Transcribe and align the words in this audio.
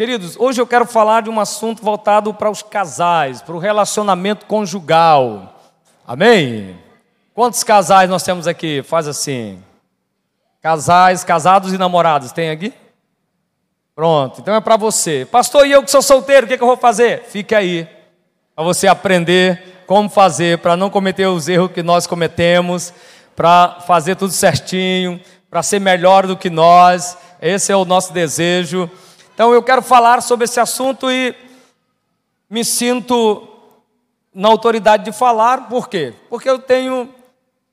Queridos, 0.00 0.34
hoje 0.38 0.58
eu 0.58 0.66
quero 0.66 0.86
falar 0.86 1.20
de 1.20 1.28
um 1.28 1.38
assunto 1.38 1.82
voltado 1.82 2.32
para 2.32 2.50
os 2.50 2.62
casais, 2.62 3.42
para 3.42 3.54
o 3.54 3.58
relacionamento 3.58 4.46
conjugal. 4.46 5.60
Amém? 6.06 6.74
Quantos 7.34 7.62
casais 7.62 8.08
nós 8.08 8.22
temos 8.22 8.46
aqui? 8.46 8.82
Faz 8.82 9.06
assim. 9.06 9.62
Casais, 10.62 11.22
casados 11.22 11.74
e 11.74 11.76
namorados, 11.76 12.32
tem 12.32 12.48
aqui? 12.48 12.72
Pronto, 13.94 14.40
então 14.40 14.54
é 14.54 14.60
para 14.62 14.78
você. 14.78 15.28
Pastor, 15.30 15.66
e 15.66 15.72
eu 15.72 15.82
que 15.82 15.90
sou 15.90 16.00
solteiro, 16.00 16.46
o 16.46 16.48
que, 16.48 16.56
que 16.56 16.62
eu 16.62 16.68
vou 16.68 16.78
fazer? 16.78 17.24
Fique 17.24 17.54
aí, 17.54 17.86
para 18.56 18.64
você 18.64 18.88
aprender 18.88 19.84
como 19.86 20.08
fazer, 20.08 20.60
para 20.60 20.78
não 20.78 20.88
cometer 20.88 21.26
os 21.26 21.46
erros 21.46 21.72
que 21.72 21.82
nós 21.82 22.06
cometemos, 22.06 22.94
para 23.36 23.80
fazer 23.86 24.16
tudo 24.16 24.32
certinho, 24.32 25.20
para 25.50 25.62
ser 25.62 25.78
melhor 25.78 26.26
do 26.26 26.38
que 26.38 26.48
nós. 26.48 27.18
Esse 27.38 27.70
é 27.70 27.76
o 27.76 27.84
nosso 27.84 28.14
desejo. 28.14 28.90
Então 29.40 29.54
eu 29.54 29.62
quero 29.62 29.80
falar 29.80 30.20
sobre 30.20 30.44
esse 30.44 30.60
assunto 30.60 31.10
e 31.10 31.34
me 32.50 32.62
sinto 32.62 33.48
na 34.34 34.48
autoridade 34.48 35.02
de 35.02 35.12
falar, 35.12 35.66
por 35.66 35.88
quê? 35.88 36.12
Porque 36.28 36.46
eu 36.46 36.58
tenho 36.58 37.08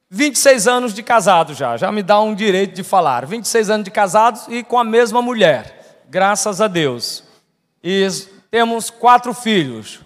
26 0.10 0.66
anos 0.66 0.94
de 0.94 1.04
casado 1.04 1.54
já, 1.54 1.76
já 1.76 1.92
me 1.92 2.02
dá 2.02 2.22
um 2.22 2.34
direito 2.34 2.74
de 2.74 2.84
falar. 2.84 3.26
26 3.26 3.70
anos 3.70 3.84
de 3.84 3.92
casados 3.92 4.48
e 4.48 4.64
com 4.64 4.80
a 4.80 4.84
mesma 4.86 5.22
mulher, 5.22 6.06
graças 6.08 6.62
a 6.62 6.70
Deus. 6.70 7.26
E 7.84 8.08
temos 8.50 8.90
quatro 8.90 9.34
filhos. 9.34 10.00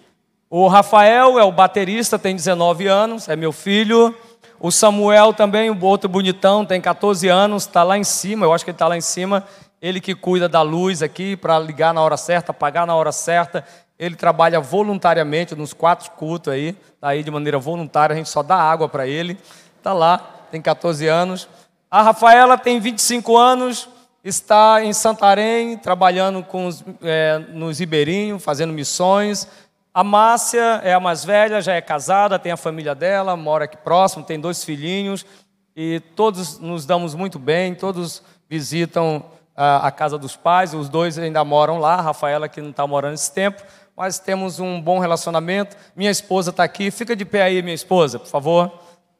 O 0.50 0.66
Rafael 0.66 1.38
é 1.38 1.44
o 1.44 1.52
baterista, 1.52 2.18
tem 2.18 2.34
19 2.34 2.88
anos, 2.88 3.28
é 3.28 3.36
meu 3.36 3.52
filho. 3.52 4.12
O 4.58 4.72
Samuel 4.72 5.32
também, 5.32 5.70
o 5.70 5.84
outro 5.84 6.08
bonitão, 6.08 6.66
tem 6.66 6.80
14 6.80 7.28
anos, 7.28 7.66
está 7.66 7.84
lá 7.84 7.96
em 7.96 8.02
cima, 8.02 8.46
eu 8.46 8.52
acho 8.52 8.64
que 8.64 8.72
ele 8.72 8.74
está 8.74 8.88
lá 8.88 8.96
em 8.96 9.00
cima. 9.00 9.46
Ele 9.82 10.00
que 10.00 10.14
cuida 10.14 10.48
da 10.48 10.62
luz 10.62 11.02
aqui 11.02 11.36
para 11.36 11.58
ligar 11.58 11.92
na 11.92 12.00
hora 12.00 12.16
certa, 12.16 12.52
apagar 12.52 12.86
na 12.86 12.94
hora 12.94 13.10
certa. 13.10 13.64
Ele 13.98 14.14
trabalha 14.14 14.60
voluntariamente 14.60 15.56
nos 15.56 15.72
quatro 15.72 16.12
cultos 16.12 16.52
aí, 16.52 16.76
está 16.94 17.08
aí 17.08 17.24
de 17.24 17.30
maneira 17.32 17.58
voluntária, 17.58 18.14
a 18.14 18.16
gente 18.16 18.28
só 18.28 18.44
dá 18.44 18.54
água 18.54 18.88
para 18.88 19.08
ele. 19.08 19.36
Está 19.76 19.92
lá, 19.92 20.18
tem 20.52 20.62
14 20.62 21.08
anos. 21.08 21.48
A 21.90 22.00
Rafaela 22.00 22.56
tem 22.56 22.78
25 22.78 23.36
anos, 23.36 23.88
está 24.22 24.84
em 24.84 24.92
Santarém, 24.92 25.76
trabalhando 25.76 26.44
com 26.44 26.68
os, 26.68 26.84
é, 27.02 27.38
nos 27.48 27.80
ribeirinhos, 27.80 28.40
fazendo 28.40 28.72
missões. 28.72 29.48
A 29.92 30.04
Márcia 30.04 30.80
é 30.84 30.94
a 30.94 31.00
mais 31.00 31.24
velha, 31.24 31.60
já 31.60 31.74
é 31.74 31.80
casada, 31.80 32.38
tem 32.38 32.52
a 32.52 32.56
família 32.56 32.94
dela, 32.94 33.36
mora 33.36 33.64
aqui 33.64 33.76
próximo, 33.76 34.24
tem 34.24 34.38
dois 34.38 34.62
filhinhos. 34.62 35.26
E 35.74 36.00
todos 36.14 36.60
nos 36.60 36.86
damos 36.86 37.16
muito 37.16 37.38
bem, 37.38 37.74
todos 37.74 38.22
visitam 38.48 39.24
a, 39.56 39.90
casa 39.90 40.18
dos 40.18 40.36
pais, 40.36 40.74
os 40.74 40.88
dois 40.88 41.18
ainda 41.18 41.44
moram 41.44 41.78
lá, 41.78 41.94
a 41.94 42.00
Rafaela 42.00 42.48
que 42.48 42.60
não 42.60 42.70
está 42.70 42.86
morando 42.86 43.14
esse 43.14 43.32
tempo, 43.32 43.62
mas 43.96 44.18
temos 44.18 44.58
um 44.58 44.80
bom 44.80 44.98
relacionamento. 44.98 45.76
Minha 45.94 46.10
esposa 46.10 46.50
está 46.50 46.64
aqui, 46.64 46.90
fica 46.90 47.14
de 47.14 47.24
pé 47.24 47.42
aí, 47.42 47.62
minha 47.62 47.74
esposa, 47.74 48.18
por 48.18 48.28
favor. 48.28 48.72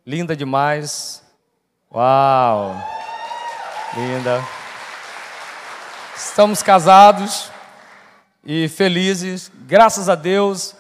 Linda 0.07 0.35
demais. 0.35 1.23
Uau! 1.95 2.75
Linda. 3.95 4.43
Estamos 6.17 6.63
casados 6.63 7.51
e 8.45 8.69
felizes, 8.69 9.53
graças 9.67 10.09
a 10.09 10.15
Deus. 10.15 10.75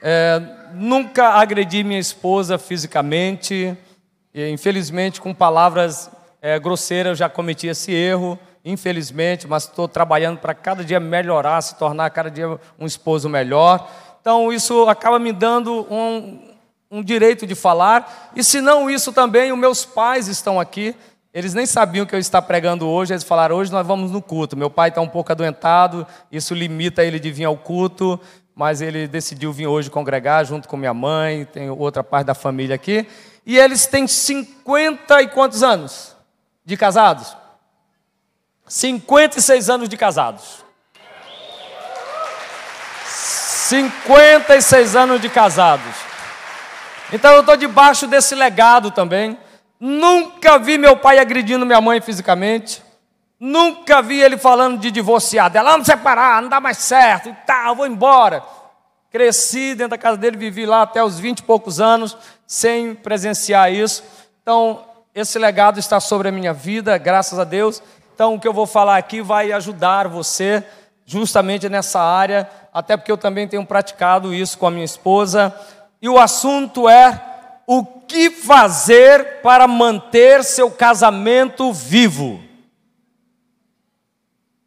É, 0.00 0.40
nunca 0.74 1.30
agredi 1.30 1.82
minha 1.82 1.98
esposa 1.98 2.58
fisicamente, 2.58 3.76
e, 4.32 4.50
infelizmente, 4.50 5.20
com 5.20 5.34
palavras 5.34 6.10
é, 6.40 6.58
grosseiras, 6.58 7.10
eu 7.10 7.16
já 7.16 7.28
cometi 7.28 7.66
esse 7.66 7.92
erro, 7.92 8.38
infelizmente, 8.64 9.46
mas 9.46 9.64
estou 9.64 9.86
trabalhando 9.86 10.38
para 10.38 10.54
cada 10.54 10.82
dia 10.82 10.98
melhorar, 10.98 11.60
se 11.60 11.76
tornar 11.76 12.08
cada 12.10 12.30
dia 12.30 12.58
um 12.78 12.86
esposo 12.86 13.28
melhor. 13.28 13.90
Então, 14.20 14.52
isso 14.52 14.88
acaba 14.88 15.18
me 15.18 15.32
dando 15.32 15.86
um, 15.90 16.48
um 16.90 17.02
direito 17.02 17.46
de 17.46 17.54
falar, 17.54 18.30
e 18.34 18.42
se 18.42 18.60
não 18.60 18.88
isso 18.88 19.12
também, 19.12 19.52
os 19.52 19.58
meus 19.58 19.84
pais 19.84 20.28
estão 20.28 20.58
aqui, 20.58 20.96
eles 21.34 21.52
nem 21.52 21.66
sabiam 21.66 22.06
que 22.06 22.14
eu 22.14 22.18
estava 22.18 22.46
pregando 22.46 22.86
hoje, 22.86 23.12
eles 23.12 23.24
falaram, 23.24 23.56
hoje 23.56 23.70
nós 23.70 23.84
vamos 23.84 24.12
no 24.12 24.22
culto. 24.22 24.56
Meu 24.56 24.70
pai 24.70 24.90
está 24.90 25.00
um 25.00 25.08
pouco 25.08 25.32
adoentado, 25.32 26.06
isso 26.30 26.54
limita 26.54 27.04
ele 27.04 27.18
de 27.18 27.32
vir 27.32 27.44
ao 27.44 27.56
culto, 27.56 28.18
mas 28.54 28.80
ele 28.80 29.08
decidiu 29.08 29.52
vir 29.52 29.66
hoje 29.66 29.90
congregar 29.90 30.44
junto 30.44 30.68
com 30.68 30.76
minha 30.76 30.94
mãe, 30.94 31.44
tem 31.44 31.68
outra 31.68 32.04
parte 32.04 32.26
da 32.26 32.34
família 32.34 32.76
aqui. 32.76 33.06
E 33.44 33.58
eles 33.58 33.84
têm 33.86 34.06
50 34.06 35.22
e 35.22 35.28
quantos 35.28 35.62
anos 35.64 36.14
de 36.64 36.76
casados? 36.76 37.36
56 38.66 39.70
anos 39.70 39.88
de 39.88 39.96
casados. 39.96 40.64
56 43.04 44.96
anos 44.96 45.20
de 45.20 45.28
casados. 45.28 45.94
Então 47.12 47.32
eu 47.32 47.40
estou 47.40 47.56
debaixo 47.56 48.06
desse 48.06 48.34
legado 48.34 48.90
também. 48.90 49.38
Nunca 49.78 50.58
vi 50.58 50.78
meu 50.78 50.96
pai 50.96 51.18
agredindo 51.18 51.66
minha 51.66 51.80
mãe 51.80 52.00
fisicamente. 52.00 52.82
Nunca 53.38 54.00
vi 54.00 54.20
ele 54.20 54.38
falando 54.38 54.78
de 54.78 54.90
divorciar 54.90 55.50
dela. 55.50 55.72
Vamos 55.72 55.86
separar, 55.86 56.40
não 56.40 56.48
dá 56.48 56.60
mais 56.60 56.78
certo 56.78 57.28
e 57.28 57.34
tal, 57.46 57.76
vou 57.76 57.86
embora. 57.86 58.42
Cresci 59.10 59.74
dentro 59.74 59.90
da 59.90 59.98
casa 59.98 60.16
dele, 60.16 60.36
vivi 60.36 60.66
lá 60.66 60.82
até 60.82 61.02
os 61.04 61.18
20 61.18 61.40
e 61.40 61.42
poucos 61.42 61.80
anos, 61.80 62.16
sem 62.46 62.94
presenciar 62.94 63.72
isso. 63.72 64.02
Então, 64.42 64.84
esse 65.14 65.38
legado 65.38 65.78
está 65.78 66.00
sobre 66.00 66.28
a 66.28 66.32
minha 66.32 66.52
vida, 66.52 66.98
graças 66.98 67.38
a 67.38 67.44
Deus. 67.44 67.82
Então, 68.14 68.34
o 68.34 68.40
que 68.40 68.46
eu 68.46 68.52
vou 68.52 68.66
falar 68.66 68.96
aqui 68.96 69.20
vai 69.20 69.50
ajudar 69.50 70.06
você 70.06 70.64
justamente 71.04 71.68
nessa 71.68 72.00
área, 72.00 72.48
até 72.72 72.96
porque 72.96 73.10
eu 73.10 73.18
também 73.18 73.48
tenho 73.48 73.66
praticado 73.66 74.32
isso 74.32 74.56
com 74.56 74.68
a 74.68 74.70
minha 74.70 74.84
esposa 74.84 75.52
e 76.00 76.08
o 76.08 76.18
assunto 76.18 76.88
é 76.88 77.20
o 77.66 77.84
que 77.84 78.30
fazer 78.30 79.40
para 79.42 79.66
manter 79.66 80.44
seu 80.44 80.70
casamento 80.70 81.72
vivo. 81.72 82.40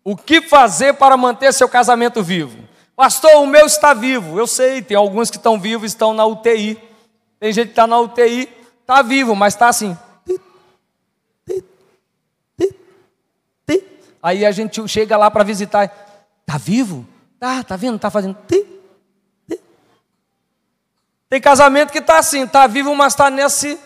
O 0.04 0.18
que 0.18 0.42
fazer 0.42 0.94
para 0.96 1.16
manter 1.16 1.54
seu 1.54 1.70
casamento 1.70 2.22
vivo? 2.22 2.68
Pastor, 2.96 3.36
o 3.36 3.46
meu 3.46 3.66
está 3.66 3.94
vivo. 3.94 4.38
Eu 4.40 4.48
sei, 4.48 4.82
tem 4.82 4.98
alguns 4.98 5.30
que 5.30 5.38
estão 5.38 5.60
vivos 5.60 5.92
estão 5.92 6.14
na 6.14 6.26
UTI. 6.26 6.82
Tem 7.40 7.54
gente 7.54 7.68
que 7.68 7.72
está 7.72 7.86
na 7.86 8.00
UTI, 8.00 8.50
está 8.82 9.02
vivo, 9.02 9.36
mas 9.36 9.54
está 9.54 9.68
assim. 9.70 9.98
Aí 14.28 14.46
a 14.46 14.52
gente 14.52 14.86
chega 14.90 15.16
lá 15.16 15.32
para 15.32 15.42
visitar. 15.42 15.86
Está 15.86 16.58
vivo? 16.58 17.08
Tá, 17.40 17.64
tá 17.64 17.78
vendo? 17.78 17.96
Está 17.96 18.12
fazendo. 18.12 18.36
Tem 21.30 21.40
casamento 21.40 21.94
que 21.94 22.00
está 22.00 22.20
assim, 22.20 22.44
está 22.44 22.68
vivo, 22.68 22.94
mas 22.94 23.14
está 23.14 23.30
nesse 23.30 23.80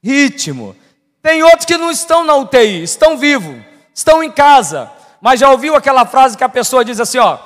ritmo. 0.00 0.76
Tem 1.20 1.42
outros 1.42 1.64
que 1.64 1.76
não 1.76 1.90
estão 1.90 2.22
na 2.22 2.36
UTI, 2.36 2.84
estão 2.84 3.18
vivos, 3.18 3.60
estão 3.92 4.22
em 4.22 4.30
casa. 4.30 4.92
Mas 5.20 5.40
já 5.40 5.50
ouviu 5.50 5.74
aquela 5.74 6.06
frase 6.06 6.36
que 6.36 6.44
a 6.44 6.48
pessoa 6.48 6.84
diz 6.84 7.00
assim: 7.00 7.18
ó, 7.18 7.36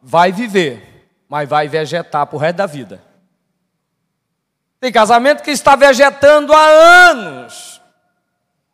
vai 0.00 0.32
viver, 0.32 1.06
mas 1.28 1.46
vai 1.46 1.68
vegetar 1.68 2.26
para 2.26 2.36
o 2.36 2.38
resto 2.38 2.56
da 2.56 2.66
vida. 2.66 3.04
Tem 4.80 4.90
casamento 4.90 5.42
que 5.42 5.50
está 5.50 5.76
vegetando 5.76 6.54
há 6.54 6.66
anos. 7.10 7.75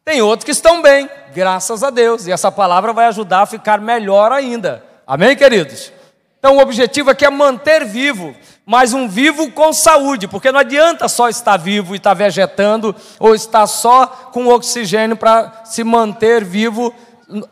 Tem 0.05 0.21
outros 0.21 0.45
que 0.45 0.51
estão 0.51 0.83
bem, 0.83 1.09
graças 1.35 1.83
a 1.83 1.91
Deus. 1.91 2.27
E 2.27 2.33
essa 2.33 2.51
palavra 2.51 2.93
vai 2.93 3.07
ajudar 3.07 3.43
a 3.43 3.47
ficar 3.47 3.81
melhor 3.81 4.33
ainda. 4.33 4.85
Amém, 5.07 5.37
queridos? 5.37 5.93
Então 6.39 6.57
o 6.57 6.61
objetivo 6.61 7.11
aqui 7.11 7.25
é 7.25 7.31
manter 7.31 7.85
vivo 7.85 8.35
mas 8.65 8.93
um 8.93 9.09
vivo 9.09 9.51
com 9.51 9.73
saúde, 9.73 10.29
porque 10.29 10.53
não 10.53 10.61
adianta 10.61 11.09
só 11.09 11.29
estar 11.29 11.57
vivo 11.57 11.95
e 11.95 11.97
estar 11.97 12.15
vegetando, 12.15 12.95
ou 13.19 13.35
estar 13.35 13.67
só 13.67 14.07
com 14.07 14.47
oxigênio 14.47 15.17
para 15.17 15.63
se 15.65 15.83
manter 15.83 16.45
vivo 16.45 16.95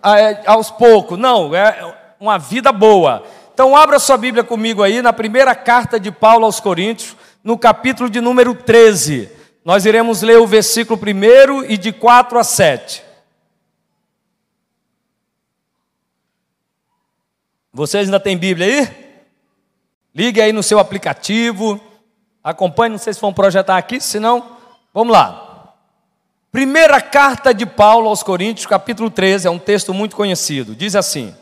é, 0.04 0.42
aos 0.46 0.70
poucos. 0.70 1.18
Não, 1.18 1.54
é 1.54 1.94
uma 2.18 2.38
vida 2.38 2.70
boa. 2.70 3.24
Então, 3.52 3.76
abra 3.76 3.98
sua 3.98 4.16
Bíblia 4.16 4.44
comigo 4.44 4.82
aí, 4.82 5.02
na 5.02 5.12
primeira 5.12 5.54
carta 5.54 5.98
de 5.98 6.12
Paulo 6.12 6.44
aos 6.44 6.60
Coríntios, 6.60 7.16
no 7.42 7.58
capítulo 7.58 8.08
de 8.08 8.20
número 8.20 8.54
13. 8.54 9.28
Nós 9.64 9.84
iremos 9.84 10.22
ler 10.22 10.38
o 10.38 10.46
versículo 10.46 10.98
1 10.98 11.64
e 11.64 11.76
de 11.76 11.92
4 11.92 12.38
a 12.38 12.44
7. 12.44 13.04
Vocês 17.72 18.06
ainda 18.06 18.18
têm 18.18 18.36
Bíblia 18.36 18.66
aí? 18.66 19.10
Ligue 20.14 20.40
aí 20.40 20.52
no 20.52 20.62
seu 20.62 20.78
aplicativo, 20.78 21.80
acompanhe, 22.42 22.90
não 22.90 22.98
sei 22.98 23.12
se 23.12 23.20
vão 23.20 23.32
projetar 23.32 23.76
aqui, 23.76 24.00
senão, 24.00 24.56
vamos 24.92 25.12
lá. 25.12 25.76
Primeira 26.50 27.00
carta 27.00 27.54
de 27.54 27.64
Paulo 27.64 28.08
aos 28.08 28.24
Coríntios, 28.24 28.66
capítulo 28.66 29.08
13, 29.08 29.46
é 29.46 29.50
um 29.50 29.58
texto 29.58 29.94
muito 29.94 30.16
conhecido. 30.16 30.74
Diz 30.74 30.96
assim: 30.96 31.32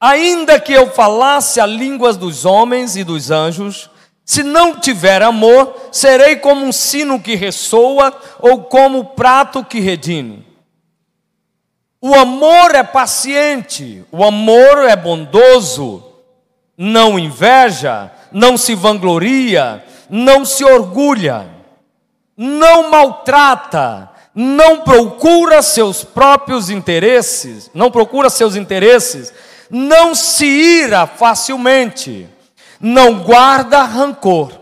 Ainda 0.00 0.58
que 0.58 0.72
eu 0.72 0.90
falasse 0.90 1.60
a 1.60 1.66
línguas 1.66 2.16
dos 2.16 2.46
homens 2.46 2.96
e 2.96 3.04
dos 3.04 3.30
anjos, 3.30 3.90
se 4.24 4.42
não 4.42 4.78
tiver 4.78 5.22
amor, 5.22 5.74
serei 5.90 6.36
como 6.36 6.64
um 6.64 6.72
sino 6.72 7.20
que 7.20 7.34
ressoa 7.34 8.12
ou 8.38 8.64
como 8.64 9.04
prato 9.06 9.64
que 9.64 9.80
redime. 9.80 10.46
O 12.00 12.14
amor 12.14 12.74
é 12.74 12.82
paciente, 12.82 14.04
o 14.10 14.24
amor 14.24 14.88
é 14.88 14.96
bondoso, 14.96 16.04
não 16.76 17.18
inveja, 17.18 18.10
não 18.32 18.56
se 18.56 18.74
vangloria, 18.74 19.84
não 20.10 20.44
se 20.44 20.64
orgulha, 20.64 21.48
não 22.36 22.90
maltrata, 22.90 24.10
não 24.34 24.80
procura 24.80 25.62
seus 25.62 26.02
próprios 26.02 26.70
interesses, 26.70 27.70
não 27.74 27.90
procura 27.90 28.30
seus 28.30 28.56
interesses, 28.56 29.32
não 29.70 30.14
se 30.14 30.44
ira 30.44 31.06
facilmente, 31.06 32.28
não 32.82 33.20
guarda 33.20 33.84
rancor. 33.84 34.60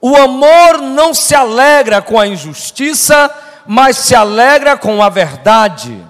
O 0.00 0.16
amor 0.16 0.80
não 0.80 1.14
se 1.14 1.34
alegra 1.34 2.02
com 2.02 2.18
a 2.18 2.26
injustiça, 2.26 3.30
mas 3.66 3.96
se 3.98 4.14
alegra 4.14 4.76
com 4.76 5.00
a 5.00 5.08
verdade. 5.08 6.04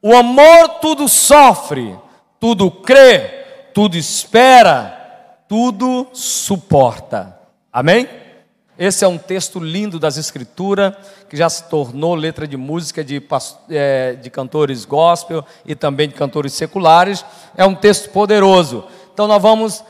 O 0.00 0.16
amor 0.16 0.80
tudo 0.80 1.06
sofre, 1.08 1.94
tudo 2.38 2.70
crê, 2.70 3.44
tudo 3.74 3.96
espera, 3.96 4.96
tudo 5.46 6.08
suporta. 6.14 7.36
Amém? 7.70 8.08
Esse 8.78 9.04
é 9.04 9.08
um 9.08 9.18
texto 9.18 9.58
lindo 9.60 9.98
das 9.98 10.16
Escrituras, 10.16 10.94
que 11.28 11.36
já 11.36 11.50
se 11.50 11.64
tornou 11.64 12.14
letra 12.14 12.48
de 12.48 12.56
música 12.56 13.04
de, 13.04 13.22
é, 13.68 14.14
de 14.14 14.30
cantores 14.30 14.86
gospel 14.86 15.44
e 15.66 15.74
também 15.74 16.08
de 16.08 16.14
cantores 16.14 16.54
seculares. 16.54 17.22
É 17.54 17.66
um 17.66 17.74
texto 17.74 18.08
poderoso. 18.08 18.86
Então 19.12 19.26
nós 19.26 19.40
vamos 19.40 19.84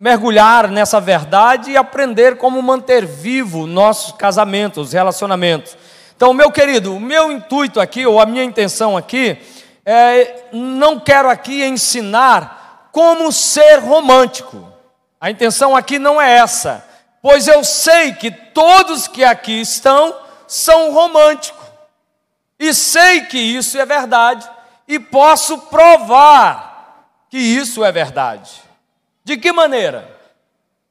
mergulhar 0.00 0.68
nessa 0.68 1.00
verdade 1.00 1.72
e 1.72 1.76
aprender 1.76 2.36
como 2.36 2.62
manter 2.62 3.04
vivo 3.04 3.66
nossos 3.66 4.12
casamentos, 4.12 4.92
relacionamentos. 4.92 5.76
Então, 6.16 6.32
meu 6.32 6.50
querido, 6.50 6.94
o 6.94 7.00
meu 7.00 7.32
intuito 7.32 7.80
aqui, 7.80 8.06
ou 8.06 8.20
a 8.20 8.26
minha 8.26 8.44
intenção 8.44 8.96
aqui, 8.96 9.38
é, 9.84 10.44
não 10.52 10.98
quero 10.98 11.28
aqui 11.28 11.64
ensinar 11.64 12.88
como 12.92 13.30
ser 13.32 13.78
romântico. 13.78 14.66
A 15.20 15.30
intenção 15.30 15.74
aqui 15.74 15.98
não 15.98 16.20
é 16.20 16.38
essa, 16.38 16.84
pois 17.22 17.48
eu 17.48 17.64
sei 17.64 18.12
que 18.12 18.30
todos 18.30 19.08
que 19.08 19.24
aqui 19.24 19.60
estão 19.60 20.14
são 20.46 20.92
românticos, 20.92 21.66
e 22.58 22.72
sei 22.72 23.22
que 23.22 23.38
isso 23.38 23.78
é 23.78 23.84
verdade, 23.84 24.48
e 24.86 24.98
posso 24.98 25.58
provar 25.58 26.67
que 27.30 27.38
isso 27.38 27.84
é 27.84 27.92
verdade. 27.92 28.62
De 29.24 29.36
que 29.36 29.52
maneira? 29.52 30.16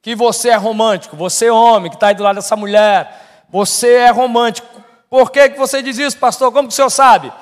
Que 0.00 0.14
você 0.14 0.50
é 0.50 0.56
romântico, 0.56 1.16
você 1.16 1.46
é 1.46 1.52
homem 1.52 1.90
que 1.90 1.96
está 1.96 2.08
aí 2.08 2.14
do 2.14 2.22
lado 2.22 2.36
dessa 2.36 2.56
mulher, 2.56 3.44
você 3.48 3.94
é 3.94 4.10
romântico. 4.10 4.82
Por 5.10 5.30
que, 5.30 5.48
que 5.48 5.58
você 5.58 5.82
diz 5.82 5.98
isso, 5.98 6.18
pastor? 6.18 6.52
Como 6.52 6.68
que 6.68 6.72
o 6.72 6.76
senhor 6.76 6.90
sabe? 6.90 7.32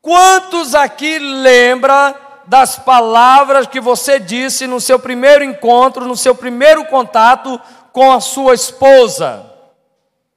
Quantos 0.00 0.74
aqui 0.74 1.18
lembra 1.18 2.14
das 2.46 2.78
palavras 2.78 3.66
que 3.66 3.80
você 3.80 4.18
disse 4.18 4.66
no 4.66 4.80
seu 4.80 4.98
primeiro 4.98 5.44
encontro, 5.44 6.06
no 6.06 6.16
seu 6.16 6.34
primeiro 6.34 6.84
contato 6.86 7.60
com 7.92 8.10
a 8.10 8.20
sua 8.20 8.54
esposa? 8.54 9.46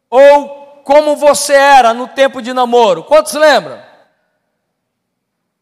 Ou 0.10 0.82
como 0.84 1.16
você 1.16 1.54
era 1.54 1.94
no 1.94 2.08
tempo 2.08 2.42
de 2.42 2.54
namoro? 2.54 3.04
Quantos 3.04 3.34
lembram? 3.34 3.85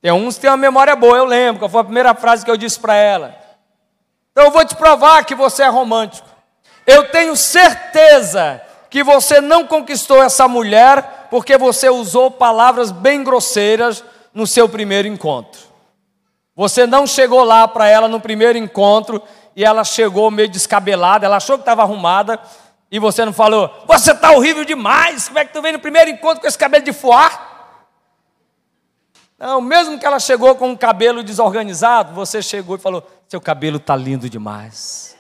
Tem 0.04 0.12
uns 0.12 0.36
que 0.36 0.42
têm 0.42 0.50
uma 0.50 0.58
memória 0.58 0.98
boa, 0.98 1.16
eu 1.16 1.24
lembro, 1.24 1.60
qual 1.60 1.70
foi 1.70 1.80
a 1.80 1.86
primeira 1.86 2.14
frase 2.14 2.44
que 2.44 2.52
eu 2.52 2.58
disse 2.58 2.78
para 2.78 2.94
ela. 2.94 3.34
Então 4.34 4.44
eu 4.44 4.52
vou 4.52 4.66
te 4.66 4.76
provar 4.76 5.24
que 5.24 5.34
você 5.34 5.64
é 5.64 5.70
romântico. 5.70 6.28
Eu 6.86 7.08
tenho 7.10 7.38
certeza 7.38 8.62
que 8.90 9.02
você 9.02 9.40
não 9.40 9.66
conquistou 9.66 10.22
essa 10.22 10.46
mulher 10.46 11.28
porque 11.30 11.58
você 11.58 11.90
usou 11.90 12.30
palavras 12.30 12.92
bem 12.92 13.24
grosseiras 13.24 14.04
no 14.34 14.46
seu 14.46 14.68
primeiro 14.68 15.08
encontro. 15.08 15.62
Você 16.54 16.86
não 16.86 17.08
chegou 17.08 17.46
lá 17.46 17.66
para 17.66 17.88
ela 17.88 18.10
no 18.10 18.20
primeiro 18.20 18.58
encontro 18.58 19.24
e 19.56 19.64
ela 19.64 19.86
chegou 19.86 20.30
meio 20.30 20.50
descabelada, 20.50 21.26
ela 21.26 21.38
achou 21.38 21.58
que 21.58 21.62
estava 21.62 21.82
arrumada 21.82 22.38
e 22.92 23.00
você 23.00 23.24
não 23.24 23.32
falou: 23.32 23.74
Você 23.88 24.12
está 24.12 24.32
horrível 24.32 24.66
demais, 24.66 25.30
como 25.30 25.40
é 25.40 25.46
que 25.46 25.54
tu 25.54 25.62
vem 25.62 25.72
no 25.72 25.80
primeiro 25.80 26.10
encontro 26.10 26.42
com 26.42 26.48
esse 26.48 26.58
cabelo 26.58 26.84
de 26.84 26.92
foar? 26.92 27.53
Não, 29.44 29.60
mesmo 29.60 30.00
que 30.00 30.06
ela 30.06 30.22
chegou 30.22 30.56
com 30.56 30.70
um 30.70 30.76
cabelo 30.78 31.22
desorganizado, 31.22 32.14
você 32.14 32.42
chegou 32.42 32.78
e 32.78 32.80
falou: 32.80 33.06
Seu 33.28 33.42
cabelo 33.42 33.76
está 33.76 33.94
lindo 33.94 34.30
demais. 34.30 35.18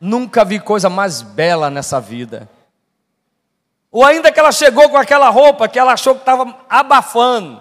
Nunca 0.00 0.44
vi 0.44 0.60
coisa 0.60 0.88
mais 0.88 1.20
bela 1.20 1.68
nessa 1.68 2.00
vida. 2.00 2.48
Ou 3.90 4.04
ainda 4.04 4.30
que 4.30 4.38
ela 4.38 4.52
chegou 4.52 4.88
com 4.88 4.96
aquela 4.96 5.28
roupa 5.30 5.66
que 5.66 5.80
ela 5.80 5.94
achou 5.94 6.14
que 6.14 6.20
estava 6.20 6.56
abafando. 6.68 7.60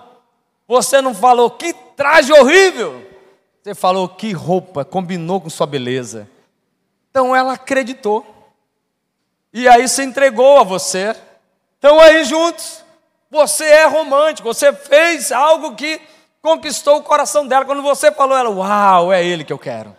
Você 0.68 1.02
não 1.02 1.16
falou, 1.16 1.50
que 1.50 1.74
traje 1.74 2.32
horrível. 2.32 3.04
Você 3.64 3.74
falou, 3.74 4.08
que 4.08 4.32
roupa, 4.32 4.86
combinou 4.86 5.42
com 5.42 5.50
sua 5.50 5.66
beleza. 5.66 6.30
Então 7.10 7.36
ela 7.36 7.54
acreditou. 7.54 8.24
E 9.52 9.68
aí 9.68 9.88
se 9.88 10.04
entregou 10.04 10.60
a 10.60 10.64
você. 10.64 11.16
Então 11.80 12.00
aí 12.00 12.24
juntos, 12.26 12.85
você 13.30 13.66
é 13.66 13.86
romântico, 13.86 14.48
você 14.48 14.72
fez 14.74 15.32
algo 15.32 15.76
que 15.76 16.00
conquistou 16.42 16.98
o 16.98 17.04
coração 17.04 17.48
dela. 17.48 17.66
Quando 17.66 17.82
você 17.82 18.12
falou, 18.12 18.38
ela, 18.38 18.50
uau, 18.50 19.12
é 19.12 19.24
ele 19.24 19.44
que 19.44 19.54
eu 19.54 19.60
quero. 19.60 19.96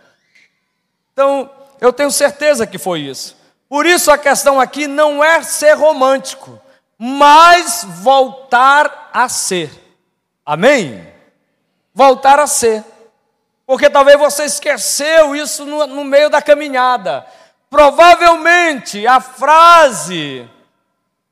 Então, 1.13 1.49
eu 1.81 1.91
tenho 1.91 2.11
certeza 2.11 2.65
que 2.65 2.77
foi 2.77 3.01
isso. 3.01 3.35
Por 3.69 3.85
isso 3.85 4.09
a 4.09 4.17
questão 4.17 4.59
aqui 4.59 4.87
não 4.87 5.23
é 5.23 5.43
ser 5.43 5.73
romântico, 5.73 6.59
mas 6.97 7.85
voltar 8.01 9.09
a 9.13 9.27
ser. 9.27 9.69
Amém? 10.45 11.05
Voltar 11.93 12.39
a 12.39 12.47
ser. 12.47 12.83
Porque 13.65 13.89
talvez 13.89 14.17
você 14.17 14.45
esqueceu 14.45 15.35
isso 15.35 15.65
no, 15.65 15.85
no 15.85 16.05
meio 16.05 16.29
da 16.29 16.41
caminhada. 16.41 17.25
Provavelmente 17.69 19.05
a 19.05 19.19
frase 19.19 20.49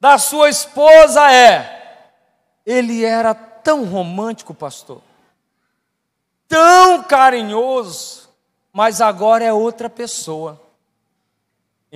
da 0.01 0.17
sua 0.17 0.49
esposa 0.49 1.31
é: 1.31 1.74
Ele 2.65 3.03
era 3.05 3.33
tão 3.33 3.85
romântico, 3.85 4.53
pastor, 4.53 5.01
tão 6.47 7.03
carinhoso, 7.03 8.29
mas 8.73 9.01
agora 9.01 9.43
é 9.43 9.53
outra 9.53 9.89
pessoa 9.89 10.65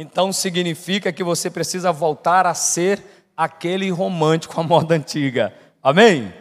então 0.01 0.31
significa 0.31 1.11
que 1.11 1.21
você 1.21 1.49
precisa 1.49 1.91
voltar 1.91 2.47
a 2.47 2.53
ser 2.53 3.03
aquele 3.35 3.91
romântico 3.91 4.57
à 4.57 4.63
moda 4.63 4.95
antiga. 4.95 5.53
Amém? 5.83 6.33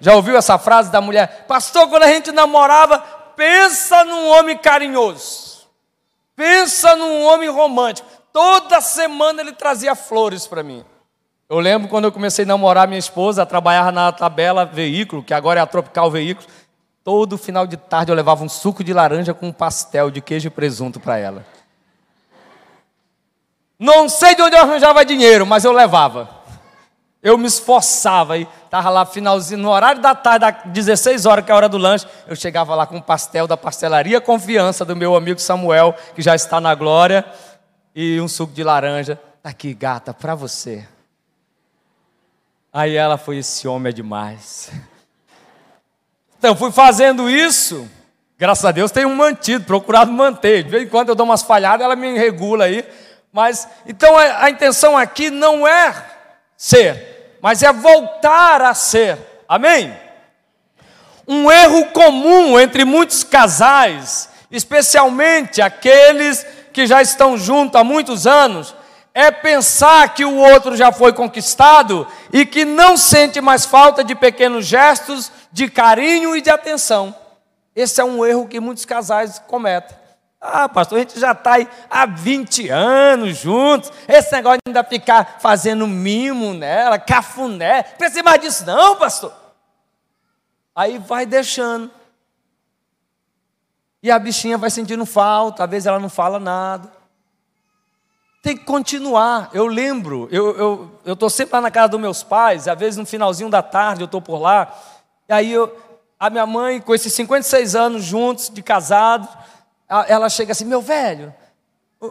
Já 0.00 0.14
ouviu 0.14 0.36
essa 0.36 0.56
frase 0.56 0.88
da 0.88 1.00
mulher? 1.00 1.46
Pastor, 1.48 1.88
quando 1.88 2.04
a 2.04 2.06
gente 2.06 2.30
namorava, 2.30 3.00
pensa 3.34 4.04
num 4.04 4.28
homem 4.28 4.56
carinhoso. 4.56 5.66
Pensa 6.36 6.94
num 6.94 7.24
homem 7.24 7.48
romântico. 7.48 8.08
Toda 8.32 8.80
semana 8.80 9.40
ele 9.40 9.52
trazia 9.52 9.96
flores 9.96 10.46
para 10.46 10.62
mim. 10.62 10.84
Eu 11.52 11.60
lembro 11.60 11.86
quando 11.86 12.06
eu 12.06 12.12
comecei 12.12 12.46
a 12.46 12.48
namorar 12.48 12.88
minha 12.88 12.98
esposa, 12.98 13.44
trabalhava 13.44 13.92
na 13.92 14.10
tabela 14.10 14.64
veículo, 14.64 15.22
que 15.22 15.34
agora 15.34 15.60
é 15.60 15.62
a 15.62 15.66
Tropical 15.66 16.10
Veículos. 16.10 16.48
Todo 17.04 17.36
final 17.36 17.66
de 17.66 17.76
tarde 17.76 18.10
eu 18.10 18.16
levava 18.16 18.42
um 18.42 18.48
suco 18.48 18.82
de 18.82 18.90
laranja 18.90 19.34
com 19.34 19.48
um 19.48 19.52
pastel 19.52 20.10
de 20.10 20.22
queijo 20.22 20.46
e 20.46 20.50
presunto 20.50 20.98
para 20.98 21.18
ela. 21.18 21.44
Não 23.78 24.08
sei 24.08 24.34
de 24.34 24.40
onde 24.40 24.56
eu 24.56 24.62
arranjava 24.62 25.04
dinheiro, 25.04 25.44
mas 25.44 25.62
eu 25.62 25.72
levava. 25.72 26.26
Eu 27.22 27.36
me 27.36 27.48
esforçava 27.48 28.38
e 28.38 28.48
estava 28.64 28.88
lá 28.88 29.04
finalzinho, 29.04 29.60
no 29.60 29.68
horário 29.68 30.00
da 30.00 30.14
tarde, 30.14 30.46
às 30.46 30.72
16 30.72 31.26
horas, 31.26 31.44
que 31.44 31.50
é 31.50 31.54
a 31.54 31.56
hora 31.58 31.68
do 31.68 31.76
lanche, 31.76 32.06
eu 32.26 32.34
chegava 32.34 32.74
lá 32.74 32.86
com 32.86 32.96
um 32.96 33.02
pastel 33.02 33.46
da 33.46 33.58
pastelaria 33.58 34.22
Confiança 34.22 34.86
do 34.86 34.96
meu 34.96 35.14
amigo 35.14 35.38
Samuel, 35.38 35.94
que 36.14 36.22
já 36.22 36.34
está 36.34 36.62
na 36.62 36.74
glória, 36.74 37.26
e 37.94 38.18
um 38.22 38.26
suco 38.26 38.54
de 38.54 38.64
laranja. 38.64 39.20
Tá 39.42 39.50
aqui, 39.50 39.74
gata, 39.74 40.14
para 40.14 40.34
você. 40.34 40.88
Aí 42.72 42.96
ela 42.96 43.18
foi: 43.18 43.38
esse 43.38 43.68
homem 43.68 43.90
é 43.90 43.92
demais. 43.92 44.70
Então, 46.38 46.56
fui 46.56 46.72
fazendo 46.72 47.30
isso, 47.30 47.88
graças 48.38 48.64
a 48.64 48.72
Deus 48.72 48.90
tenho 48.90 49.10
mantido, 49.10 49.64
procurado 49.64 50.10
manter. 50.10 50.64
De 50.64 50.70
vez 50.70 50.82
em 50.84 50.88
quando 50.88 51.10
eu 51.10 51.14
dou 51.14 51.26
umas 51.26 51.42
falhadas, 51.42 51.84
ela 51.84 51.94
me 51.94 52.18
regula 52.18 52.64
aí. 52.64 52.84
Mas 53.32 53.68
então 53.86 54.18
a, 54.18 54.44
a 54.44 54.50
intenção 54.50 54.96
aqui 54.96 55.30
não 55.30 55.66
é 55.66 55.94
ser, 56.56 57.38
mas 57.40 57.62
é 57.62 57.72
voltar 57.72 58.60
a 58.60 58.74
ser. 58.74 59.18
Amém? 59.48 59.96
Um 61.26 61.50
erro 61.50 61.86
comum 61.86 62.58
entre 62.58 62.84
muitos 62.84 63.22
casais, 63.22 64.28
especialmente 64.50 65.62
aqueles 65.62 66.44
que 66.72 66.86
já 66.86 67.00
estão 67.00 67.38
juntos 67.38 67.80
há 67.80 67.84
muitos 67.84 68.26
anos, 68.26 68.74
é 69.14 69.30
pensar 69.30 70.14
que 70.14 70.24
o 70.24 70.36
outro 70.36 70.76
já 70.76 70.90
foi 70.90 71.12
conquistado 71.12 72.06
e 72.32 72.46
que 72.46 72.64
não 72.64 72.96
sente 72.96 73.40
mais 73.40 73.66
falta 73.66 74.02
de 74.02 74.14
pequenos 74.14 74.66
gestos 74.66 75.30
de 75.52 75.68
carinho 75.68 76.34
e 76.36 76.40
de 76.40 76.50
atenção. 76.50 77.14
Esse 77.74 78.00
é 78.00 78.04
um 78.04 78.24
erro 78.24 78.48
que 78.48 78.60
muitos 78.60 78.84
casais 78.84 79.38
cometem. 79.46 79.96
Ah, 80.40 80.68
pastor, 80.68 80.98
a 80.98 81.00
gente 81.02 81.20
já 81.20 81.32
está 81.32 81.52
aí 81.52 81.68
há 81.88 82.04
20 82.04 82.68
anos 82.68 83.36
juntos. 83.36 83.92
Esse 84.08 84.32
negócio 84.32 84.58
de 84.64 84.70
ainda 84.70 84.82
ficar 84.82 85.38
fazendo 85.40 85.86
mimo 85.86 86.52
nela, 86.52 86.98
cafuné. 86.98 87.84
Precisa 87.84 88.22
mais 88.24 88.40
disso, 88.40 88.66
não, 88.66 88.96
pastor. 88.96 89.32
Aí 90.74 90.98
vai 90.98 91.26
deixando. 91.26 91.90
E 94.02 94.10
a 94.10 94.18
bichinha 94.18 94.58
vai 94.58 94.68
sentindo 94.68 95.06
falta, 95.06 95.62
às 95.62 95.70
vezes 95.70 95.86
ela 95.86 96.00
não 96.00 96.08
fala 96.08 96.40
nada. 96.40 96.90
Tem 98.42 98.56
que 98.56 98.64
continuar. 98.64 99.48
Eu 99.54 99.68
lembro, 99.68 100.28
eu 100.32 100.50
estou 100.50 101.00
eu, 101.04 101.16
eu 101.20 101.30
sempre 101.30 101.54
lá 101.54 101.60
na 101.60 101.70
casa 101.70 101.90
dos 101.90 102.00
meus 102.00 102.24
pais, 102.24 102.66
às 102.66 102.78
vezes 102.78 102.98
no 102.98 103.06
finalzinho 103.06 103.48
da 103.48 103.62
tarde 103.62 104.02
eu 104.02 104.06
estou 104.06 104.20
por 104.20 104.38
lá. 104.38 104.76
E 105.28 105.32
aí 105.32 105.52
eu, 105.52 105.74
a 106.18 106.28
minha 106.28 106.44
mãe, 106.44 106.80
com 106.80 106.92
esses 106.92 107.12
56 107.12 107.76
anos 107.76 108.02
juntos, 108.02 108.50
de 108.50 108.60
casado, 108.60 109.28
ela 110.08 110.28
chega 110.28 110.50
assim: 110.50 110.64
meu 110.64 110.82
velho, 110.82 111.32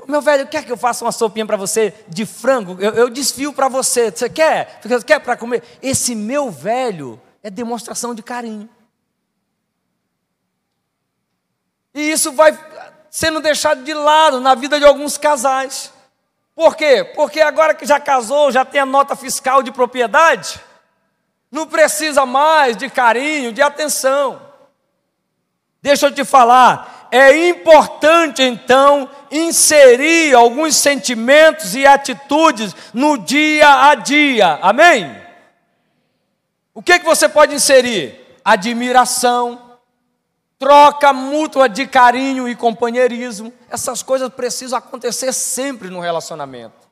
meu 0.07 0.21
velho, 0.21 0.47
quer 0.47 0.63
que 0.63 0.71
eu 0.71 0.77
faça 0.77 1.03
uma 1.03 1.11
sopinha 1.11 1.45
para 1.45 1.57
você 1.57 1.93
de 2.07 2.25
frango? 2.25 2.77
Eu, 2.79 2.93
eu 2.93 3.09
desfio 3.09 3.51
para 3.51 3.67
você. 3.67 4.09
Você 4.09 4.29
quer? 4.29 4.79
Você 4.81 5.03
quer 5.03 5.19
para 5.19 5.35
comer? 5.35 5.61
Esse 5.81 6.15
meu 6.15 6.50
velho 6.50 7.21
é 7.43 7.50
demonstração 7.50 8.15
de 8.15 8.23
carinho. 8.23 8.69
E 11.93 12.09
isso 12.09 12.31
vai 12.31 12.57
sendo 13.09 13.41
deixado 13.41 13.83
de 13.83 13.93
lado 13.93 14.39
na 14.39 14.55
vida 14.55 14.79
de 14.79 14.85
alguns 14.85 15.17
casais. 15.17 15.91
Por 16.62 16.75
quê? 16.75 17.03
Porque 17.03 17.41
agora 17.41 17.74
que 17.74 17.88
já 17.88 18.00
casou, 18.00 18.51
já 18.51 18.63
tem 18.63 18.80
a 18.80 18.86
nota 18.86 19.15
fiscal 19.15 19.63
de 19.63 19.72
propriedade, 19.72 20.62
não 21.51 21.65
precisa 21.65 22.24
mais 22.24 22.77
de 22.77 22.88
carinho, 22.88 23.51
de 23.51 23.63
atenção. 23.63 24.39
Deixa 25.82 26.06
eu 26.06 26.13
te 26.13 26.24
falar, 26.24 27.08
é 27.10 27.50
importante 27.50 28.44
então 28.44 29.10
inserir 29.32 30.36
alguns 30.36 30.75
sentimentos 30.75 31.74
e 31.74 31.88
atitudes 31.88 32.75
no 32.94 33.18
dia 33.18 33.89
a 33.89 33.96
dia, 33.96 34.60
amém? 34.62 35.20
O 36.75 36.84
que, 36.84 37.00
que 37.00 37.06
você 37.06 37.27
pode 37.27 37.56
inserir? 37.56 38.38
Admiração, 38.46 39.71
troca 40.62 41.12
mútua 41.12 41.68
de 41.68 41.88
carinho 41.88 42.48
e 42.48 42.56
companheirismo. 42.56 43.51
Essas 43.68 44.03
coisas 44.03 44.30
precisam 44.30 44.77
acontecer 44.77 45.34
sempre 45.34 45.89
no 45.89 46.00
relacionamento. 46.00 46.88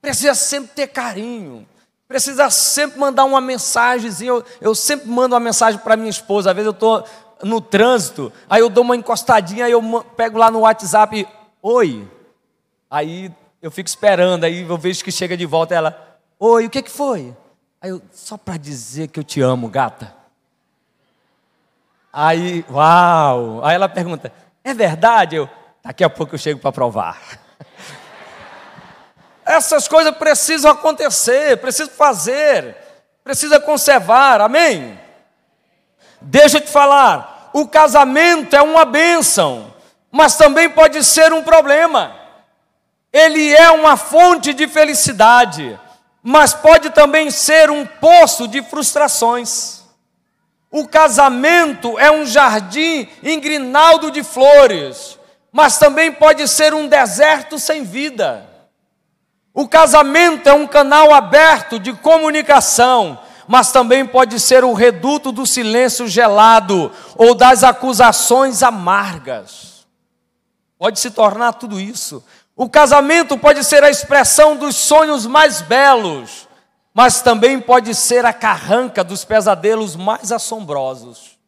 Precisa 0.00 0.34
sempre 0.34 0.72
ter 0.74 0.88
carinho. 0.88 1.64
Precisa 2.08 2.50
sempre 2.50 2.98
mandar 2.98 3.24
uma 3.24 3.40
mensagem. 3.40 4.10
Eu, 4.26 4.44
eu 4.60 4.74
sempre 4.74 5.08
mando 5.08 5.36
uma 5.36 5.40
mensagem 5.40 5.78
para 5.78 5.94
minha 5.96 6.10
esposa. 6.10 6.50
Às 6.50 6.56
vezes 6.56 6.66
eu 6.66 6.72
estou 6.72 7.04
no 7.44 7.60
trânsito, 7.60 8.32
aí 8.50 8.60
eu 8.60 8.68
dou 8.68 8.82
uma 8.82 8.96
encostadinha, 8.96 9.66
aí 9.66 9.72
eu 9.72 10.04
pego 10.16 10.38
lá 10.38 10.50
no 10.50 10.60
WhatsApp, 10.60 11.26
oi. 11.62 12.08
Aí 12.90 13.32
eu 13.60 13.70
fico 13.70 13.88
esperando, 13.88 14.44
aí 14.44 14.62
eu 14.68 14.78
vejo 14.78 15.02
que 15.04 15.12
chega 15.12 15.36
de 15.36 15.46
volta 15.46 15.74
ela, 15.74 16.18
oi, 16.40 16.66
o 16.66 16.70
que, 16.70 16.82
que 16.82 16.90
foi? 16.90 17.36
Aí 17.80 17.90
eu, 17.90 18.02
só 18.12 18.36
para 18.36 18.56
dizer 18.56 19.08
que 19.08 19.20
eu 19.20 19.24
te 19.24 19.40
amo, 19.40 19.68
gata. 19.68 20.21
Aí, 22.12 22.64
uau! 22.70 23.64
Aí 23.64 23.74
ela 23.74 23.88
pergunta: 23.88 24.30
é 24.62 24.74
verdade? 24.74 25.36
Eu, 25.36 25.48
daqui 25.82 26.04
a 26.04 26.10
pouco 26.10 26.34
eu 26.34 26.38
chego 26.38 26.60
para 26.60 26.70
provar. 26.70 27.18
Essas 29.44 29.88
coisas 29.88 30.14
precisam 30.16 30.70
acontecer, 30.70 31.56
precisam 31.56 31.94
fazer, 31.94 32.76
precisa 33.24 33.58
conservar, 33.58 34.40
amém? 34.40 35.00
Deixa 36.20 36.58
eu 36.58 36.60
te 36.60 36.70
falar, 36.70 37.50
o 37.52 37.66
casamento 37.66 38.54
é 38.54 38.62
uma 38.62 38.84
bênção, 38.84 39.74
mas 40.10 40.36
também 40.36 40.70
pode 40.70 41.02
ser 41.02 41.32
um 41.32 41.42
problema. 41.42 42.14
Ele 43.12 43.52
é 43.52 43.70
uma 43.70 43.96
fonte 43.96 44.54
de 44.54 44.68
felicidade, 44.68 45.78
mas 46.22 46.54
pode 46.54 46.90
também 46.90 47.30
ser 47.30 47.68
um 47.70 47.84
poço 47.84 48.46
de 48.46 48.62
frustrações. 48.62 49.81
O 50.72 50.88
casamento 50.88 51.98
é 51.98 52.10
um 52.10 52.24
jardim 52.24 53.06
em 53.22 53.38
grinaldo 53.38 54.10
de 54.10 54.24
flores, 54.24 55.18
mas 55.52 55.78
também 55.78 56.10
pode 56.10 56.48
ser 56.48 56.72
um 56.72 56.88
deserto 56.88 57.58
sem 57.58 57.84
vida. 57.84 58.48
O 59.52 59.68
casamento 59.68 60.48
é 60.48 60.54
um 60.54 60.66
canal 60.66 61.12
aberto 61.12 61.78
de 61.78 61.92
comunicação, 61.92 63.20
mas 63.46 63.70
também 63.70 64.06
pode 64.06 64.40
ser 64.40 64.64
o 64.64 64.72
reduto 64.72 65.30
do 65.30 65.46
silêncio 65.46 66.08
gelado 66.08 66.90
ou 67.16 67.34
das 67.34 67.62
acusações 67.62 68.62
amargas. 68.62 69.86
Pode 70.78 70.98
se 70.98 71.10
tornar 71.10 71.52
tudo 71.52 71.78
isso. 71.78 72.24
O 72.56 72.66
casamento 72.66 73.36
pode 73.36 73.62
ser 73.62 73.84
a 73.84 73.90
expressão 73.90 74.56
dos 74.56 74.74
sonhos 74.74 75.26
mais 75.26 75.60
belos, 75.60 76.48
mas 76.94 77.22
também 77.22 77.60
pode 77.60 77.94
ser 77.94 78.24
a 78.24 78.32
carranca 78.32 79.02
dos 79.02 79.24
pesadelos 79.24 79.96
mais 79.96 80.30
assombrosos. 80.30 81.38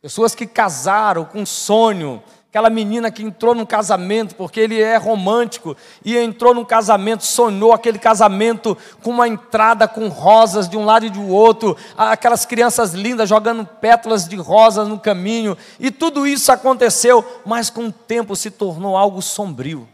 Pessoas 0.00 0.34
que 0.34 0.46
casaram 0.46 1.24
com 1.24 1.44
sonho, 1.44 2.22
aquela 2.48 2.70
menina 2.70 3.10
que 3.10 3.22
entrou 3.22 3.54
num 3.54 3.66
casamento, 3.66 4.34
porque 4.34 4.60
ele 4.60 4.80
é 4.80 4.96
romântico, 4.96 5.76
e 6.02 6.16
entrou 6.16 6.54
num 6.54 6.64
casamento, 6.64 7.26
sonhou 7.26 7.72
aquele 7.72 7.98
casamento 7.98 8.78
com 9.02 9.10
uma 9.10 9.28
entrada 9.28 9.86
com 9.86 10.08
rosas 10.08 10.68
de 10.68 10.76
um 10.76 10.84
lado 10.84 11.04
e 11.04 11.10
do 11.10 11.28
outro, 11.28 11.76
aquelas 11.96 12.46
crianças 12.46 12.94
lindas 12.94 13.28
jogando 13.28 13.66
pétalas 13.66 14.26
de 14.26 14.36
rosas 14.36 14.88
no 14.88 14.98
caminho, 14.98 15.58
e 15.78 15.90
tudo 15.90 16.26
isso 16.26 16.50
aconteceu, 16.50 17.42
mas 17.44 17.68
com 17.68 17.88
o 17.88 17.92
tempo 17.92 18.34
se 18.34 18.50
tornou 18.50 18.96
algo 18.96 19.20
sombrio. 19.20 19.86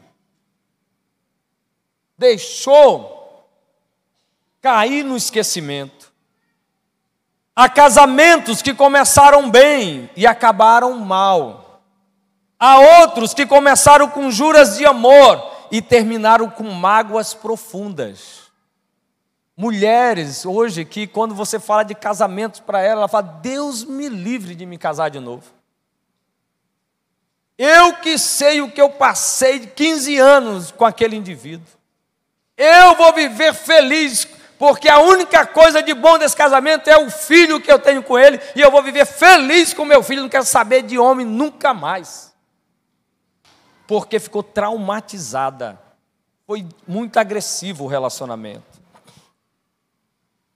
Deixou 2.17 3.14
cair 4.65 5.05
no 5.05 5.15
esquecimento. 5.15 6.11
Há 7.55 7.69
casamentos 7.69 8.63
que 8.63 8.73
começaram 8.73 9.51
bem 9.51 10.09
e 10.17 10.27
acabaram 10.27 10.97
mal. 11.01 11.83
Há 12.59 12.79
outros 13.03 13.35
que 13.35 13.45
começaram 13.45 14.09
com 14.09 14.31
juras 14.31 14.79
de 14.79 14.87
amor 14.87 15.67
e 15.71 15.83
terminaram 15.83 16.49
com 16.49 16.65
mágoas 16.65 17.35
profundas. 17.35 18.45
Mulheres 19.55 20.47
hoje 20.47 20.87
que 20.87 21.07
quando 21.07 21.35
você 21.35 21.61
fala 21.61 21.83
de 21.83 21.95
casamentos 21.95 22.59
para 22.59 22.81
ela, 22.81 23.03
ela 23.03 23.09
fala: 23.09 23.39
"Deus 23.43 23.85
me 23.85 24.09
livre 24.09 24.55
de 24.55 24.65
me 24.65 24.79
casar 24.79 25.11
de 25.11 25.21
novo". 25.21 25.45
Eu 27.59 27.97
que 27.97 28.17
sei 28.17 28.63
o 28.63 28.71
que 28.71 28.81
eu 28.81 28.89
passei 28.89 29.59
de 29.59 29.67
15 29.67 30.17
anos 30.17 30.71
com 30.71 30.87
aquele 30.87 31.17
indivíduo. 31.17 31.69
Eu 32.57 32.95
vou 32.97 33.13
viver 33.13 33.53
feliz 33.53 34.27
porque 34.65 34.89
a 34.89 34.99
única 34.99 35.45
coisa 35.45 35.83
de 35.83 35.93
bom 35.93 36.17
desse 36.17 36.35
casamento 36.35 36.89
é 36.89 36.97
o 36.97 37.11
filho 37.11 37.61
que 37.61 37.71
eu 37.71 37.79
tenho 37.79 38.03
com 38.03 38.19
ele, 38.19 38.41
e 38.57 38.63
eu 38.63 38.71
vou 38.71 38.83
viver 38.83 39.05
feliz 39.05 39.75
com 39.75 39.85
meu 39.85 40.03
filho, 40.03 40.23
não 40.23 40.29
quero 40.31 40.47
saber 40.47 40.81
de 40.81 40.99
homem 40.99 41.27
nunca 41.27 41.75
mais. 41.75 42.33
Porque 43.87 44.19
ficou 44.19 44.43
traumatizada. 44.43 45.79
Foi 46.47 46.67
muito 46.89 47.19
agressivo 47.19 47.85
o 47.85 47.87
relacionamento. 47.87 48.81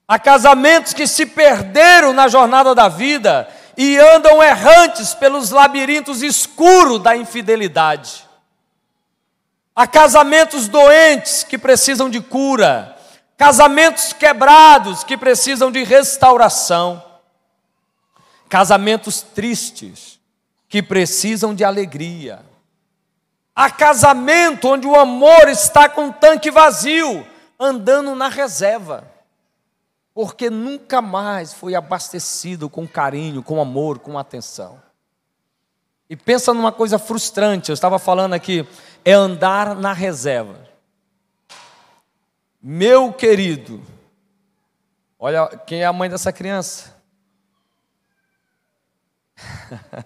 Há 0.07 0.17
casamentos 0.17 0.91
que 0.91 1.05
se 1.05 1.27
perderam 1.27 2.11
na 2.11 2.27
jornada 2.27 2.73
da 2.73 2.87
vida 2.87 3.47
e 3.77 3.95
andam 3.99 4.41
errantes 4.41 5.13
pelos 5.13 5.51
labirintos 5.51 6.23
escuros 6.23 7.03
da 7.03 7.15
infidelidade. 7.15 8.27
Há 9.75 9.85
casamentos 9.85 10.67
doentes 10.67 11.43
que 11.43 11.59
precisam 11.59 12.09
de 12.09 12.19
cura 12.19 12.97
casamentos 13.39 14.11
quebrados 14.11 15.05
que 15.05 15.15
precisam 15.17 15.71
de 15.71 15.81
restauração, 15.81 17.01
casamentos 18.49 19.21
tristes 19.21 20.19
que 20.67 20.83
precisam 20.83 21.55
de 21.55 21.63
alegria. 21.63 22.41
Há 23.55 23.71
casamento 23.71 24.67
onde 24.67 24.85
o 24.85 24.93
amor 24.93 25.47
está 25.47 25.87
com 25.87 26.07
um 26.07 26.11
tanque 26.11 26.51
vazio, 26.51 27.25
andando 27.57 28.13
na 28.13 28.27
reserva, 28.27 29.09
porque 30.13 30.49
nunca 30.49 31.01
mais 31.01 31.53
foi 31.53 31.75
abastecido 31.75 32.69
com 32.69 32.85
carinho, 32.85 33.41
com 33.41 33.61
amor, 33.61 33.99
com 33.99 34.19
atenção. 34.19 34.81
E 36.09 36.15
pensa 36.17 36.53
numa 36.53 36.73
coisa 36.73 36.99
frustrante, 36.99 37.69
eu 37.69 37.73
estava 37.73 37.97
falando 37.97 38.33
aqui, 38.33 38.67
é 39.05 39.13
andar 39.13 39.75
na 39.75 39.93
reserva. 39.93 40.68
Meu 42.61 43.13
querido, 43.13 43.81
olha 45.17 45.47
quem 45.65 45.81
é 45.81 45.85
a 45.85 45.93
mãe 45.93 46.09
dessa 46.09 46.33
criança. 46.33 46.93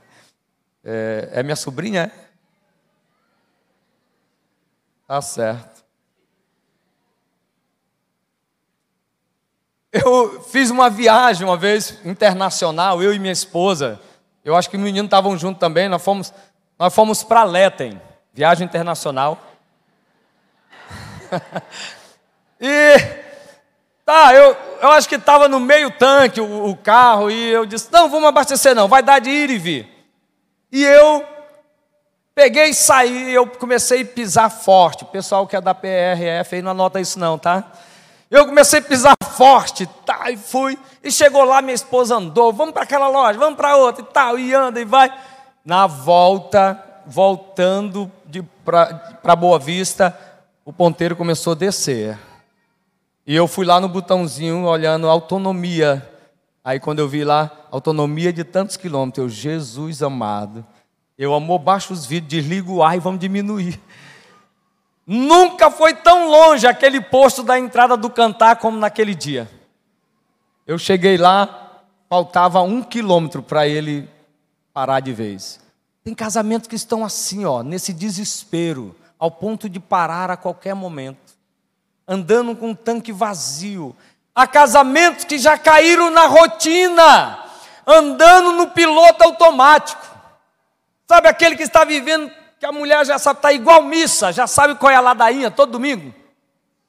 é, 0.86 1.30
é 1.34 1.44
minha 1.44 1.56
sobrinha? 1.56 2.04
É? 2.04 2.12
Tá 5.08 5.20
certo. 5.20 5.84
Eu 9.92 10.44
fiz 10.44 10.70
uma 10.70 10.92
viagem 10.92 11.48
uma 11.48 11.58
vez 11.58 12.00
internacional, 12.06 13.02
eu 13.02 13.12
e 13.14 13.20
minha 13.20 13.34
esposa. 13.34 14.00
Eu 14.46 14.56
acho 14.56 14.70
que 14.70 14.78
os 14.78 14.82
meninos 14.84 15.08
estavam 15.08 15.36
juntos 15.38 15.60
também. 15.60 15.90
Nós 15.90 16.04
fomos, 16.04 16.32
nós 16.78 16.94
fomos 16.94 17.24
para 17.24 17.44
Letem, 17.44 18.00
viagem 18.32 18.66
internacional. 18.66 19.40
E 22.64 23.24
Tá, 24.06 24.34
eu, 24.34 24.56
eu 24.82 24.92
acho 24.92 25.08
que 25.08 25.16
estava 25.16 25.48
no 25.48 25.62
meio 25.62 25.90
tanque 25.92 26.42
o, 26.42 26.66
o, 26.66 26.76
carro 26.76 27.32
e 27.32 27.52
eu 27.52 27.66
disse: 27.66 27.88
não, 27.92 28.10
vamos 28.10 28.28
abastecer 28.28 28.76
não, 28.76 28.88
vai 28.88 29.02
dar 29.02 29.20
de 29.20 29.30
ir 29.30 29.50
e 29.50 29.58
vir. 29.58 29.90
E 30.72 30.84
eu 30.84 31.26
peguei 32.36 32.70
e 32.70 32.74
saí, 32.74 33.34
eu 33.34 33.48
comecei 33.48 34.02
a 34.02 34.06
pisar 34.06 34.50
forte. 34.50 35.04
O 35.04 35.08
pessoal 35.08 35.48
que 35.48 35.56
é 35.56 35.62
da 35.62 35.74
PRF 35.74 36.56
aí 36.56 36.62
não 36.62 36.72
anota 36.72 37.00
isso 37.00 37.18
não, 37.18 37.38
tá? 37.38 37.72
Eu 38.30 38.46
comecei 38.46 38.80
a 38.80 38.82
pisar 38.82 39.16
forte, 39.24 39.88
tá, 40.06 40.30
e 40.32 40.36
fui. 40.36 40.78
E 41.02 41.10
chegou 41.12 41.46
lá, 41.46 41.62
minha 41.62 41.76
esposa 41.76 42.16
andou, 42.16 42.52
vamos 42.52 42.74
para 42.74 42.84
aquela 42.84 43.08
loja, 43.08 43.40
vamos 43.40 43.56
para 43.56 43.78
outra 43.78 44.04
e 44.04 44.08
tal, 44.08 44.38
e 44.38 44.54
anda 44.54 44.82
e 44.82 44.86
vai. 44.86 45.14
Na 45.64 45.88
volta, 45.88 46.84
voltando 47.06 48.12
para 48.66 49.36
Boa 49.36 49.60
Vista, 49.60 50.18
o 50.66 50.74
ponteiro 50.74 51.16
começou 51.16 51.54
a 51.54 51.56
descer. 51.56 52.18
E 53.26 53.34
eu 53.34 53.48
fui 53.48 53.66
lá 53.66 53.80
no 53.80 53.88
botãozinho 53.88 54.66
olhando 54.66 55.10
autonomia. 55.10 56.10
Aí 56.62 56.78
quando 56.80 57.00
eu 57.00 57.08
vi 57.08 57.24
lá, 57.24 57.50
autonomia 57.72 58.34
de 58.34 58.44
tantos 58.44 58.76
quilômetros, 58.76 59.24
eu, 59.24 59.30
Jesus 59.30 60.04
amado. 60.04 60.66
Eu 61.18 61.34
amor, 61.34 61.60
baixo 61.60 61.94
os 61.94 62.06
vídeos, 62.06 62.44
desligo 62.44 62.76
o 62.76 62.84
ar 62.84 62.98
e 62.98 63.00
vamos 63.00 63.22
diminuir. 63.22 63.80
Nunca 65.08 65.72
foi 65.72 65.94
tão 65.94 66.30
longe 66.30 66.68
aquele 66.68 67.00
posto 67.00 67.44
da 67.44 67.58
entrada 67.58 67.96
do 67.96 68.10
cantar 68.10 68.58
como 68.58 68.78
naquele 68.78 69.16
dia. 69.16 69.50
Eu 70.68 70.78
cheguei 70.78 71.18
lá, 71.18 71.82
faltava 72.10 72.62
um 72.62 72.82
quilômetro 72.82 73.42
para 73.42 73.68
ele 73.68 74.10
parar 74.74 75.00
de 75.00 75.14
vez. 75.14 75.62
Tem 76.04 76.14
casamentos 76.14 76.68
que 76.68 76.76
estão 76.76 77.06
assim, 77.06 77.46
ó, 77.46 77.64
nesse 77.64 77.94
desespero, 77.94 78.94
ao 79.18 79.32
ponto 79.32 79.70
de 79.70 79.80
parar 79.80 80.30
a 80.30 80.36
qualquer 80.36 80.74
momento 80.74 81.23
andando 82.08 82.56
com 82.56 82.70
um 82.70 82.76
tanque 82.76 83.12
vazio. 83.12 83.96
Há 84.36 84.48
casamentos 84.48 85.26
que 85.26 85.38
já 85.38 85.58
caíram 85.58 86.10
na 86.10 86.26
rotina, 86.26 87.40
andando 87.86 88.54
no 88.54 88.68
piloto 88.68 89.24
automático. 89.24 90.02
Sabe 91.08 91.28
aquele 91.28 91.56
que 91.56 91.64
está 91.64 91.84
vivendo, 91.84 92.32
que 92.60 92.66
a 92.66 92.72
mulher 92.72 93.06
já 93.06 93.20
sabe, 93.20 93.40
está 93.40 93.54
igual 93.54 93.84
missa, 93.84 94.32
já 94.32 94.48
sabe 94.48 94.76
qual 94.76 94.92
é 94.92 94.96
a 94.96 95.02
ladainha 95.02 95.52
todo 95.52 95.74
domingo? 95.74 96.14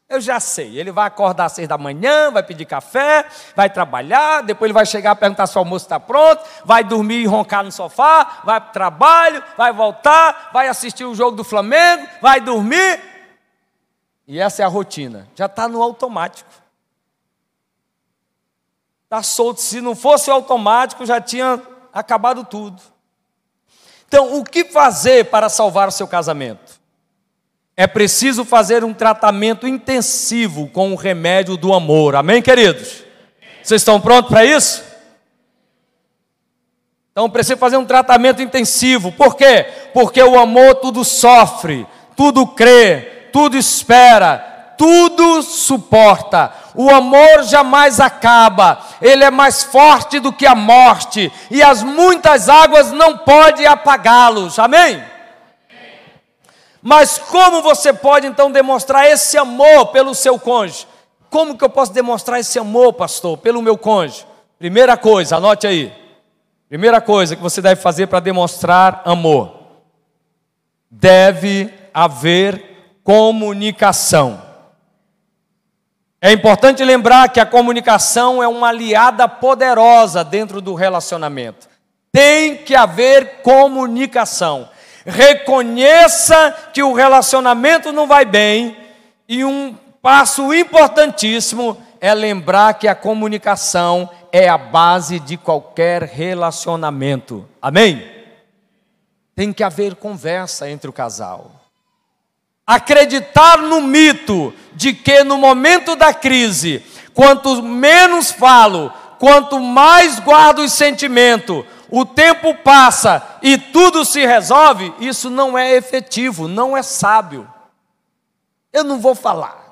Eu 0.08 0.20
já 0.20 0.38
sei, 0.38 0.78
ele 0.78 0.92
vai 0.92 1.06
acordar 1.06 1.46
às 1.46 1.52
seis 1.52 1.66
da 1.66 1.78
manhã, 1.78 2.30
vai 2.30 2.42
pedir 2.42 2.66
café, 2.66 3.24
vai 3.56 3.70
trabalhar, 3.70 4.42
depois 4.42 4.68
ele 4.68 4.74
vai 4.74 4.86
chegar 4.86 5.16
perguntar 5.16 5.46
se 5.46 5.56
o 5.56 5.58
almoço 5.58 5.86
está 5.86 5.98
pronto, 5.98 6.42
vai 6.64 6.84
dormir 6.84 7.20
e 7.20 7.26
roncar 7.26 7.64
no 7.64 7.72
sofá, 7.72 8.40
vai 8.44 8.60
para 8.60 8.68
o 8.68 8.72
trabalho, 8.72 9.42
vai 9.56 9.72
voltar, 9.72 10.50
vai 10.52 10.68
assistir 10.68 11.04
o 11.04 11.14
jogo 11.14 11.36
do 11.36 11.42
Flamengo, 11.42 12.06
vai 12.20 12.40
dormir, 12.40 13.00
e 14.26 14.40
essa 14.40 14.62
é 14.62 14.64
a 14.64 14.68
rotina. 14.68 15.28
Já 15.34 15.46
está 15.46 15.68
no 15.68 15.82
automático. 15.82 16.48
Está 19.04 19.22
solto. 19.22 19.60
Se 19.60 19.80
não 19.80 19.94
fosse 19.94 20.30
automático, 20.30 21.04
já 21.04 21.20
tinha 21.20 21.60
acabado 21.92 22.44
tudo. 22.44 22.80
Então, 24.08 24.38
o 24.38 24.44
que 24.44 24.64
fazer 24.64 25.26
para 25.26 25.48
salvar 25.48 25.88
o 25.88 25.92
seu 25.92 26.08
casamento? 26.08 26.80
É 27.76 27.86
preciso 27.86 28.44
fazer 28.44 28.84
um 28.84 28.94
tratamento 28.94 29.66
intensivo 29.66 30.68
com 30.68 30.92
o 30.92 30.96
remédio 30.96 31.56
do 31.56 31.74
amor. 31.74 32.14
Amém, 32.14 32.40
queridos? 32.40 33.02
Vocês 33.62 33.80
estão 33.80 34.00
prontos 34.00 34.30
para 34.30 34.44
isso? 34.44 34.82
Então, 37.10 37.28
precisa 37.28 37.56
fazer 37.56 37.76
um 37.76 37.84
tratamento 37.84 38.40
intensivo. 38.40 39.12
Por 39.12 39.36
quê? 39.36 39.66
Porque 39.92 40.22
o 40.22 40.38
amor 40.38 40.76
tudo 40.76 41.04
sofre, 41.04 41.86
tudo 42.16 42.46
crê, 42.46 43.13
tudo 43.34 43.56
espera, 43.56 44.74
tudo 44.78 45.42
suporta. 45.42 46.52
O 46.72 46.88
amor 46.88 47.42
jamais 47.42 47.98
acaba, 47.98 48.78
ele 49.02 49.24
é 49.24 49.30
mais 49.30 49.64
forte 49.64 50.20
do 50.20 50.32
que 50.32 50.46
a 50.46 50.54
morte, 50.54 51.32
e 51.50 51.60
as 51.60 51.82
muitas 51.82 52.48
águas 52.48 52.92
não 52.92 53.18
podem 53.18 53.66
apagá-los. 53.66 54.56
Amém? 54.60 55.02
Mas 56.80 57.18
como 57.18 57.60
você 57.60 57.92
pode 57.92 58.24
então 58.24 58.52
demonstrar 58.52 59.10
esse 59.10 59.36
amor 59.36 59.86
pelo 59.86 60.14
seu 60.14 60.38
cônjuge? 60.38 60.86
Como 61.28 61.58
que 61.58 61.64
eu 61.64 61.70
posso 61.70 61.92
demonstrar 61.92 62.38
esse 62.38 62.56
amor, 62.56 62.92
pastor, 62.92 63.36
pelo 63.38 63.60
meu 63.60 63.76
cônjuge? 63.76 64.24
Primeira 64.60 64.96
coisa, 64.96 65.38
anote 65.38 65.66
aí. 65.66 65.92
Primeira 66.68 67.00
coisa 67.00 67.34
que 67.34 67.42
você 67.42 67.60
deve 67.60 67.80
fazer 67.80 68.06
para 68.06 68.20
demonstrar 68.20 69.02
amor: 69.04 69.56
deve 70.88 71.74
haver 71.92 72.73
comunicação. 73.04 74.42
É 76.20 76.32
importante 76.32 76.82
lembrar 76.82 77.28
que 77.28 77.38
a 77.38 77.44
comunicação 77.44 78.42
é 78.42 78.48
uma 78.48 78.68
aliada 78.68 79.28
poderosa 79.28 80.24
dentro 80.24 80.62
do 80.62 80.74
relacionamento. 80.74 81.68
Tem 82.10 82.56
que 82.56 82.74
haver 82.74 83.42
comunicação. 83.42 84.70
Reconheça 85.04 86.70
que 86.72 86.82
o 86.82 86.94
relacionamento 86.94 87.92
não 87.92 88.06
vai 88.06 88.24
bem 88.24 88.74
e 89.28 89.44
um 89.44 89.76
passo 90.00 90.54
importantíssimo 90.54 91.76
é 92.00 92.14
lembrar 92.14 92.74
que 92.74 92.88
a 92.88 92.94
comunicação 92.94 94.08
é 94.32 94.48
a 94.48 94.56
base 94.56 95.20
de 95.20 95.36
qualquer 95.36 96.04
relacionamento. 96.04 97.46
Amém? 97.60 98.02
Tem 99.36 99.52
que 99.52 99.62
haver 99.62 99.94
conversa 99.94 100.70
entre 100.70 100.88
o 100.88 100.92
casal 100.92 101.63
acreditar 102.66 103.58
no 103.58 103.80
mito 103.80 104.52
de 104.72 104.92
que 104.92 105.22
no 105.22 105.36
momento 105.36 105.94
da 105.94 106.12
crise, 106.12 106.84
quanto 107.12 107.62
menos 107.62 108.30
falo, 108.30 108.92
quanto 109.18 109.60
mais 109.60 110.18
guardo 110.18 110.60
o 110.60 110.68
sentimento, 110.68 111.64
o 111.90 112.04
tempo 112.04 112.54
passa 112.54 113.22
e 113.42 113.56
tudo 113.56 114.04
se 114.04 114.24
resolve, 114.26 114.92
isso 114.98 115.30
não 115.30 115.56
é 115.56 115.72
efetivo, 115.72 116.48
não 116.48 116.76
é 116.76 116.82
sábio. 116.82 117.48
Eu 118.72 118.82
não 118.82 118.98
vou 118.98 119.14
falar. 119.14 119.62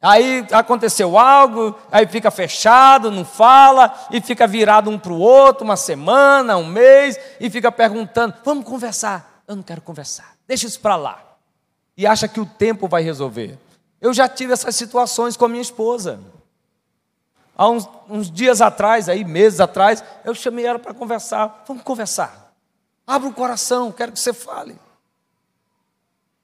Aí 0.00 0.46
aconteceu 0.52 1.18
algo, 1.18 1.76
aí 1.90 2.06
fica 2.06 2.30
fechado, 2.30 3.10
não 3.10 3.24
fala, 3.24 3.92
e 4.12 4.20
fica 4.20 4.46
virado 4.46 4.90
um 4.90 4.98
para 4.98 5.12
o 5.12 5.18
outro, 5.18 5.64
uma 5.64 5.76
semana, 5.76 6.56
um 6.56 6.66
mês, 6.66 7.18
e 7.40 7.50
fica 7.50 7.70
perguntando: 7.70 8.34
vamos 8.44 8.64
conversar. 8.64 9.42
Eu 9.46 9.56
não 9.56 9.62
quero 9.62 9.80
conversar, 9.80 10.34
deixa 10.46 10.66
isso 10.66 10.78
para 10.78 10.94
lá 10.94 11.27
e 11.98 12.06
acha 12.06 12.28
que 12.28 12.38
o 12.38 12.46
tempo 12.46 12.86
vai 12.86 13.02
resolver. 13.02 13.58
Eu 14.00 14.14
já 14.14 14.28
tive 14.28 14.52
essas 14.52 14.76
situações 14.76 15.36
com 15.36 15.44
a 15.44 15.48
minha 15.48 15.60
esposa. 15.60 16.20
Há 17.56 17.68
uns, 17.68 17.88
uns 18.08 18.30
dias 18.30 18.60
atrás, 18.60 19.08
aí 19.08 19.24
meses 19.24 19.58
atrás, 19.58 20.04
eu 20.24 20.32
chamei 20.32 20.64
ela 20.64 20.78
para 20.78 20.94
conversar. 20.94 21.64
Vamos 21.66 21.82
conversar. 21.82 22.54
Abra 23.04 23.28
o 23.28 23.34
coração, 23.34 23.90
quero 23.90 24.12
que 24.12 24.20
você 24.20 24.32
fale. 24.32 24.78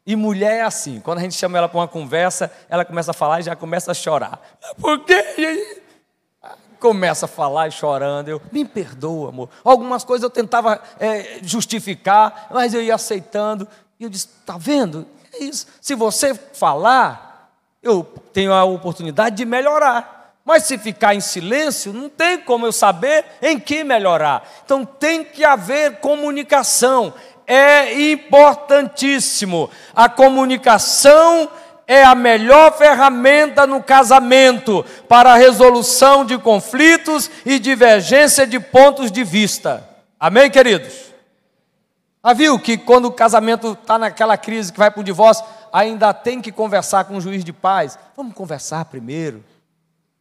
E 0.05 0.17
mulher 0.17 0.57
é 0.57 0.63
assim, 0.63 1.01
quando 1.01 1.19
a 1.19 1.21
gente 1.21 1.37
chama 1.37 1.57
ela 1.57 1.69
para 1.69 1.79
uma 1.79 1.89
conversa, 1.89 2.51
ela 2.69 2.85
começa 2.85 3.13
a 3.13 3.15
falar 3.15 3.39
e 3.39 3.45
já 3.45 3.55
começa 3.55 3.93
a 3.93 3.95
chorar. 3.95 4.43
Por 4.81 5.05
quê? 5.05 5.83
Começa 6.81 7.27
a 7.27 7.29
falar 7.29 7.69
e 7.69 7.71
chorando. 7.71 8.29
Eu, 8.29 8.43
me 8.51 8.65
perdoa, 8.65 9.29
amor. 9.29 9.49
Algumas 9.63 10.03
coisas 10.03 10.25
eu 10.25 10.31
tentava 10.31 10.83
é, 10.99 11.39
justificar, 11.43 12.49
mas 12.51 12.75
eu 12.75 12.83
ia 12.83 12.97
aceitando. 12.97 13.69
E 14.01 14.05
eu 14.05 14.11
disse: 14.11 14.29
está 14.41 14.59
vendo? 14.59 15.07
É 15.35 15.45
isso. 15.45 15.67
Se 15.81 15.95
você 15.95 16.35
falar, 16.35 17.51
eu 17.83 18.05
tenho 18.33 18.53
a 18.53 18.65
oportunidade 18.65 19.37
de 19.37 19.45
melhorar. 19.45 20.33
Mas 20.45 20.65
se 20.65 20.77
ficar 20.77 21.15
em 21.15 21.21
silêncio, 21.21 21.93
não 21.93 22.09
tem 22.09 22.39
como 22.39 22.67
eu 22.67 22.73
saber 22.73 23.25
em 23.41 23.59
que 23.59 23.83
melhorar. 23.83 24.47
Então 24.65 24.85
tem 24.85 25.25
que 25.25 25.45
haver 25.45 25.97
comunicação. 25.97 27.15
É 27.47 28.11
importantíssimo. 28.11 29.71
A 29.95 30.09
comunicação 30.09 31.49
é 31.87 32.03
a 32.03 32.15
melhor 32.15 32.77
ferramenta 32.77 33.67
no 33.67 33.83
casamento 33.83 34.85
para 35.09 35.33
a 35.33 35.37
resolução 35.37 36.25
de 36.25 36.39
conflitos 36.39 37.31
e 37.45 37.59
divergência 37.59 38.47
de 38.47 38.61
pontos 38.61 39.11
de 39.11 39.25
vista. 39.25 39.87
Amém, 40.19 40.51
queridos? 40.51 41.14
Ah, 42.27 42.33
viu 42.33 42.59
que 42.59 42.79
quando 42.79 43.05
o 43.05 43.13
casamento 43.13 43.73
está 43.73 43.99
naquela 43.99 44.39
crise 44.39 44.73
que 44.73 44.79
vai 44.79 44.91
para 44.91 45.03
o 45.03 45.05
divórcio, 45.05 45.45
ainda 45.71 46.15
tem 46.15 46.41
que 46.41 46.51
conversar 46.51 47.05
com 47.05 47.19
o 47.19 47.21
juiz 47.21 47.45
de 47.45 47.53
paz? 47.53 47.99
Vamos 48.17 48.33
conversar 48.33 48.87
primeiro. 48.87 49.45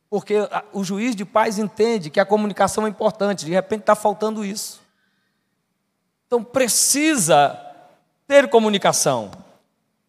Porque 0.09 0.35
o 0.73 0.83
juiz 0.83 1.15
de 1.15 1.23
paz 1.23 1.57
entende 1.57 2.09
que 2.09 2.19
a 2.19 2.25
comunicação 2.25 2.85
é 2.85 2.89
importante, 2.89 3.45
de 3.45 3.53
repente 3.53 3.83
está 3.83 3.95
faltando 3.95 4.43
isso. 4.43 4.81
Então 6.27 6.43
precisa 6.43 7.57
ter 8.27 8.49
comunicação. 8.49 9.31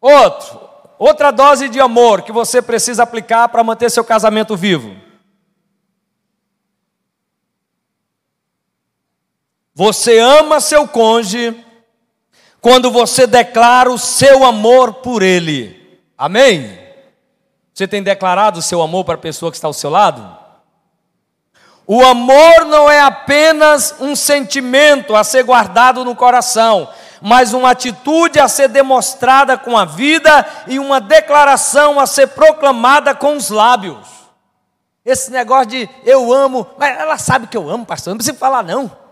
Outro, 0.01 0.59
outra 0.99 1.31
dose 1.31 1.69
de 1.69 1.79
amor 1.79 2.23
que 2.23 2.31
você 2.33 2.61
precisa 2.61 3.03
aplicar 3.03 3.47
para 3.47 3.63
manter 3.63 3.89
seu 3.89 4.03
casamento 4.03 4.57
vivo. 4.57 4.93
Você 9.73 10.19
ama 10.19 10.59
seu 10.59 10.85
cônjuge 10.85 11.64
quando 12.65 12.89
você 12.89 13.27
declara 13.27 13.91
o 13.91 13.99
seu 13.99 14.43
amor 14.43 14.95
por 14.95 15.21
ele. 15.21 16.01
Amém? 16.17 16.75
Você 17.71 17.87
tem 17.87 18.01
declarado 18.01 18.57
o 18.57 18.61
seu 18.63 18.81
amor 18.81 19.05
para 19.05 19.13
a 19.13 19.19
pessoa 19.19 19.51
que 19.51 19.57
está 19.57 19.67
ao 19.67 19.73
seu 19.73 19.91
lado? 19.91 20.35
O 21.85 22.03
amor 22.03 22.65
não 22.65 22.89
é 22.89 23.01
apenas 23.01 23.93
um 23.99 24.15
sentimento 24.15 25.15
a 25.15 25.23
ser 25.23 25.43
guardado 25.43 26.03
no 26.03 26.15
coração, 26.15 26.89
mas 27.21 27.53
uma 27.53 27.69
atitude 27.69 28.39
a 28.39 28.47
ser 28.47 28.67
demonstrada 28.67 29.59
com 29.59 29.77
a 29.77 29.85
vida 29.85 30.43
e 30.65 30.79
uma 30.79 30.99
declaração 30.99 31.99
a 31.99 32.07
ser 32.07 32.29
proclamada 32.29 33.13
com 33.13 33.37
os 33.37 33.51
lábios. 33.51 34.07
Esse 35.05 35.29
negócio 35.29 35.67
de 35.67 35.89
eu 36.03 36.33
amo, 36.33 36.65
mas 36.79 36.99
ela 36.99 37.19
sabe 37.19 37.45
que 37.45 37.57
eu 37.57 37.69
amo, 37.69 37.85
pastor, 37.85 38.09
não 38.09 38.17
precisa 38.17 38.35
falar 38.35 38.63
não. 38.63 39.04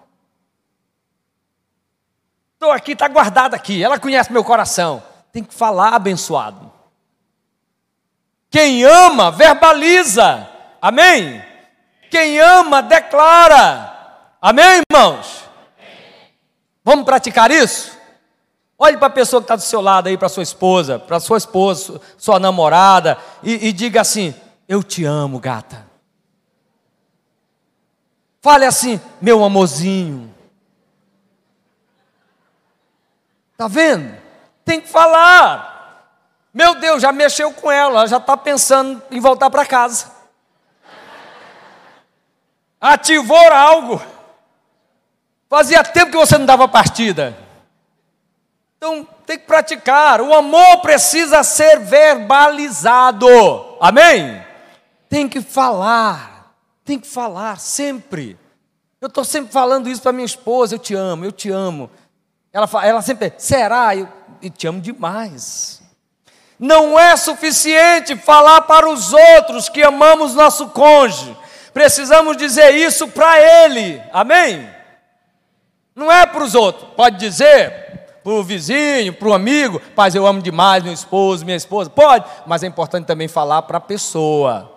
Estou 2.63 2.73
aqui, 2.73 2.93
está 2.93 3.09
guardado 3.09 3.55
aqui, 3.55 3.83
ela 3.83 3.99
conhece 3.99 4.31
meu 4.31 4.41
coração. 4.41 5.03
Tem 5.33 5.43
que 5.43 5.53
falar, 5.53 5.93
abençoado. 5.93 6.71
Quem 8.49 8.85
ama, 8.85 9.29
verbaliza. 9.31 10.47
Amém? 10.81 11.43
Quem 12.09 12.39
ama, 12.39 12.81
declara. 12.81 14.33
Amém, 14.41 14.81
irmãos? 14.89 15.43
Vamos 16.85 17.03
praticar 17.03 17.51
isso? 17.51 17.97
Olhe 18.79 18.95
para 18.95 19.07
a 19.07 19.09
pessoa 19.09 19.41
que 19.41 19.43
está 19.43 19.57
do 19.57 19.61
seu 19.61 19.81
lado 19.81 20.07
aí, 20.07 20.17
para 20.17 20.29
sua 20.29 20.43
esposa, 20.43 20.97
para 20.97 21.19
sua 21.19 21.37
esposa, 21.39 21.99
sua 22.17 22.39
namorada, 22.39 23.17
e, 23.43 23.67
e 23.67 23.73
diga 23.73 23.99
assim: 23.99 24.33
Eu 24.69 24.81
te 24.81 25.03
amo, 25.03 25.37
gata. 25.37 25.85
Fale 28.41 28.63
assim, 28.63 29.01
meu 29.21 29.43
amorzinho. 29.43 30.32
Está 33.53 33.67
vendo? 33.67 34.15
Tem 34.65 34.81
que 34.81 34.89
falar. 34.89 36.11
Meu 36.53 36.75
Deus, 36.75 37.01
já 37.01 37.11
mexeu 37.11 37.51
com 37.53 37.71
ela, 37.71 38.05
já 38.05 38.17
está 38.17 38.37
pensando 38.37 39.01
em 39.09 39.19
voltar 39.19 39.49
para 39.49 39.65
casa 39.65 40.13
ativou 42.83 43.37
algo. 43.37 44.01
Fazia 45.49 45.81
tempo 45.83 46.11
que 46.11 46.17
você 46.17 46.37
não 46.37 46.45
dava 46.45 46.67
partida. 46.67 47.37
Então 48.75 49.07
tem 49.25 49.39
que 49.39 49.45
praticar. 49.45 50.19
O 50.19 50.33
amor 50.33 50.81
precisa 50.81 51.43
ser 51.43 51.79
verbalizado. 51.79 53.27
Amém? 53.79 54.43
Tem 55.07 55.29
que 55.29 55.39
falar. 55.39 56.53
Tem 56.83 56.99
que 56.99 57.07
falar 57.07 57.57
sempre. 57.59 58.37
Eu 58.99 59.07
estou 59.07 59.23
sempre 59.23 59.53
falando 59.53 59.87
isso 59.87 60.01
para 60.01 60.11
minha 60.11 60.25
esposa. 60.25 60.75
Eu 60.75 60.79
te 60.79 60.93
amo, 60.93 61.23
eu 61.23 61.31
te 61.31 61.49
amo. 61.49 61.89
Ela, 62.53 62.69
ela 62.85 63.01
sempre, 63.01 63.33
será? 63.37 63.95
Eu, 63.95 64.07
eu 64.41 64.49
te 64.49 64.67
amo 64.67 64.79
demais. 64.79 65.81
Não 66.57 66.97
é 66.97 67.17
suficiente 67.17 68.15
falar 68.15 68.61
para 68.61 68.87
os 68.87 69.11
outros 69.11 69.67
que 69.67 69.81
amamos 69.83 70.35
nosso 70.35 70.69
cônjuge 70.69 71.35
precisamos 71.73 72.37
dizer 72.37 72.75
isso 72.75 73.07
para 73.07 73.65
Ele, 73.65 74.01
amém? 74.13 74.69
Não 75.95 76.11
é 76.11 76.25
para 76.25 76.43
os 76.43 76.55
outros, 76.55 76.89
pode 76.95 77.17
dizer 77.17 77.81
para 78.23 78.31
o 78.31 78.43
vizinho, 78.43 79.11
para 79.11 79.27
o 79.27 79.33
amigo, 79.33 79.81
paz, 79.93 80.15
eu 80.15 80.25
amo 80.25 80.41
demais 80.41 80.81
meu 80.81 80.93
esposo, 80.93 81.43
minha 81.43 81.57
esposa, 81.57 81.89
pode, 81.89 82.25
mas 82.45 82.63
é 82.63 82.67
importante 82.67 83.05
também 83.05 83.27
falar 83.27 83.63
para 83.63 83.79
a 83.79 83.81
pessoa. 83.81 84.71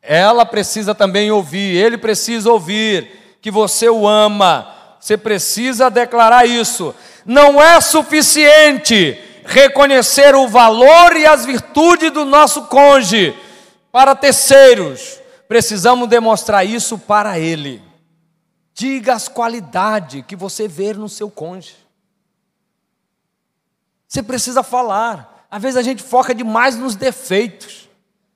Ela 0.00 0.46
precisa 0.46 0.94
também 0.94 1.30
ouvir, 1.30 1.76
ele 1.76 1.98
precisa 1.98 2.50
ouvir 2.50 3.36
que 3.42 3.50
você 3.50 3.90
o 3.90 4.08
ama, 4.08 4.74
você 5.00 5.16
precisa 5.16 5.90
declarar 5.90 6.46
isso. 6.46 6.94
Não 7.24 7.60
é 7.60 7.80
suficiente 7.80 9.18
reconhecer 9.44 10.34
o 10.34 10.46
valor 10.46 11.16
e 11.16 11.26
as 11.26 11.44
virtudes 11.44 12.12
do 12.12 12.24
nosso 12.24 12.66
cônjuge 12.66 13.34
para 13.90 14.14
terceiros 14.14 15.18
precisamos 15.50 16.08
demonstrar 16.08 16.64
isso 16.64 16.96
para 16.96 17.36
Ele. 17.36 17.82
Diga 18.72 19.14
as 19.14 19.26
qualidades 19.26 20.24
que 20.24 20.36
você 20.36 20.68
vê 20.68 20.94
no 20.94 21.08
seu 21.08 21.28
cônjuge. 21.28 21.74
Você 24.06 24.22
precisa 24.22 24.62
falar. 24.62 25.48
Às 25.50 25.60
vezes 25.60 25.76
a 25.76 25.82
gente 25.82 26.04
foca 26.04 26.32
demais 26.32 26.76
nos 26.76 26.94
defeitos. 26.94 27.89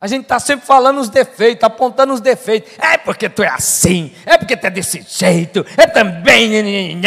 A 0.04 0.06
gente 0.06 0.24
está 0.24 0.38
sempre 0.38 0.66
falando 0.66 1.00
os 1.00 1.08
defeitos, 1.08 1.64
apontando 1.64 2.12
os 2.12 2.20
defeitos. 2.20 2.70
É 2.78 2.98
porque 2.98 3.26
tu 3.26 3.42
é 3.42 3.48
assim, 3.48 4.14
é 4.26 4.36
porque 4.36 4.54
tu 4.54 4.66
é 4.66 4.70
desse 4.70 5.00
jeito, 5.00 5.64
é 5.78 5.86
também. 5.86 7.00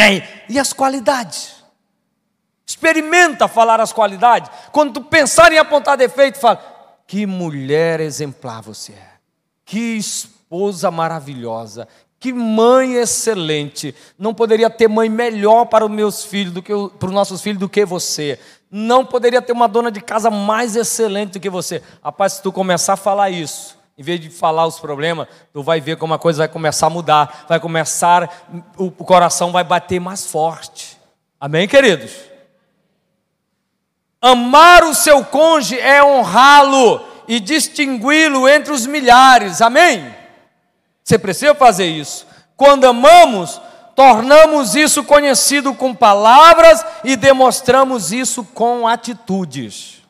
E 0.48 0.58
as 0.58 0.72
qualidades? 0.72 1.62
Experimenta 2.66 3.46
falar 3.46 3.80
as 3.80 3.92
qualidades. 3.92 4.50
Quando 4.72 4.94
tu 4.94 5.00
pensar 5.02 5.52
em 5.52 5.58
apontar 5.58 5.96
defeito, 5.96 6.40
fala: 6.40 6.60
que 7.06 7.24
mulher 7.24 8.00
exemplar 8.00 8.62
você 8.62 8.94
é. 8.94 9.10
Que 9.64 9.96
esposa 9.96 10.90
maravilhosa, 10.90 11.86
que 12.20 12.32
mãe 12.32 12.94
excelente. 12.94 13.94
Não 14.18 14.34
poderia 14.34 14.68
ter 14.68 14.88
mãe 14.88 15.08
melhor 15.08 15.66
para 15.66 15.84
os 15.84 15.90
meus 15.90 16.24
filhos 16.24 16.52
do 16.52 16.62
que 16.62 16.72
para 16.98 17.06
os 17.06 17.14
nossos 17.14 17.40
filhos 17.40 17.60
do 17.60 17.68
que 17.68 17.84
você. 17.84 18.38
Não 18.70 19.04
poderia 19.04 19.40
ter 19.40 19.52
uma 19.52 19.68
dona 19.68 19.90
de 19.90 20.00
casa 20.00 20.30
mais 20.30 20.76
excelente 20.76 21.34
do 21.34 21.40
que 21.40 21.48
você. 21.48 21.82
Rapaz, 22.02 22.34
se 22.34 22.42
tu 22.42 22.52
começar 22.52 22.94
a 22.94 22.96
falar 22.96 23.30
isso, 23.30 23.78
em 23.96 24.02
vez 24.02 24.20
de 24.20 24.28
falar 24.30 24.66
os 24.66 24.78
problemas, 24.78 25.28
tu 25.52 25.62
vai 25.62 25.80
ver 25.80 25.96
como 25.96 26.12
a 26.12 26.18
coisa 26.18 26.38
vai 26.38 26.48
começar 26.48 26.88
a 26.88 26.90
mudar, 26.90 27.46
vai 27.48 27.58
começar, 27.58 28.48
o 28.76 28.90
coração 28.90 29.52
vai 29.52 29.64
bater 29.64 30.00
mais 30.00 30.26
forte. 30.26 30.98
Amém, 31.40 31.68
queridos? 31.68 32.12
Amar 34.20 34.82
o 34.84 34.94
seu 34.94 35.24
cônjuge 35.24 35.78
é 35.78 36.02
honrá-lo 36.02 37.00
e 37.28 37.38
distingui-lo 37.38 38.48
entre 38.48 38.72
os 38.72 38.84
milhares. 38.86 39.62
Amém? 39.62 40.17
Você 41.08 41.18
precisa 41.18 41.54
fazer 41.54 41.86
isso. 41.86 42.26
Quando 42.54 42.84
amamos, 42.84 43.58
tornamos 43.96 44.74
isso 44.74 45.02
conhecido 45.02 45.72
com 45.72 45.94
palavras 45.94 46.84
e 47.02 47.16
demonstramos 47.16 48.12
isso 48.12 48.44
com 48.44 48.86
atitudes. 48.86 50.02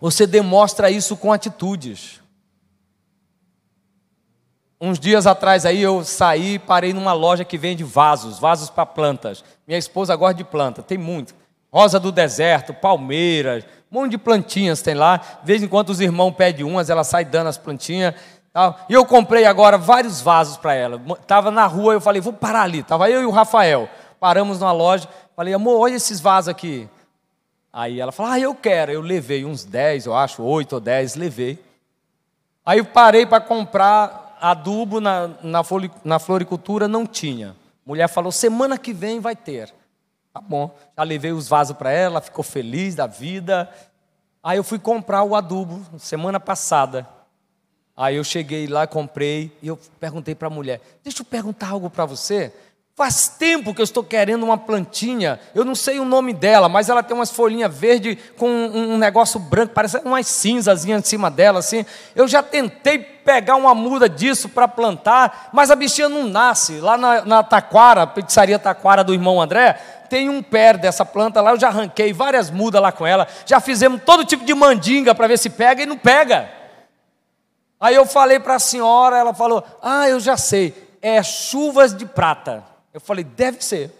Você 0.00 0.26
demonstra 0.26 0.90
isso 0.90 1.18
com 1.18 1.30
atitudes. 1.34 2.22
Uns 4.80 4.98
dias 4.98 5.26
atrás 5.26 5.66
aí 5.66 5.82
eu 5.82 6.02
saí 6.02 6.54
e 6.54 6.58
parei 6.58 6.94
numa 6.94 7.12
loja 7.12 7.44
que 7.44 7.58
vende 7.58 7.84
vasos, 7.84 8.38
vasos 8.38 8.70
para 8.70 8.86
plantas. 8.86 9.44
Minha 9.66 9.78
esposa 9.78 10.16
gosta 10.16 10.36
de 10.36 10.44
planta, 10.44 10.82
tem 10.82 10.96
muito. 10.96 11.34
Rosa 11.70 12.00
do 12.00 12.10
deserto, 12.10 12.72
palmeiras, 12.72 13.64
um 13.94 14.00
monte 14.00 14.12
de 14.12 14.18
plantinhas 14.18 14.82
tem 14.82 14.92
lá. 14.92 15.18
De 15.18 15.46
vez 15.46 15.62
em 15.62 15.68
quando 15.68 15.90
os 15.90 16.00
irmãos 16.00 16.32
pedem 16.32 16.64
umas, 16.64 16.90
ela 16.90 17.04
sai 17.04 17.24
dando 17.24 17.46
as 17.46 17.56
plantinhas. 17.56 18.14
E 18.88 18.92
eu 18.92 19.04
comprei 19.04 19.44
agora 19.44 19.76
vários 19.76 20.20
vasos 20.20 20.56
para 20.56 20.74
ela. 20.74 21.00
Estava 21.20 21.50
na 21.50 21.66
rua, 21.66 21.94
eu 21.94 22.00
falei, 22.00 22.20
vou 22.20 22.32
parar 22.32 22.62
ali. 22.62 22.80
Estava 22.80 23.10
eu 23.10 23.22
e 23.22 23.26
o 23.26 23.30
Rafael. 23.30 23.88
Paramos 24.20 24.60
numa 24.60 24.70
loja. 24.70 25.08
Falei, 25.34 25.52
amor, 25.52 25.80
olha 25.80 25.94
esses 25.94 26.20
vasos 26.20 26.48
aqui. 26.48 26.88
Aí 27.72 28.00
ela 28.00 28.12
falou, 28.12 28.30
ah, 28.30 28.38
eu 28.38 28.54
quero. 28.54 28.92
Eu 28.92 29.00
levei 29.00 29.44
uns 29.44 29.64
10, 29.64 30.06
eu 30.06 30.14
acho, 30.14 30.42
8 30.42 30.74
ou 30.74 30.80
10, 30.80 31.16
levei. 31.16 31.58
Aí 32.64 32.78
eu 32.78 32.84
parei 32.84 33.26
para 33.26 33.40
comprar 33.40 34.38
adubo 34.40 35.00
na, 35.00 35.28
na, 35.42 35.62
na 36.04 36.18
floricultura, 36.20 36.86
não 36.86 37.06
tinha. 37.06 37.56
Mulher 37.84 38.08
falou, 38.08 38.30
semana 38.30 38.78
que 38.78 38.92
vem 38.92 39.18
vai 39.18 39.34
ter. 39.34 39.74
Tá 40.32 40.40
bom. 40.40 40.72
Já 40.96 41.02
levei 41.02 41.32
os 41.32 41.48
vasos 41.48 41.76
para 41.76 41.90
ela, 41.90 42.20
ficou 42.20 42.44
feliz 42.44 42.94
da 42.94 43.08
vida. 43.08 43.68
Aí 44.42 44.58
eu 44.58 44.64
fui 44.64 44.78
comprar 44.78 45.24
o 45.24 45.34
adubo 45.34 45.84
semana 45.98 46.38
passada. 46.38 47.08
Aí 47.96 48.16
eu 48.16 48.24
cheguei 48.24 48.66
lá, 48.66 48.86
comprei 48.86 49.56
e 49.62 49.68
eu 49.68 49.78
perguntei 50.00 50.34
para 50.34 50.48
a 50.48 50.50
mulher: 50.50 50.80
Deixa 51.02 51.22
eu 51.22 51.24
perguntar 51.24 51.70
algo 51.70 51.88
para 51.88 52.04
você. 52.04 52.52
Faz 52.96 53.26
tempo 53.26 53.74
que 53.74 53.80
eu 53.80 53.84
estou 53.84 54.04
querendo 54.04 54.44
uma 54.44 54.56
plantinha, 54.56 55.40
eu 55.52 55.64
não 55.64 55.74
sei 55.74 55.98
o 55.98 56.04
nome 56.04 56.32
dela, 56.32 56.68
mas 56.68 56.88
ela 56.88 57.02
tem 57.02 57.16
umas 57.16 57.28
folhinhas 57.28 57.76
verdes 57.76 58.16
com 58.36 58.48
um 58.48 58.96
negócio 58.96 59.40
branco, 59.40 59.74
parece 59.74 59.98
umas 60.04 60.28
cinzazinhas 60.28 61.00
em 61.00 61.04
cima 61.04 61.28
dela, 61.28 61.58
assim. 61.58 61.84
Eu 62.14 62.28
já 62.28 62.40
tentei 62.40 63.00
pegar 63.00 63.56
uma 63.56 63.74
muda 63.74 64.08
disso 64.08 64.48
para 64.48 64.68
plantar, 64.68 65.50
mas 65.52 65.72
a 65.72 65.74
bichinha 65.76 66.08
não 66.08 66.28
nasce. 66.28 66.78
Lá 66.78 66.96
na, 66.96 67.24
na 67.24 67.42
Taquara, 67.42 68.06
pizzaria 68.06 68.60
Taquara 68.60 69.02
do 69.02 69.12
irmão 69.12 69.42
André, 69.42 69.72
tem 70.08 70.28
um 70.28 70.40
pé 70.40 70.74
dessa 70.74 71.04
planta 71.04 71.40
lá, 71.40 71.50
eu 71.50 71.58
já 71.58 71.66
arranquei 71.66 72.12
várias 72.12 72.48
mudas 72.48 72.80
lá 72.80 72.92
com 72.92 73.04
ela, 73.04 73.26
já 73.44 73.58
fizemos 73.58 74.02
todo 74.06 74.24
tipo 74.24 74.44
de 74.44 74.54
mandinga 74.54 75.16
para 75.16 75.26
ver 75.26 75.38
se 75.38 75.50
pega 75.50 75.82
e 75.82 75.86
não 75.86 75.98
pega. 75.98 76.63
Aí 77.78 77.94
eu 77.94 78.06
falei 78.06 78.40
para 78.40 78.56
a 78.56 78.60
senhora, 78.60 79.16
ela 79.16 79.34
falou: 79.34 79.64
Ah, 79.82 80.08
eu 80.08 80.18
já 80.20 80.36
sei, 80.36 80.96
é 81.02 81.22
chuvas 81.22 81.94
de 81.94 82.06
prata. 82.06 82.64
Eu 82.94 83.00
falei, 83.00 83.24
deve 83.24 83.62
ser. 83.62 83.92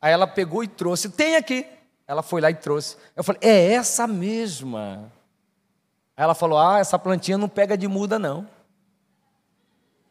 Aí 0.00 0.12
ela 0.12 0.26
pegou 0.26 0.62
e 0.62 0.68
trouxe, 0.68 1.08
tem 1.08 1.34
aqui. 1.34 1.66
Ela 2.06 2.22
foi 2.22 2.40
lá 2.40 2.50
e 2.50 2.54
trouxe. 2.54 2.96
Eu 3.16 3.24
falei, 3.24 3.40
é 3.42 3.72
essa 3.72 4.06
mesma. 4.06 5.10
Aí 6.16 6.22
ela 6.22 6.34
falou, 6.34 6.58
ah, 6.58 6.78
essa 6.78 6.98
plantinha 6.98 7.36
não 7.36 7.48
pega 7.48 7.76
de 7.76 7.88
muda, 7.88 8.18
não. 8.18 8.46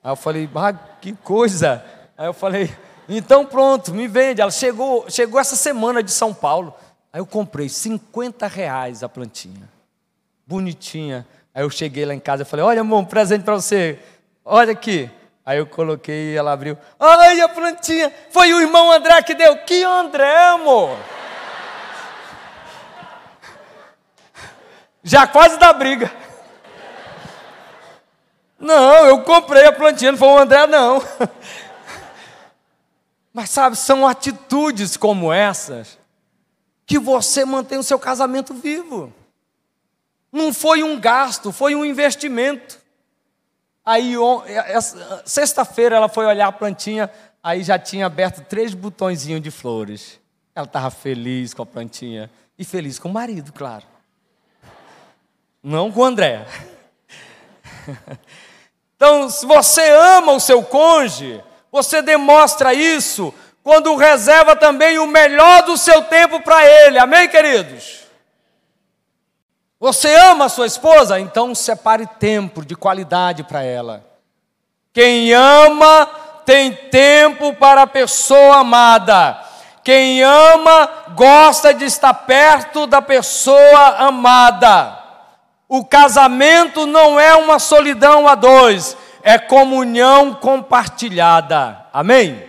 Aí 0.04 0.12
eu 0.12 0.16
falei, 0.16 0.50
ah, 0.56 0.74
que 0.74 1.14
coisa. 1.14 1.86
Aí 2.18 2.26
eu 2.26 2.34
falei, 2.34 2.76
então 3.08 3.46
pronto, 3.46 3.94
me 3.94 4.08
vende. 4.08 4.42
Ela 4.42 4.52
chegou, 4.52 5.10
chegou 5.10 5.40
essa 5.40 5.56
semana 5.56 6.02
de 6.02 6.12
São 6.12 6.34
Paulo. 6.34 6.74
Aí 7.14 7.22
eu 7.22 7.26
comprei 7.26 7.70
50 7.70 8.48
reais 8.48 9.04
a 9.04 9.08
plantinha. 9.08 9.70
bonitinha. 10.46 11.26
Aí 11.58 11.64
eu 11.64 11.72
cheguei 11.72 12.06
lá 12.06 12.14
em 12.14 12.20
casa 12.20 12.44
e 12.44 12.46
falei: 12.46 12.64
Olha, 12.64 12.82
amor, 12.82 13.00
um 13.00 13.06
presente 13.06 13.44
para 13.44 13.56
você. 13.56 13.98
Olha 14.46 14.74
aqui. 14.74 15.10
Aí 15.44 15.58
eu 15.58 15.66
coloquei 15.66 16.34
e 16.34 16.36
ela 16.36 16.54
abriu. 16.54 16.78
Ai, 17.00 17.42
a 17.42 17.50
plantinha. 17.50 18.14
Foi 18.30 18.54
o 18.54 18.62
irmão 18.62 18.92
André 18.92 19.20
que 19.24 19.34
deu. 19.34 19.58
Que 19.66 19.84
André, 19.84 20.50
amor? 20.50 20.96
Já 25.02 25.26
quase 25.26 25.58
dá 25.58 25.74
briga. 25.74 26.12
Não, 28.60 29.08
eu 29.08 29.24
comprei 29.24 29.66
a 29.66 29.72
plantinha, 29.72 30.12
não 30.12 30.20
foi 30.20 30.28
o 30.28 30.38
André, 30.38 30.68
não. 30.68 31.04
Mas 33.34 33.50
sabe, 33.50 33.76
são 33.78 34.08
atitudes 34.08 34.96
como 34.96 35.34
essas 35.34 35.98
que 36.86 37.00
você 37.00 37.44
mantém 37.44 37.80
o 37.80 37.84
seu 37.84 37.98
casamento 37.98 38.54
vivo. 38.54 39.12
Não 40.38 40.54
foi 40.54 40.84
um 40.84 41.00
gasto, 41.00 41.52
foi 41.52 41.76
um 41.76 41.84
investimento. 41.84 42.80
Aí, 43.84 44.14
é, 44.46 44.78
é, 44.78 44.82
sexta-feira, 45.26 45.96
ela 45.96 46.08
foi 46.08 46.26
olhar 46.26 46.48
a 46.48 46.52
plantinha, 46.52 47.10
aí 47.42 47.64
já 47.64 47.80
tinha 47.80 48.06
aberto 48.06 48.46
três 48.46 48.74
botõezinhos 48.74 49.42
de 49.42 49.50
flores. 49.50 50.20
Ela 50.54 50.66
estava 50.66 50.92
feliz 50.92 51.54
com 51.54 51.64
a 51.64 51.66
plantinha 51.66 52.30
e 52.58 52.64
feliz 52.64 53.00
com 53.00 53.10
o 53.10 53.14
marido, 53.14 53.52
claro. 53.52 53.86
Não 55.64 55.92
com 55.92 56.02
o 56.02 56.06
André. 56.06 56.46
Então, 58.98 59.30
se 59.30 59.46
você 59.46 59.88
ama 59.92 60.32
o 60.32 60.40
seu 60.40 60.64
cônjuge, 60.64 61.40
você 61.72 62.02
demonstra 62.02 62.74
isso 62.74 63.32
quando 63.62 63.96
reserva 63.96 64.56
também 64.56 64.98
o 64.98 65.06
melhor 65.06 65.62
do 65.62 65.78
seu 65.78 66.02
tempo 66.02 66.42
para 66.42 66.66
ele. 66.66 66.98
Amém, 66.98 67.30
queridos? 67.30 68.07
Você 69.80 70.14
ama 70.16 70.46
a 70.46 70.50
sua 70.50 70.66
esposa? 70.66 71.20
Então 71.20 71.54
separe 71.54 72.08
tempo 72.20 72.66
de 72.66 72.76
qualidade 72.76 73.44
para 73.44 73.64
ela. 73.64 74.04
Quem 74.92 75.32
ama 75.34 76.08
tem 76.46 76.74
tempo 76.74 77.54
para 77.54 77.84
a 77.84 77.88
pessoa 77.88 78.58
amada. 78.58 79.40
Quem 79.84 80.24
ama 80.24 80.90
gosta 81.16 81.74
de 81.74 81.86
estar 81.86 82.14
perto 82.14 82.88
da 82.88 83.02
pessoa 83.02 83.98
amada. 84.00 84.98
O 85.70 85.86
casamento 85.86 86.86
não 86.88 87.20
é 87.20 87.36
uma 87.36 87.60
solidão 87.60 88.28
a 88.28 88.36
dois, 88.36 88.98
é 89.22 89.38
comunhão 89.38 90.34
compartilhada. 90.34 91.86
Amém? 91.94 92.44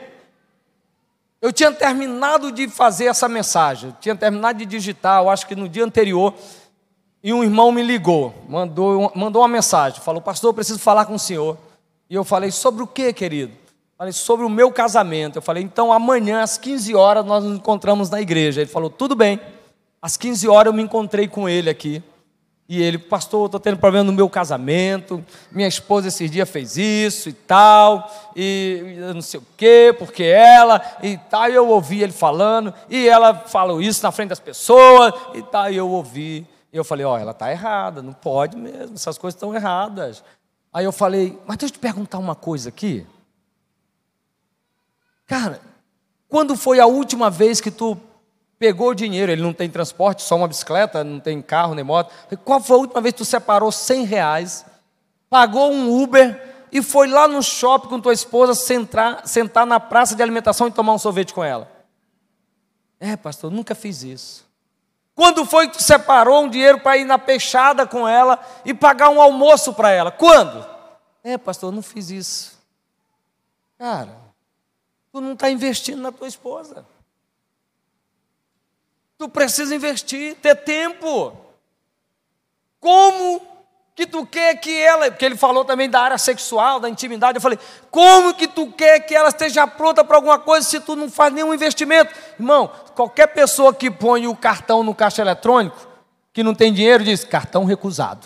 Eu 1.40 1.52
tinha 1.52 1.70
terminado 1.70 2.50
de 2.50 2.68
fazer 2.68 3.06
essa 3.06 3.28
mensagem, 3.28 3.94
tinha 4.00 4.16
terminado 4.16 4.58
de 4.58 4.66
digitar, 4.66 5.20
eu 5.22 5.30
acho 5.30 5.46
que 5.46 5.54
no 5.54 5.68
dia 5.68 5.84
anterior, 5.84 6.34
e 7.22 7.32
um 7.32 7.42
irmão 7.42 7.72
me 7.72 7.82
ligou, 7.82 8.34
mandou, 8.48 9.12
mandou 9.14 9.42
uma 9.42 9.48
mensagem, 9.48 10.00
falou, 10.00 10.20
pastor, 10.20 10.50
eu 10.50 10.54
preciso 10.54 10.78
falar 10.78 11.04
com 11.04 11.14
o 11.14 11.18
senhor. 11.18 11.56
E 12.08 12.14
eu 12.14 12.24
falei, 12.24 12.50
sobre 12.50 12.82
o 12.82 12.86
que, 12.86 13.12
querido? 13.12 13.52
Falei, 13.96 14.12
sobre 14.12 14.46
o 14.46 14.48
meu 14.48 14.70
casamento. 14.70 15.36
Eu 15.36 15.42
falei, 15.42 15.62
então 15.62 15.92
amanhã 15.92 16.42
às 16.42 16.56
15 16.56 16.94
horas 16.94 17.24
nós 17.24 17.44
nos 17.44 17.56
encontramos 17.56 18.08
na 18.08 18.20
igreja. 18.20 18.60
Ele 18.60 18.70
falou, 18.70 18.88
tudo 18.88 19.16
bem. 19.16 19.40
Às 20.00 20.16
15 20.16 20.48
horas 20.48 20.70
eu 20.70 20.76
me 20.76 20.82
encontrei 20.82 21.26
com 21.26 21.48
ele 21.48 21.68
aqui. 21.68 22.02
E 22.68 22.82
ele, 22.82 22.98
pastor, 22.98 23.46
estou 23.46 23.58
tendo 23.58 23.78
problema 23.78 24.04
no 24.04 24.12
meu 24.12 24.28
casamento, 24.28 25.24
minha 25.50 25.66
esposa 25.66 26.08
esses 26.08 26.30
dias 26.30 26.48
fez 26.48 26.76
isso 26.76 27.30
e 27.30 27.32
tal, 27.32 28.10
e 28.36 28.98
não 29.14 29.22
sei 29.22 29.40
o 29.40 29.46
quê, 29.56 29.96
porque 29.98 30.22
ela 30.22 30.78
e 31.02 31.16
tal, 31.16 31.48
e 31.48 31.54
eu 31.54 31.66
ouvi 31.66 32.02
ele 32.02 32.12
falando, 32.12 32.74
e 32.90 33.08
ela 33.08 33.34
falou 33.34 33.80
isso 33.80 34.02
na 34.02 34.12
frente 34.12 34.28
das 34.28 34.38
pessoas, 34.38 35.14
e 35.34 35.40
tal, 35.40 35.72
e 35.72 35.76
eu 35.76 35.88
ouvi, 35.88 36.46
eu 36.72 36.84
falei, 36.84 37.04
ó, 37.04 37.14
oh, 37.14 37.18
ela 37.18 37.30
está 37.30 37.50
errada, 37.50 38.02
não 38.02 38.12
pode 38.12 38.56
mesmo, 38.56 38.94
essas 38.94 39.16
coisas 39.16 39.36
estão 39.36 39.54
erradas. 39.54 40.22
Aí 40.72 40.84
eu 40.84 40.92
falei, 40.92 41.38
mas 41.46 41.56
deixa 41.56 41.72
eu 41.72 41.78
te 41.78 41.80
perguntar 41.80 42.18
uma 42.18 42.34
coisa 42.34 42.68
aqui. 42.68 43.06
Cara, 45.26 45.60
quando 46.28 46.56
foi 46.56 46.78
a 46.78 46.86
última 46.86 47.30
vez 47.30 47.60
que 47.60 47.70
tu 47.70 47.96
pegou 48.58 48.90
o 48.90 48.94
dinheiro, 48.94 49.30
ele 49.30 49.42
não 49.42 49.52
tem 49.52 49.70
transporte, 49.70 50.22
só 50.22 50.36
uma 50.36 50.48
bicicleta, 50.48 51.04
não 51.04 51.20
tem 51.20 51.40
carro 51.40 51.74
nem 51.74 51.84
moto. 51.84 52.12
Qual 52.44 52.60
foi 52.60 52.76
a 52.76 52.80
última 52.80 53.00
vez 53.00 53.12
que 53.12 53.18
tu 53.18 53.24
separou 53.24 53.70
100 53.70 54.04
reais, 54.04 54.66
pagou 55.30 55.70
um 55.70 56.02
Uber 56.02 56.66
e 56.72 56.82
foi 56.82 57.08
lá 57.08 57.28
no 57.28 57.42
shopping 57.42 57.88
com 57.88 58.00
tua 58.00 58.12
esposa 58.12 58.54
sentar, 58.54 59.26
sentar 59.26 59.66
na 59.66 59.78
praça 59.80 60.14
de 60.14 60.22
alimentação 60.22 60.66
e 60.66 60.70
tomar 60.70 60.92
um 60.92 60.98
sorvete 60.98 61.32
com 61.32 61.42
ela? 61.44 61.70
É, 63.00 63.16
pastor, 63.16 63.50
nunca 63.50 63.74
fiz 63.74 64.02
isso. 64.02 64.47
Quando 65.18 65.44
foi 65.44 65.66
que 65.66 65.78
tu 65.78 65.82
separou 65.82 66.44
um 66.44 66.48
dinheiro 66.48 66.78
para 66.78 66.96
ir 66.96 67.04
na 67.04 67.18
peixada 67.18 67.84
com 67.84 68.06
ela 68.06 68.38
e 68.64 68.72
pagar 68.72 69.08
um 69.08 69.20
almoço 69.20 69.74
para 69.74 69.90
ela? 69.90 70.12
Quando? 70.12 70.64
É, 71.24 71.36
pastor, 71.36 71.72
não 71.72 71.82
fiz 71.82 72.08
isso. 72.08 72.56
Cara, 73.76 74.16
tu 75.10 75.20
não 75.20 75.32
está 75.32 75.50
investindo 75.50 76.00
na 76.00 76.12
tua 76.12 76.28
esposa. 76.28 76.86
Tu 79.18 79.28
precisa 79.28 79.74
investir, 79.74 80.36
ter 80.36 80.54
tempo. 80.54 81.36
Como 82.78 83.44
que 83.98 84.06
tu 84.06 84.24
quer 84.24 84.54
que 84.54 84.80
ela, 84.80 85.10
porque 85.10 85.24
ele 85.24 85.36
falou 85.36 85.64
também 85.64 85.90
da 85.90 86.00
área 86.00 86.16
sexual, 86.16 86.78
da 86.78 86.88
intimidade, 86.88 87.36
eu 87.36 87.42
falei, 87.42 87.58
como 87.90 88.32
que 88.32 88.46
tu 88.46 88.70
quer 88.70 89.00
que 89.00 89.12
ela 89.12 89.28
esteja 89.28 89.66
pronta 89.66 90.04
para 90.04 90.14
alguma 90.14 90.38
coisa 90.38 90.64
se 90.64 90.78
tu 90.78 90.94
não 90.94 91.10
faz 91.10 91.34
nenhum 91.34 91.52
investimento? 91.52 92.14
Irmão, 92.38 92.70
qualquer 92.94 93.26
pessoa 93.26 93.74
que 93.74 93.90
põe 93.90 94.28
o 94.28 94.36
cartão 94.36 94.84
no 94.84 94.94
caixa 94.94 95.20
eletrônico, 95.20 95.84
que 96.32 96.44
não 96.44 96.54
tem 96.54 96.72
dinheiro, 96.72 97.02
diz, 97.02 97.24
cartão 97.24 97.64
recusado. 97.64 98.24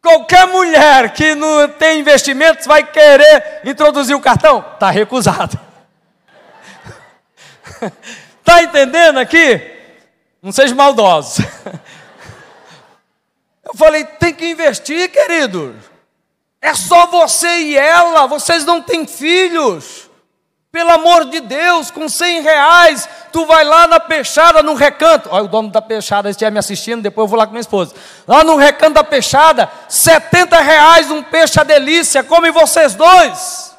Qualquer 0.00 0.46
mulher 0.46 1.12
que 1.12 1.34
não 1.34 1.68
tem 1.68 1.98
investimentos 1.98 2.64
vai 2.64 2.84
querer 2.84 3.62
introduzir 3.64 4.14
o 4.14 4.20
cartão, 4.20 4.64
está 4.74 4.88
recusado. 4.88 5.58
Está 8.38 8.62
entendendo 8.62 9.18
aqui? 9.18 9.60
Não 10.40 10.52
seja 10.52 10.76
maldoso. 10.76 11.42
Eu 13.70 13.76
falei, 13.76 14.04
tem 14.04 14.34
que 14.34 14.50
investir, 14.50 15.08
querido. 15.12 15.76
É 16.60 16.74
só 16.74 17.06
você 17.06 17.46
e 17.46 17.76
ela, 17.76 18.26
vocês 18.26 18.64
não 18.64 18.82
têm 18.82 19.06
filhos. 19.06 20.10
Pelo 20.72 20.90
amor 20.90 21.24
de 21.26 21.38
Deus, 21.40 21.90
com 21.90 22.08
100 22.08 22.42
reais, 22.42 23.08
tu 23.32 23.46
vai 23.46 23.64
lá 23.64 23.86
na 23.86 24.00
peixada, 24.00 24.60
no 24.60 24.74
recanto. 24.74 25.28
Olha, 25.30 25.44
o 25.44 25.48
dono 25.48 25.70
da 25.70 25.80
peixada 25.80 26.30
estiver 26.30 26.50
me 26.50 26.58
assistindo, 26.58 27.00
depois 27.00 27.24
eu 27.24 27.28
vou 27.28 27.38
lá 27.38 27.46
com 27.46 27.52
minha 27.52 27.60
esposa. 27.60 27.94
Lá 28.26 28.42
no 28.42 28.56
recanto 28.56 28.94
da 28.94 29.04
peixada, 29.04 29.70
70 29.88 30.60
reais 30.60 31.10
um 31.10 31.22
peixe 31.22 31.60
a 31.60 31.64
delícia, 31.64 32.24
come 32.24 32.50
vocês 32.50 32.94
dois. 32.94 33.76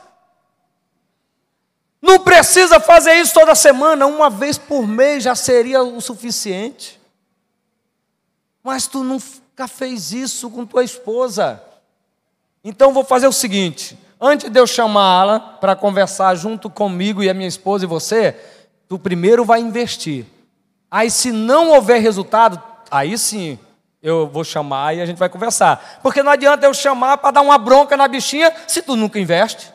Não 2.01 2.19
precisa 2.19 2.80
fazer 2.80 3.15
isso 3.15 3.34
toda 3.34 3.56
semana, 3.56 4.08
uma 4.08 4.30
vez 4.30 4.58
por 4.58 4.88
mês 4.88 5.23
já 5.23 5.36
seria 5.36 5.84
o 5.84 5.99
suficiente. 5.99 6.99
Mas 8.63 8.88
tu 8.88 9.04
nunca 9.62 9.67
fez 9.67 10.12
isso 10.12 10.50
com 10.50 10.65
tua 10.65 10.84
esposa. 10.84 11.62
Então 12.63 12.93
vou 12.93 13.04
fazer 13.04 13.28
o 13.28 13.32
seguinte: 13.32 13.97
antes 14.19 14.50
de 14.50 14.60
eu 14.60 14.65
chamá-la 14.65 15.39
para 15.39 15.76
conversar 15.76 16.34
junto 16.36 16.69
comigo 16.69 17.21
e 17.21 17.30
a 17.30 17.34
minha 17.34 17.47
esposa 17.47 17.86
e 17.86 17.88
você, 17.88 18.36
tu 18.89 18.97
primeiro 18.97 19.45
vai 19.45 19.60
investir. 19.60 20.26
Aí, 20.89 21.10
se 21.10 21.32
não 21.32 21.69
houver 21.69 22.02
resultado, 22.02 22.62
aí 22.89 23.17
sim 23.17 23.58
eu 24.02 24.28
vou 24.28 24.43
chamar 24.43 24.95
e 24.95 25.02
a 25.02 25.06
gente 25.06 25.17
vai 25.17 25.30
conversar. 25.30 26.00
Porque 26.02 26.24
não 26.24 26.32
adianta 26.32 26.65
eu 26.65 26.74
chamar 26.74 27.17
para 27.17 27.32
dar 27.32 27.41
uma 27.41 27.58
bronca 27.58 27.95
na 27.95 28.08
bichinha 28.08 28.52
se 28.67 28.82
tu 28.82 28.95
nunca 28.95 29.19
investe. 29.19 29.71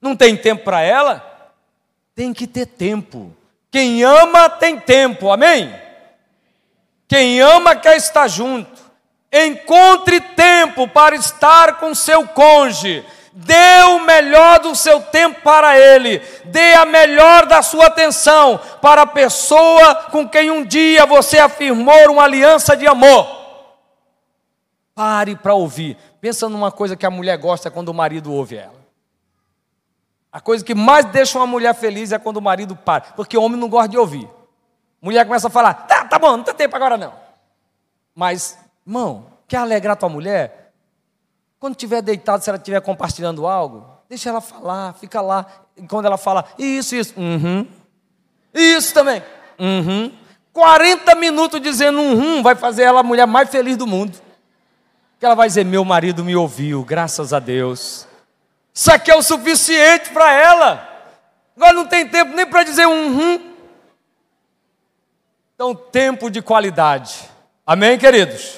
Não 0.00 0.14
tem 0.14 0.36
tempo 0.36 0.62
para 0.64 0.80
ela? 0.80 1.52
Tem 2.14 2.32
que 2.32 2.46
ter 2.46 2.66
tempo. 2.66 3.34
Quem 3.70 4.02
ama 4.04 4.48
tem 4.48 4.78
tempo, 4.78 5.30
amém? 5.30 5.89
Quem 7.10 7.40
ama 7.40 7.74
quer 7.74 7.96
estar 7.96 8.28
junto. 8.28 8.70
Encontre 9.32 10.20
tempo 10.20 10.86
para 10.86 11.16
estar 11.16 11.80
com 11.80 11.92
seu 11.92 12.24
cônjuge. 12.28 13.04
Dê 13.32 13.82
o 13.88 13.98
melhor 13.98 14.60
do 14.60 14.76
seu 14.76 15.02
tempo 15.02 15.40
para 15.42 15.76
ele. 15.76 16.20
Dê 16.44 16.74
a 16.74 16.84
melhor 16.84 17.46
da 17.46 17.62
sua 17.62 17.86
atenção 17.86 18.60
para 18.80 19.02
a 19.02 19.06
pessoa 19.06 19.92
com 20.12 20.28
quem 20.28 20.52
um 20.52 20.64
dia 20.64 21.04
você 21.04 21.40
afirmou 21.40 22.12
uma 22.12 22.22
aliança 22.22 22.76
de 22.76 22.86
amor. 22.86 23.26
Pare 24.94 25.34
para 25.34 25.54
ouvir. 25.54 25.96
Pensa 26.20 26.48
numa 26.48 26.70
coisa 26.70 26.94
que 26.94 27.06
a 27.06 27.10
mulher 27.10 27.36
gosta 27.38 27.72
quando 27.72 27.88
o 27.88 27.94
marido 27.94 28.32
ouve 28.32 28.54
ela. 28.54 28.78
A 30.30 30.40
coisa 30.40 30.64
que 30.64 30.76
mais 30.76 31.06
deixa 31.06 31.36
uma 31.36 31.46
mulher 31.46 31.74
feliz 31.74 32.12
é 32.12 32.20
quando 32.20 32.36
o 32.36 32.42
marido 32.42 32.76
para, 32.76 33.00
porque 33.16 33.36
o 33.36 33.42
homem 33.42 33.58
não 33.58 33.68
gosta 33.68 33.88
de 33.88 33.98
ouvir. 33.98 34.28
Mulher 35.00 35.24
começa 35.24 35.48
a 35.48 35.50
falar: 35.50 35.74
tá, 35.74 36.04
tá 36.04 36.18
bom, 36.18 36.36
não 36.36 36.44
tem 36.44 36.54
tempo 36.54 36.76
agora 36.76 36.96
não. 36.96 37.12
Mas, 38.14 38.58
irmão, 38.86 39.26
quer 39.48 39.58
alegrar 39.58 39.96
tua 39.96 40.08
mulher? 40.08 40.72
Quando 41.58 41.74
estiver 41.74 42.02
deitado, 42.02 42.42
se 42.42 42.50
ela 42.50 42.58
estiver 42.58 42.80
compartilhando 42.80 43.46
algo, 43.46 43.86
deixa 44.08 44.30
ela 44.30 44.40
falar, 44.40 44.94
fica 44.94 45.20
lá. 45.20 45.46
E 45.76 45.86
quando 45.86 46.06
ela 46.06 46.16
fala, 46.16 46.44
isso, 46.58 46.94
isso, 46.96 47.14
uhum. 47.18 47.66
Isso 48.52 48.92
também, 48.92 49.22
uhum. 49.58 50.12
40 50.52 51.14
minutos 51.14 51.60
dizendo 51.60 52.00
um 52.00 52.14
rum 52.14 52.42
vai 52.42 52.54
fazer 52.54 52.82
ela 52.82 53.00
a 53.00 53.04
mulher 53.04 53.26
mais 53.26 53.48
feliz 53.48 53.76
do 53.76 53.86
mundo. 53.86 54.18
Que 55.18 55.26
ela 55.26 55.34
vai 55.34 55.48
dizer: 55.48 55.64
Meu 55.64 55.84
marido 55.84 56.24
me 56.24 56.34
ouviu, 56.34 56.82
graças 56.82 57.32
a 57.32 57.38
Deus. 57.38 58.06
Isso 58.72 58.90
aqui 58.90 59.10
é 59.10 59.14
o 59.14 59.22
suficiente 59.22 60.10
para 60.10 60.32
ela. 60.32 60.88
Agora 61.56 61.72
não 61.74 61.86
tem 61.86 62.06
tempo 62.08 62.34
nem 62.34 62.46
para 62.46 62.62
dizer 62.62 62.86
um 62.86 63.16
rum. 63.16 63.49
Então, 65.60 65.74
tempo 65.74 66.30
de 66.30 66.40
qualidade. 66.40 67.16
Amém, 67.66 67.98
queridos? 67.98 68.54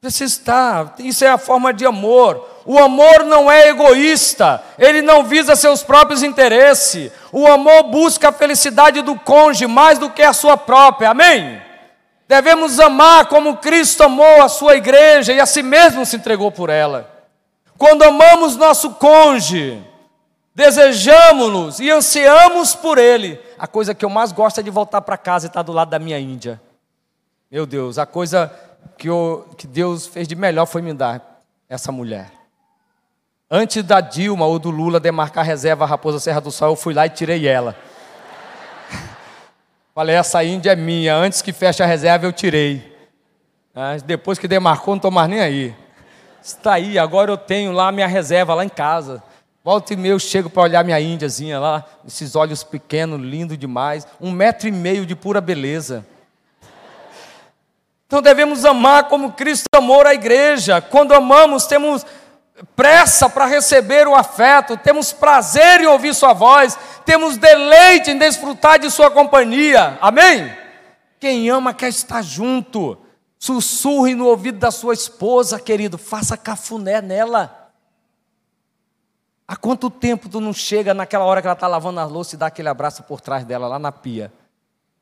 Precisa 0.00 0.24
estar. 0.24 0.94
Isso 1.00 1.22
é 1.22 1.28
a 1.28 1.36
forma 1.36 1.70
de 1.70 1.84
amor. 1.84 2.48
O 2.64 2.78
amor 2.78 3.22
não 3.26 3.50
é 3.50 3.68
egoísta, 3.68 4.62
ele 4.78 5.02
não 5.02 5.22
visa 5.22 5.54
seus 5.54 5.82
próprios 5.82 6.22
interesses. 6.22 7.12
O 7.30 7.46
amor 7.46 7.82
busca 7.90 8.30
a 8.30 8.32
felicidade 8.32 9.02
do 9.02 9.14
cônjuge 9.14 9.66
mais 9.66 9.98
do 9.98 10.08
que 10.08 10.22
a 10.22 10.32
sua 10.32 10.56
própria. 10.56 11.10
Amém? 11.10 11.60
Devemos 12.26 12.80
amar 12.80 13.26
como 13.26 13.58
Cristo 13.58 14.04
amou 14.04 14.40
a 14.40 14.48
sua 14.48 14.76
igreja 14.76 15.34
e 15.34 15.40
a 15.40 15.44
si 15.44 15.62
mesmo 15.62 16.06
se 16.06 16.16
entregou 16.16 16.50
por 16.50 16.70
ela. 16.70 17.06
Quando 17.76 18.02
amamos 18.02 18.56
nosso 18.56 18.92
cônjuge, 18.92 19.78
desejamos-nos 20.54 21.80
e 21.80 21.90
ansiamos 21.90 22.74
por 22.74 22.96
ele. 22.96 23.38
A 23.62 23.68
coisa 23.68 23.94
que 23.94 24.04
eu 24.04 24.10
mais 24.10 24.32
gosto 24.32 24.58
é 24.58 24.62
de 24.64 24.70
voltar 24.70 25.00
para 25.02 25.16
casa 25.16 25.46
e 25.46 25.48
estar 25.48 25.62
do 25.62 25.70
lado 25.70 25.88
da 25.88 25.98
minha 26.00 26.18
Índia. 26.18 26.60
Meu 27.48 27.64
Deus, 27.64 27.96
a 27.96 28.04
coisa 28.04 28.52
que, 28.98 29.08
eu, 29.08 29.48
que 29.56 29.68
Deus 29.68 30.04
fez 30.04 30.26
de 30.26 30.34
melhor 30.34 30.66
foi 30.66 30.82
me 30.82 30.92
dar 30.92 31.40
essa 31.68 31.92
mulher. 31.92 32.32
Antes 33.48 33.84
da 33.84 34.00
Dilma 34.00 34.46
ou 34.46 34.58
do 34.58 34.68
Lula 34.68 34.98
demarcar 34.98 35.44
a 35.44 35.46
reserva 35.46 35.86
Raposa 35.86 36.18
Serra 36.18 36.40
do 36.40 36.50
Sol, 36.50 36.70
eu 36.70 36.76
fui 36.76 36.92
lá 36.92 37.06
e 37.06 37.10
tirei 37.10 37.46
ela. 37.46 37.76
Falei, 39.94 40.16
essa 40.16 40.42
Índia 40.42 40.72
é 40.72 40.76
minha. 40.76 41.14
Antes 41.14 41.40
que 41.40 41.52
feche 41.52 41.84
a 41.84 41.86
reserva, 41.86 42.26
eu 42.26 42.32
tirei. 42.32 42.92
depois 44.04 44.40
que 44.40 44.48
demarcou, 44.48 44.94
não 44.94 44.98
estou 44.98 45.12
mais 45.12 45.30
nem 45.30 45.40
aí. 45.40 45.76
Está 46.42 46.72
aí, 46.72 46.98
agora 46.98 47.30
eu 47.30 47.36
tenho 47.36 47.70
lá 47.70 47.92
minha 47.92 48.08
reserva 48.08 48.54
lá 48.54 48.64
em 48.64 48.68
casa. 48.68 49.22
Volta 49.64 49.92
e 49.92 49.96
meia 49.96 50.10
eu 50.10 50.18
chego 50.18 50.50
para 50.50 50.64
olhar 50.64 50.84
minha 50.84 50.98
índiazinha 50.98 51.60
lá, 51.60 51.84
esses 52.04 52.34
olhos 52.34 52.64
pequenos, 52.64 53.20
lindo 53.20 53.56
demais, 53.56 54.04
um 54.20 54.32
metro 54.32 54.66
e 54.66 54.72
meio 54.72 55.06
de 55.06 55.14
pura 55.14 55.40
beleza. 55.40 56.04
Então 58.04 58.20
devemos 58.20 58.64
amar 58.64 59.04
como 59.04 59.32
Cristo 59.32 59.68
amou 59.72 60.04
a 60.04 60.14
igreja. 60.14 60.80
Quando 60.80 61.14
amamos, 61.14 61.64
temos 61.66 62.04
pressa 62.74 63.30
para 63.30 63.46
receber 63.46 64.08
o 64.08 64.16
afeto, 64.16 64.76
temos 64.76 65.12
prazer 65.12 65.80
em 65.80 65.86
ouvir 65.86 66.12
Sua 66.12 66.32
voz, 66.32 66.76
temos 67.06 67.36
deleite 67.36 68.10
em 68.10 68.18
desfrutar 68.18 68.80
de 68.80 68.90
Sua 68.90 69.12
companhia. 69.12 69.96
Amém? 70.00 70.52
Quem 71.20 71.48
ama 71.48 71.72
quer 71.72 71.88
estar 71.88 72.20
junto. 72.20 72.98
Sussurre 73.38 74.12
no 74.16 74.26
ouvido 74.26 74.58
da 74.58 74.72
sua 74.72 74.92
esposa, 74.92 75.58
querido, 75.60 75.96
faça 75.96 76.36
cafuné 76.36 77.00
nela. 77.00 77.61
Há 79.52 79.56
quanto 79.56 79.90
tempo 79.90 80.30
tu 80.30 80.40
não 80.40 80.54
chega 80.54 80.94
naquela 80.94 81.26
hora 81.26 81.42
que 81.42 81.46
ela 81.46 81.52
está 81.52 81.66
lavando 81.66 82.00
a 82.00 82.06
louça 82.06 82.34
e 82.34 82.38
dá 82.38 82.46
aquele 82.46 82.70
abraço 82.70 83.02
por 83.02 83.20
trás 83.20 83.44
dela, 83.44 83.68
lá 83.68 83.78
na 83.78 83.92
pia, 83.92 84.32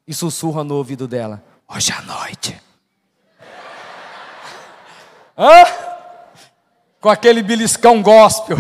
e 0.09 0.13
sussurra 0.13 0.65
no 0.65 0.75
ouvido 0.75 1.07
dela: 1.07 1.41
Hoje 1.69 1.93
à 1.93 2.03
noite. 2.03 2.61
Hã? 5.39 5.63
com 7.01 7.09
aquele 7.09 7.45
beliscão 7.45 8.03
gospel. 8.03 8.57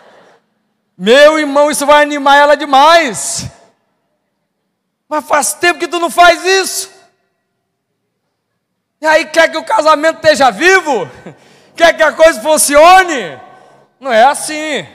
Meu 0.98 1.38
irmão, 1.38 1.70
isso 1.70 1.86
vai 1.86 2.02
animar 2.02 2.36
ela 2.36 2.54
demais. 2.54 3.50
Mas 5.08 5.24
faz 5.24 5.54
tempo 5.54 5.80
que 5.80 5.88
tu 5.88 5.98
não 5.98 6.10
faz 6.10 6.44
isso. 6.44 6.90
E 9.00 9.06
aí 9.06 9.24
quer 9.24 9.50
que 9.50 9.56
o 9.56 9.64
casamento 9.64 10.16
esteja 10.16 10.50
vivo? 10.50 11.10
Quer 11.74 11.96
que 11.96 12.02
a 12.02 12.12
coisa 12.12 12.42
funcione? 12.42 13.40
Não 14.00 14.10
é 14.10 14.24
assim. 14.24 14.86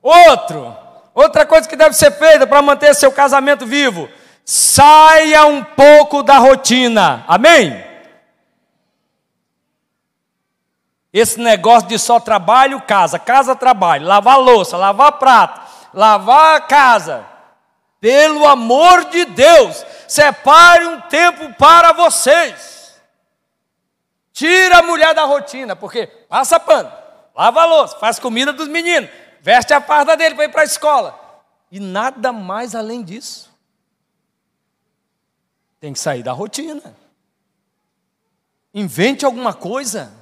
Outro, 0.00 0.76
outra 1.12 1.44
coisa 1.44 1.68
que 1.68 1.76
deve 1.76 1.94
ser 1.94 2.12
feita 2.12 2.46
para 2.46 2.62
manter 2.62 2.94
seu 2.94 3.10
casamento 3.10 3.66
vivo: 3.66 4.08
saia 4.44 5.44
um 5.44 5.62
pouco 5.64 6.22
da 6.22 6.38
rotina. 6.38 7.24
Amém? 7.26 7.84
Esse 11.12 11.38
negócio 11.40 11.88
de 11.88 11.98
só 11.98 12.18
trabalho, 12.18 12.80
casa, 12.80 13.18
casa, 13.18 13.54
trabalho, 13.54 14.06
lavar 14.06 14.38
louça, 14.38 14.76
lavar 14.78 15.12
prato, 15.12 15.60
lavar 15.92 16.56
a 16.56 16.60
casa. 16.60 17.26
Pelo 18.00 18.46
amor 18.46 19.04
de 19.06 19.26
Deus, 19.26 19.84
separe 20.08 20.86
um 20.86 21.00
tempo 21.02 21.52
para 21.54 21.92
vocês. 21.92 23.00
Tira 24.32 24.78
a 24.78 24.82
mulher 24.82 25.14
da 25.14 25.24
rotina, 25.24 25.76
porque 25.76 26.06
passa 26.06 26.58
pano, 26.58 26.90
lava 27.34 27.62
a 27.62 27.66
louça, 27.66 27.98
faz 27.98 28.18
comida 28.18 28.52
dos 28.52 28.68
meninos, 28.68 29.10
veste 29.40 29.72
a 29.72 29.80
farda 29.80 30.16
dele 30.16 30.34
para 30.34 30.44
ir 30.44 30.50
para 30.50 30.62
a 30.62 30.64
escola. 30.64 31.18
E 31.70 31.80
nada 31.80 32.32
mais 32.32 32.74
além 32.74 33.02
disso. 33.02 33.50
Tem 35.80 35.92
que 35.92 35.98
sair 35.98 36.22
da 36.22 36.32
rotina. 36.32 36.94
Invente 38.74 39.24
alguma 39.24 39.52
coisa. 39.54 40.12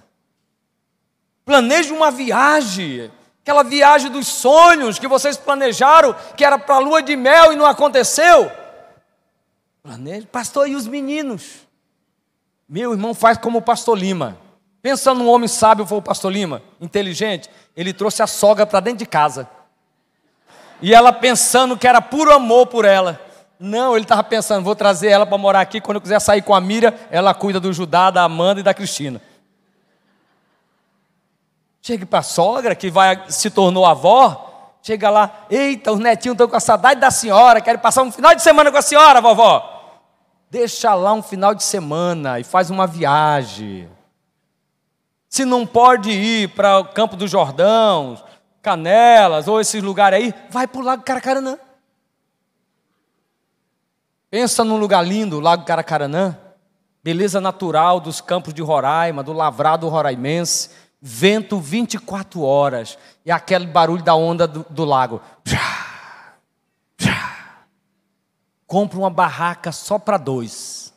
Planeje 1.45 1.93
uma 1.93 2.11
viagem, 2.11 3.11
aquela 3.43 3.63
viagem 3.63 4.11
dos 4.11 4.27
sonhos 4.27 4.99
que 4.99 5.09
vocês 5.09 5.37
planejaram, 5.37 6.15
que 6.37 6.45
era 6.45 6.59
para 6.59 6.77
a 6.77 6.79
lua 6.79 7.03
de 7.03 7.17
mel 7.17 7.53
e 7.53 7.57
não 7.57 7.67
aconteceu. 7.67 8.51
Planeje, 9.83 10.27
pastor, 10.27 10.69
e 10.69 10.77
os 10.77 10.87
meninos? 10.87 11.67
Meu 12.69 12.93
irmão 12.93 13.13
faz 13.13 13.37
como 13.37 13.59
o 13.59 13.63
pastor 13.63 13.99
Lima. 13.99 14.39
Pensa 14.83 15.13
num 15.13 15.29
homem 15.29 15.49
sábio, 15.49 15.87
foi 15.87 15.99
o 15.99 16.03
pastor 16.03 16.33
Lima, 16.33 16.63
inteligente. 16.81 17.51
Ele 17.77 17.93
trouxe 17.93 18.23
a 18.23 18.27
sogra 18.27 18.67
para 18.67 18.81
dentro 18.81 19.01
de 19.01 19.07
casa. 19.07 19.49
E 20.81 20.95
ela 20.95 21.13
pensando 21.13 21.77
que 21.77 21.87
era 21.87 22.01
puro 22.01 22.33
amor 22.33 22.67
por 22.67 22.85
ela. 22.85 23.21
Não, 23.59 23.95
ele 23.95 24.05
estava 24.05 24.25
pensando, 24.25 24.65
vou 24.65 24.75
trazer 24.75 25.09
ela 25.09 25.27
para 25.27 25.37
morar 25.37 25.61
aqui. 25.61 25.81
Quando 25.81 25.97
eu 25.97 26.01
quiser 26.01 26.19
sair 26.19 26.41
com 26.41 26.55
a 26.55 26.61
Mira, 26.61 26.99
ela 27.11 27.35
cuida 27.35 27.61
do 27.61 27.71
Judá, 27.73 28.11
da 28.11 28.23
Amanda 28.23 28.61
e 28.61 28.63
da 28.63 28.73
Cristina. 28.73 29.21
Chega 31.83 32.07
para 32.07 32.21
a 32.21 32.23
sogra, 32.23 32.75
que 32.75 32.91
vai, 32.91 33.23
se 33.29 33.51
tornou 33.51 33.85
avó, 33.85 34.77
chega 34.83 35.11
lá, 35.11 35.45
eita, 35.51 35.93
os 35.93 35.99
netinhos 35.99 36.35
estão 36.35 36.49
com 36.49 36.57
a 36.57 36.61
saudade 36.61 37.01
da 37.01 37.11
senhora, 37.11 37.61
querem 37.61 37.81
passar 37.81 38.03
um 38.03 38.13
final 38.13 38.35
de 38.35 38.43
semana 38.43 38.71
com 38.71 38.79
a 38.79 38.83
senhora, 38.83 39.21
vovó. 39.21 39.99
Deixa 40.51 40.95
lá 40.95 41.13
um 41.13 41.23
final 41.23 41.55
de 41.55 41.63
semana 41.63 42.41
e 42.41 42.45
faz 42.45 42.71
uma 42.71 42.87
viagem. 42.87 43.89
Se 45.31 45.45
não 45.45 45.65
pode 45.65 46.11
ir 46.11 46.49
para 46.49 46.81
o 46.81 46.87
Campo 46.87 47.15
do 47.15 47.29
Jordão, 47.29 48.21
Canelas 48.61 49.47
ou 49.47 49.61
esses 49.61 49.81
lugares 49.81 50.19
aí, 50.19 50.35
vai 50.51 50.67
para 50.67 50.81
o 50.81 50.85
Lago 50.85 51.05
Caracaranã. 51.05 51.57
Pensa 54.29 54.65
num 54.65 54.77
lugar 54.77 55.07
lindo, 55.07 55.39
Lago 55.39 55.65
Caracaranã, 55.65 56.37
beleza 57.03 57.41
natural 57.41 58.01
dos 58.01 58.21
campos 58.21 58.53
de 58.53 58.61
Roraima, 58.61 59.23
do 59.23 59.33
lavrado 59.33 59.89
roraimense. 59.89 60.71
Vento 61.01 61.61
24 61.61 62.43
horas. 62.43 62.99
E 63.25 63.31
aquele 63.31 63.67
barulho 63.67 64.03
da 64.03 64.17
onda 64.17 64.49
do, 64.49 64.67
do 64.69 64.85
lago. 64.85 65.23
Compra 68.67 68.99
uma 68.99 69.11
barraca 69.11 69.71
só 69.71 69.99
para 69.99 70.19
dois 70.19 70.90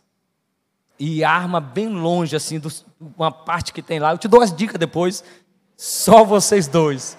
e 1.00 1.24
arma 1.24 1.60
bem 1.60 1.88
longe 1.88 2.36
assim 2.36 2.60
do, 2.60 2.72
uma 3.18 3.32
parte 3.32 3.74
que 3.74 3.82
tem 3.82 4.00
lá. 4.00 4.12
Eu 4.12 4.18
te 4.18 4.28
dou 4.28 4.42
as 4.42 4.56
dicas 4.56 4.78
depois. 4.78 5.24
Só 5.76 6.24
vocês 6.24 6.68
dois. 6.68 7.18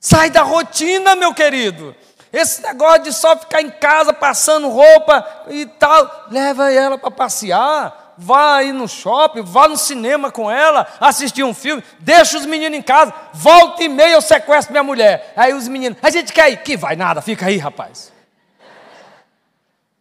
Sai 0.00 0.30
da 0.30 0.42
rotina, 0.42 1.14
meu 1.14 1.34
querido. 1.34 1.94
Esse 2.32 2.62
negócio 2.62 3.04
de 3.04 3.12
só 3.12 3.36
ficar 3.36 3.62
em 3.62 3.70
casa 3.70 4.12
passando 4.12 4.68
roupa 4.68 5.26
e 5.48 5.66
tal, 5.66 6.26
leva 6.30 6.70
ela 6.72 6.98
para 6.98 7.10
passear 7.10 8.06
vá 8.16 8.56
aí 8.56 8.72
no 8.72 8.88
shopping, 8.88 9.42
vá 9.42 9.68
no 9.68 9.76
cinema 9.76 10.30
com 10.30 10.50
ela, 10.50 10.86
assistir 11.00 11.44
um 11.44 11.52
filme, 11.52 11.82
deixa 12.00 12.38
os 12.38 12.46
meninos 12.46 12.78
em 12.78 12.82
casa, 12.82 13.12
volta 13.32 13.82
e 13.82 13.88
meia 13.88 14.14
eu 14.14 14.22
sequestro 14.22 14.72
minha 14.72 14.82
mulher. 14.82 15.32
Aí 15.36 15.52
os 15.52 15.68
meninos, 15.68 15.98
a 16.02 16.10
gente 16.10 16.32
quer 16.32 16.50
ir, 16.50 16.62
que 16.62 16.76
vai 16.76 16.96
nada, 16.96 17.20
fica 17.20 17.46
aí, 17.46 17.58
rapaz. 17.58 18.12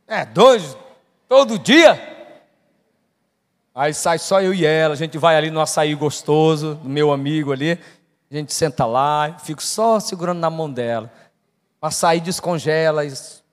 É 0.08 0.26
dois, 0.26 0.78
todo 1.28 1.60
dia. 1.60 2.15
Aí 3.76 3.94
sai 3.94 4.18
só 4.18 4.42
eu 4.42 4.54
e 4.54 4.66
ela, 4.66 4.94
a 4.94 4.98
gente 4.98 5.18
vai 5.18 5.36
ali 5.36 5.52
no 5.52 5.60
açaí 5.60 5.94
gostoso, 5.94 6.76
do 6.76 6.88
meu 6.88 7.12
amigo 7.12 7.52
ali, 7.52 7.78
a 8.32 8.36
gente 8.36 8.54
senta 8.54 8.86
lá, 8.86 9.36
fico 9.44 9.62
só 9.62 10.00
segurando 10.00 10.40
na 10.40 10.50
mão 10.50 10.72
dela. 10.72 11.12
O 11.82 11.86
açaí 11.86 12.22
descongela. 12.22 13.04
Isso. 13.04 13.44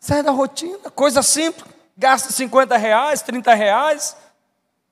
Sai 0.00 0.22
da 0.22 0.32
rotina, 0.32 0.90
coisa 0.90 1.22
simples 1.22 1.72
gasta 1.96 2.32
50 2.32 2.76
reais, 2.76 3.22
30 3.22 3.54
reais. 3.54 4.16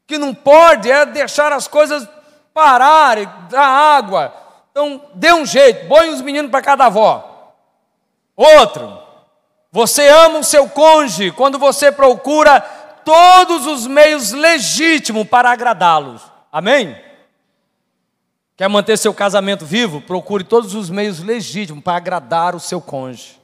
que 0.07 0.19
não 0.19 0.35
pode 0.35 0.91
é 0.91 1.07
deixar 1.07 1.53
as 1.53 1.67
coisas 1.67 2.07
pararem, 2.53 3.27
dar 3.49 3.67
água. 3.67 4.35
Então, 4.71 5.01
dê 5.15 5.33
um 5.33 5.47
jeito, 5.47 5.89
põe 5.89 6.11
os 6.11 6.21
meninos 6.21 6.51
para 6.51 6.61
cada 6.61 6.87
avó. 6.87 7.55
Outro, 8.37 9.01
Você 9.75 10.07
ama 10.07 10.41
o 10.41 10.45
seu 10.45 10.69
cônjuge 10.69 11.31
quando 11.31 11.59
você 11.59 11.91
procura 11.91 12.61
todos 13.05 13.67
os 13.67 13.87
meios 13.87 14.33
legítimos 14.33 15.27
para 15.27 15.51
agradá-los. 15.51 16.23
Amém? 16.51 16.97
Quer 18.57 18.69
manter 18.69 18.97
seu 18.97 19.13
casamento 19.13 19.65
vivo? 19.65 20.01
Procure 20.01 20.45
todos 20.45 20.75
os 20.75 20.91
meios 20.91 21.21
legítimos 21.21 21.83
para 21.83 21.97
agradar 21.97 22.55
o 22.55 22.61
seu 22.61 22.81
cônjuge. 22.81 23.41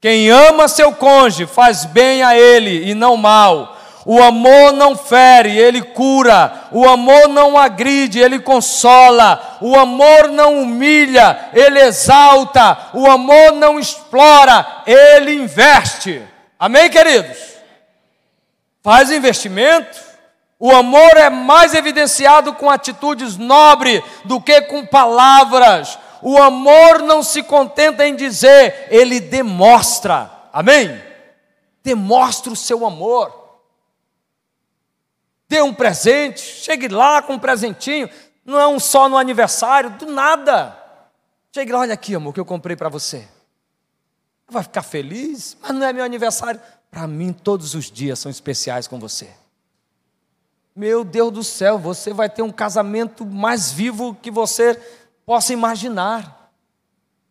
Quem 0.00 0.30
ama 0.30 0.68
seu 0.68 0.92
cônjuge 0.92 1.46
faz 1.46 1.84
bem 1.84 2.22
a 2.22 2.38
ele 2.38 2.88
e 2.88 2.94
não 2.94 3.16
mal. 3.16 3.76
O 4.06 4.22
amor 4.22 4.72
não 4.72 4.96
fere, 4.96 5.54
ele 5.58 5.82
cura. 5.82 6.68
O 6.72 6.88
amor 6.88 7.28
não 7.28 7.58
agride, 7.58 8.20
ele 8.20 8.38
consola. 8.38 9.58
O 9.60 9.76
amor 9.76 10.28
não 10.28 10.62
humilha, 10.62 11.50
ele 11.52 11.80
exalta. 11.80 12.90
O 12.94 13.06
amor 13.06 13.52
não 13.52 13.78
explora, 13.78 14.82
ele 14.86 15.34
investe. 15.34 16.22
Amém, 16.58 16.88
queridos? 16.88 17.57
Faz 18.82 19.10
investimento. 19.10 19.98
O 20.58 20.72
amor 20.72 21.16
é 21.16 21.30
mais 21.30 21.74
evidenciado 21.74 22.52
com 22.54 22.68
atitudes 22.68 23.36
nobres 23.36 24.02
do 24.24 24.40
que 24.40 24.60
com 24.62 24.84
palavras. 24.84 25.98
O 26.20 26.36
amor 26.36 27.00
não 27.00 27.22
se 27.22 27.42
contenta 27.42 28.06
em 28.06 28.16
dizer, 28.16 28.88
ele 28.90 29.20
demonstra. 29.20 30.30
Amém? 30.52 31.00
Demonstra 31.82 32.52
o 32.52 32.56
seu 32.56 32.84
amor. 32.84 33.38
Dê 35.48 35.62
um 35.62 35.72
presente, 35.72 36.40
chegue 36.40 36.88
lá 36.88 37.22
com 37.22 37.34
um 37.34 37.38
presentinho, 37.38 38.10
não 38.44 38.58
é 38.58 38.66
um 38.66 38.78
só 38.78 39.08
no 39.08 39.16
aniversário, 39.16 39.90
do 39.90 40.06
nada. 40.06 40.76
Chegue 41.54 41.72
lá, 41.72 41.80
olha 41.80 41.94
aqui, 41.94 42.14
amor, 42.14 42.34
que 42.34 42.40
eu 42.40 42.44
comprei 42.44 42.76
para 42.76 42.88
você. 42.88 43.26
Vai 44.48 44.62
ficar 44.62 44.82
feliz, 44.82 45.56
mas 45.60 45.70
não 45.72 45.86
é 45.86 45.92
meu 45.92 46.04
aniversário. 46.04 46.60
Para 46.90 47.06
mim, 47.06 47.32
todos 47.32 47.74
os 47.74 47.90
dias 47.90 48.18
são 48.18 48.30
especiais 48.30 48.86
com 48.86 48.98
você. 48.98 49.28
Meu 50.74 51.04
Deus 51.04 51.32
do 51.32 51.44
céu, 51.44 51.78
você 51.78 52.12
vai 52.12 52.28
ter 52.28 52.42
um 52.42 52.52
casamento 52.52 53.26
mais 53.26 53.72
vivo 53.72 54.16
que 54.22 54.30
você 54.30 54.80
possa 55.26 55.52
imaginar. 55.52 56.52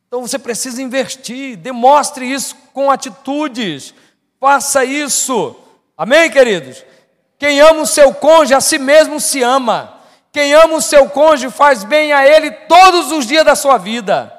Então 0.07 0.21
você 0.21 0.37
precisa 0.37 0.81
investir, 0.81 1.57
demonstre 1.57 2.25
isso 2.25 2.55
com 2.73 2.91
atitudes, 2.91 3.93
faça 4.39 4.85
isso. 4.85 5.55
Amém, 5.97 6.29
queridos? 6.29 6.83
Quem 7.39 7.59
ama 7.59 7.81
o 7.81 7.87
seu 7.87 8.13
cônjuge, 8.13 8.53
a 8.53 8.61
si 8.61 8.77
mesmo 8.77 9.19
se 9.19 9.41
ama. 9.41 9.97
Quem 10.31 10.53
ama 10.53 10.75
o 10.75 10.81
seu 10.81 11.09
cônjuge 11.09 11.49
faz 11.49 11.83
bem 11.83 12.13
a 12.13 12.27
ele 12.27 12.51
todos 12.51 13.11
os 13.11 13.25
dias 13.25 13.45
da 13.45 13.55
sua 13.55 13.77
vida. 13.77 14.36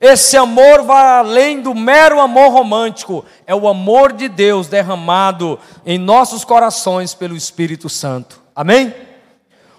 Esse 0.00 0.36
amor 0.36 0.82
vai 0.82 1.18
além 1.18 1.60
do 1.60 1.74
mero 1.74 2.20
amor 2.20 2.52
romântico, 2.52 3.24
é 3.44 3.54
o 3.54 3.66
amor 3.66 4.12
de 4.12 4.28
Deus 4.28 4.68
derramado 4.68 5.58
em 5.84 5.98
nossos 5.98 6.44
corações 6.44 7.14
pelo 7.14 7.36
Espírito 7.36 7.88
Santo. 7.88 8.40
Amém? 8.54 8.94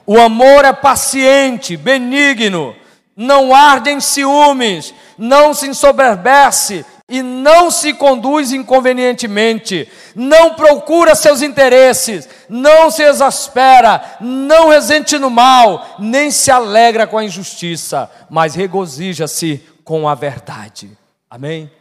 O 0.06 0.20
amor 0.20 0.66
é 0.66 0.74
paciente, 0.74 1.78
benigno, 1.78 2.76
não 3.16 3.56
arde 3.56 3.92
em 3.92 4.02
ciúmes, 4.02 4.94
não 5.18 5.54
se 5.54 5.68
ensoberbece, 5.68 6.86
e 7.10 7.24
não 7.24 7.72
se 7.72 7.92
conduz 7.94 8.54
inconvenientemente, 8.54 9.90
não 10.16 10.54
procura 10.54 11.16
seus 11.16 11.42
interesses, 11.42 12.30
não 12.48 12.92
se 12.92 13.02
exaspera, 13.02 14.18
não 14.22 14.70
resente 14.70 15.18
no 15.18 15.30
mal, 15.30 15.96
nem 15.98 16.30
se 16.30 16.52
alegra 16.52 17.08
com 17.08 17.18
a 17.18 17.24
injustiça, 17.24 18.10
mas 18.30 18.54
regozija-se 18.54 19.64
com 19.90 20.08
a 20.08 20.14
verdade. 20.14 20.96
Amém? 21.28 21.72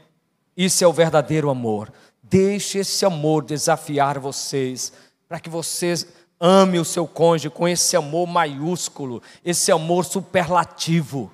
Isso 0.57 0.83
é 0.83 0.87
o 0.87 0.93
verdadeiro 0.95 1.51
amor. 1.51 1.93
Deixe 2.23 2.79
esse 2.79 3.05
amor 3.05 3.45
desafiar 3.45 4.19
vocês, 4.19 4.95
para 5.29 5.39
que 5.39 5.51
vocês 5.51 6.07
amem 6.41 6.81
o 6.81 6.87
seu 6.87 7.07
cônjuge 7.07 7.51
com 7.51 7.69
esse 7.69 7.99
amor 7.99 8.27
maiúsculo, 8.27 9.23
esse 9.45 9.71
amor 9.71 10.07
superlativo, 10.07 11.31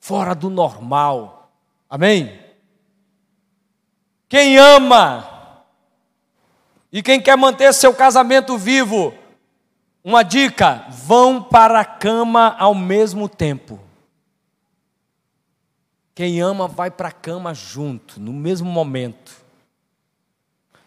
fora 0.00 0.34
do 0.34 0.48
normal. 0.48 1.52
Amém? 1.90 2.40
Quem 4.26 4.56
ama 4.56 5.60
e 6.90 7.02
quem 7.02 7.20
quer 7.20 7.36
manter 7.36 7.74
seu 7.74 7.92
casamento 7.92 8.56
vivo, 8.56 9.12
uma 10.02 10.22
dica: 10.22 10.86
vão 10.88 11.42
para 11.42 11.80
a 11.80 11.84
cama 11.84 12.56
ao 12.58 12.74
mesmo 12.74 13.28
tempo. 13.28 13.83
Quem 16.14 16.40
ama 16.40 16.68
vai 16.68 16.90
para 16.90 17.08
a 17.08 17.12
cama 17.12 17.52
junto, 17.52 18.20
no 18.20 18.32
mesmo 18.32 18.70
momento. 18.70 19.32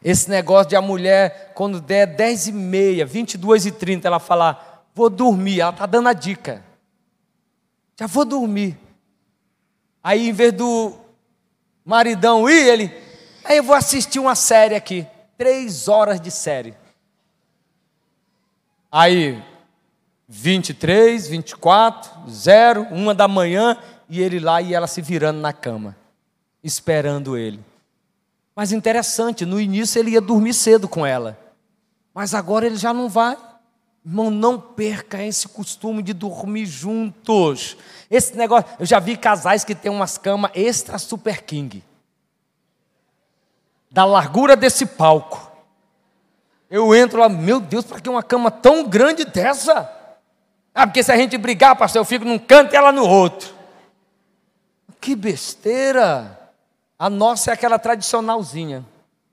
Esse 0.04 0.30
negócio 0.30 0.70
de 0.70 0.76
a 0.76 0.82
mulher, 0.82 1.52
quando 1.54 1.82
der 1.82 2.06
10 2.06 2.48
e 2.48 2.52
meia, 2.52 3.06
22 3.06 3.66
e 3.66 3.72
30, 3.72 4.08
ela 4.08 4.20
falar, 4.20 4.88
vou 4.96 5.10
dormir, 5.10 5.60
ela 5.60 5.72
está 5.72 5.86
dando 5.86 6.08
a 6.08 6.14
dica. 6.14 6.64
Já 8.00 8.08
vou 8.08 8.24
dormir. 8.24 8.78
Aí, 10.04 10.30
em 10.30 10.34
vez 10.34 10.54
do 10.54 10.94
maridão 11.84 12.50
ir, 12.50 12.68
ele, 12.68 13.08
Aí 13.48 13.56
eu 13.56 13.64
vou 13.64 13.78
assistir 13.78 14.20
uma 14.20 14.36
série 14.36 14.76
aqui, 14.76 15.08
três 15.38 15.88
horas 15.88 16.20
de 16.20 16.30
série. 16.30 16.76
Aí, 18.92 19.42
23, 20.28 21.30
24, 21.30 22.30
0, 22.30 22.88
uma 22.92 23.16
da 23.16 23.26
manhã, 23.26 23.78
e 24.10 24.22
ele 24.22 24.40
lá 24.40 24.62
e 24.62 24.74
ela 24.74 24.88
se 24.88 25.02
virando 25.02 25.40
na 25.40 25.54
cama, 25.54 25.96
esperando 26.64 27.38
ele. 27.38 27.60
Mas 28.56 28.72
interessante, 28.72 29.46
no 29.46 29.60
início 29.60 30.00
ele 30.00 30.12
ia 30.12 30.22
dormir 30.22 30.54
cedo 30.54 30.88
com 30.88 31.06
ela, 31.06 31.38
mas 32.14 32.34
agora 32.34 32.66
ele 32.66 32.78
já 32.78 32.94
não 32.94 33.08
vai. 33.08 33.38
Irmão, 34.06 34.32
não 34.32 34.58
perca 34.60 35.22
esse 35.22 35.50
costume 35.50 36.02
de 36.02 36.14
dormir 36.14 36.66
juntos. 36.66 37.76
Esse 38.10 38.38
negócio, 38.38 38.66
eu 38.80 38.86
já 38.86 39.00
vi 39.00 39.18
casais 39.18 39.66
que 39.66 39.76
têm 39.76 39.92
umas 39.92 40.18
camas 40.18 40.52
extra 40.56 40.98
super 40.98 41.44
king 41.44 41.84
da 43.98 44.06
largura 44.06 44.56
desse 44.56 44.86
palco. 44.86 45.52
Eu 46.70 46.94
entro 46.94 47.20
lá, 47.20 47.28
meu 47.28 47.60
Deus, 47.60 47.86
para 47.86 48.00
que 48.00 48.08
uma 48.08 48.22
cama 48.22 48.52
tão 48.52 48.88
grande 48.88 49.26
dessa? 49.26 49.92
Ah, 50.72 50.86
porque 50.86 51.02
se 51.02 51.12
a 51.12 51.18
gente 51.18 51.38
brigar, 51.38 51.76
pastor, 51.76 52.02
eu 52.02 52.06
fico 52.06 52.26
num 52.26 52.38
canto 52.38 52.74
e 52.74 52.78
ela 52.78 52.92
no 52.92 53.08
outro. 53.08 53.57
Que 55.08 55.16
besteira! 55.16 56.38
A 57.00 57.10
nossa 57.10 57.50
é 57.50 57.54
aquela 57.54 57.80
tradicionalzinha. 57.80 58.86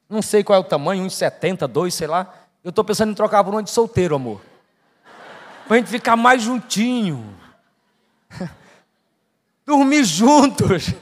Não 0.09 0.23
sei 0.23 0.45
qual 0.45 0.57
é 0.57 0.61
o 0.61 0.65
tamanho, 0.65 1.05
1,70, 1.05 1.67
2, 1.67 1.93
sei 1.93 2.07
lá. 2.07 2.33
Eu 2.63 2.69
estou 2.69 2.85
pensando 2.85 3.11
em 3.11 3.15
trocar 3.17 3.43
por 3.43 3.53
uma 3.53 3.61
de 3.61 3.71
solteiro, 3.71 4.15
amor. 4.15 4.41
Para 5.67 5.75
a 5.75 5.81
gente 5.81 5.91
ficar 5.91 6.15
mais 6.15 6.43
juntinho. 6.43 7.37
Dormir 9.67 10.05
juntos. 10.05 10.95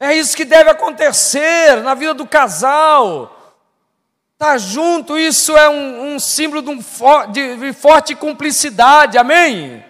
É 0.00 0.16
isso 0.16 0.36
que 0.36 0.44
deve 0.44 0.68
acontecer 0.68 1.80
na 1.84 1.94
vida 1.94 2.12
do 2.12 2.26
casal. 2.26 3.54
Tá 4.36 4.58
junto, 4.58 5.16
isso 5.16 5.56
é 5.56 5.68
um, 5.68 6.14
um 6.16 6.18
símbolo 6.18 6.60
de, 6.60 6.70
um 6.70 6.82
for, 6.82 7.28
de, 7.28 7.56
de 7.56 7.72
forte 7.72 8.16
cumplicidade, 8.16 9.16
amém? 9.16 9.84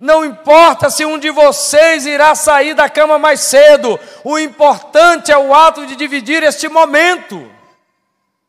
Não 0.00 0.24
importa 0.24 0.88
se 0.88 1.04
um 1.04 1.18
de 1.18 1.28
vocês 1.30 2.06
irá 2.06 2.34
sair 2.34 2.72
da 2.72 2.88
cama 2.88 3.18
mais 3.18 3.40
cedo, 3.40 4.00
o 4.24 4.38
importante 4.38 5.30
é 5.30 5.36
o 5.36 5.54
ato 5.54 5.84
de 5.84 5.94
dividir 5.94 6.42
este 6.42 6.70
momento. 6.70 7.52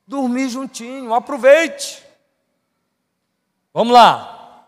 Dormir 0.08 0.48
juntinho, 0.48 1.14
aproveite. 1.14 2.02
Vamos 3.74 3.92
lá. 3.92 4.66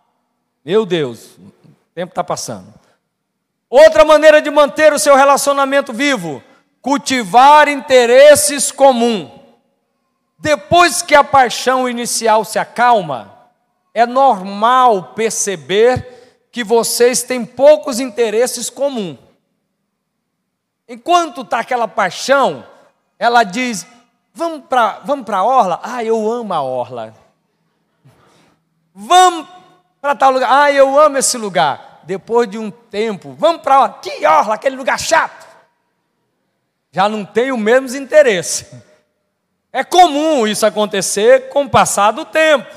Meu 0.65 0.85
Deus, 0.85 1.37
o 1.37 1.53
tempo 1.95 2.11
está 2.11 2.23
passando. 2.23 2.73
Outra 3.69 4.03
maneira 4.03 4.41
de 4.41 4.51
manter 4.51 4.91
o 4.91 4.99
seu 4.99 5.15
relacionamento 5.15 5.93
vivo, 5.93 6.43
cultivar 6.81 7.69
interesses 7.69 8.73
comuns. 8.73 9.31
Depois 10.37 11.01
que 11.01 11.15
a 11.15 11.23
paixão 11.23 11.87
inicial 11.87 12.43
se 12.43 12.59
acalma, 12.59 13.33
é 13.93 14.05
normal 14.05 15.13
perceber 15.15 16.12
que 16.53 16.63
vocês 16.63 17.23
têm 17.23 17.43
poucos 17.43 17.99
interesses 17.99 18.69
comuns. 18.69 19.17
Enquanto 20.87 21.41
está 21.41 21.59
aquela 21.59 21.87
paixão, 21.87 22.63
ela 23.17 23.43
diz: 23.43 23.87
vamos 24.31 24.67
para 24.69 24.99
vamos 24.99 25.27
a 25.27 25.43
orla? 25.43 25.79
Ah, 25.81 26.03
eu 26.03 26.31
amo 26.31 26.53
a 26.53 26.61
orla. 26.61 27.15
Vamos 28.93 29.47
para 29.99 30.15
tal 30.15 30.31
lugar? 30.31 30.49
Ah, 30.51 30.71
eu 30.71 30.97
amo 30.99 31.17
esse 31.17 31.39
lugar 31.39 32.01
depois 32.03 32.47
de 32.47 32.59
um 32.59 32.69
tempo, 32.69 33.33
vamos 33.33 33.61
para 33.61 33.79
lá, 33.79 33.89
que 33.89 34.23
orla, 34.25 34.53
aquele 34.53 34.75
lugar 34.75 34.99
chato. 34.99 35.47
Já 36.91 37.09
não 37.09 37.25
tem 37.25 37.51
o 37.51 37.57
mesmo 37.57 37.97
interesse. 37.97 38.67
É 39.71 39.83
comum 39.83 40.45
isso 40.45 40.65
acontecer 40.65 41.49
com 41.49 41.63
o 41.63 41.69
passar 41.69 42.11
do 42.11 42.25
tempo, 42.25 42.69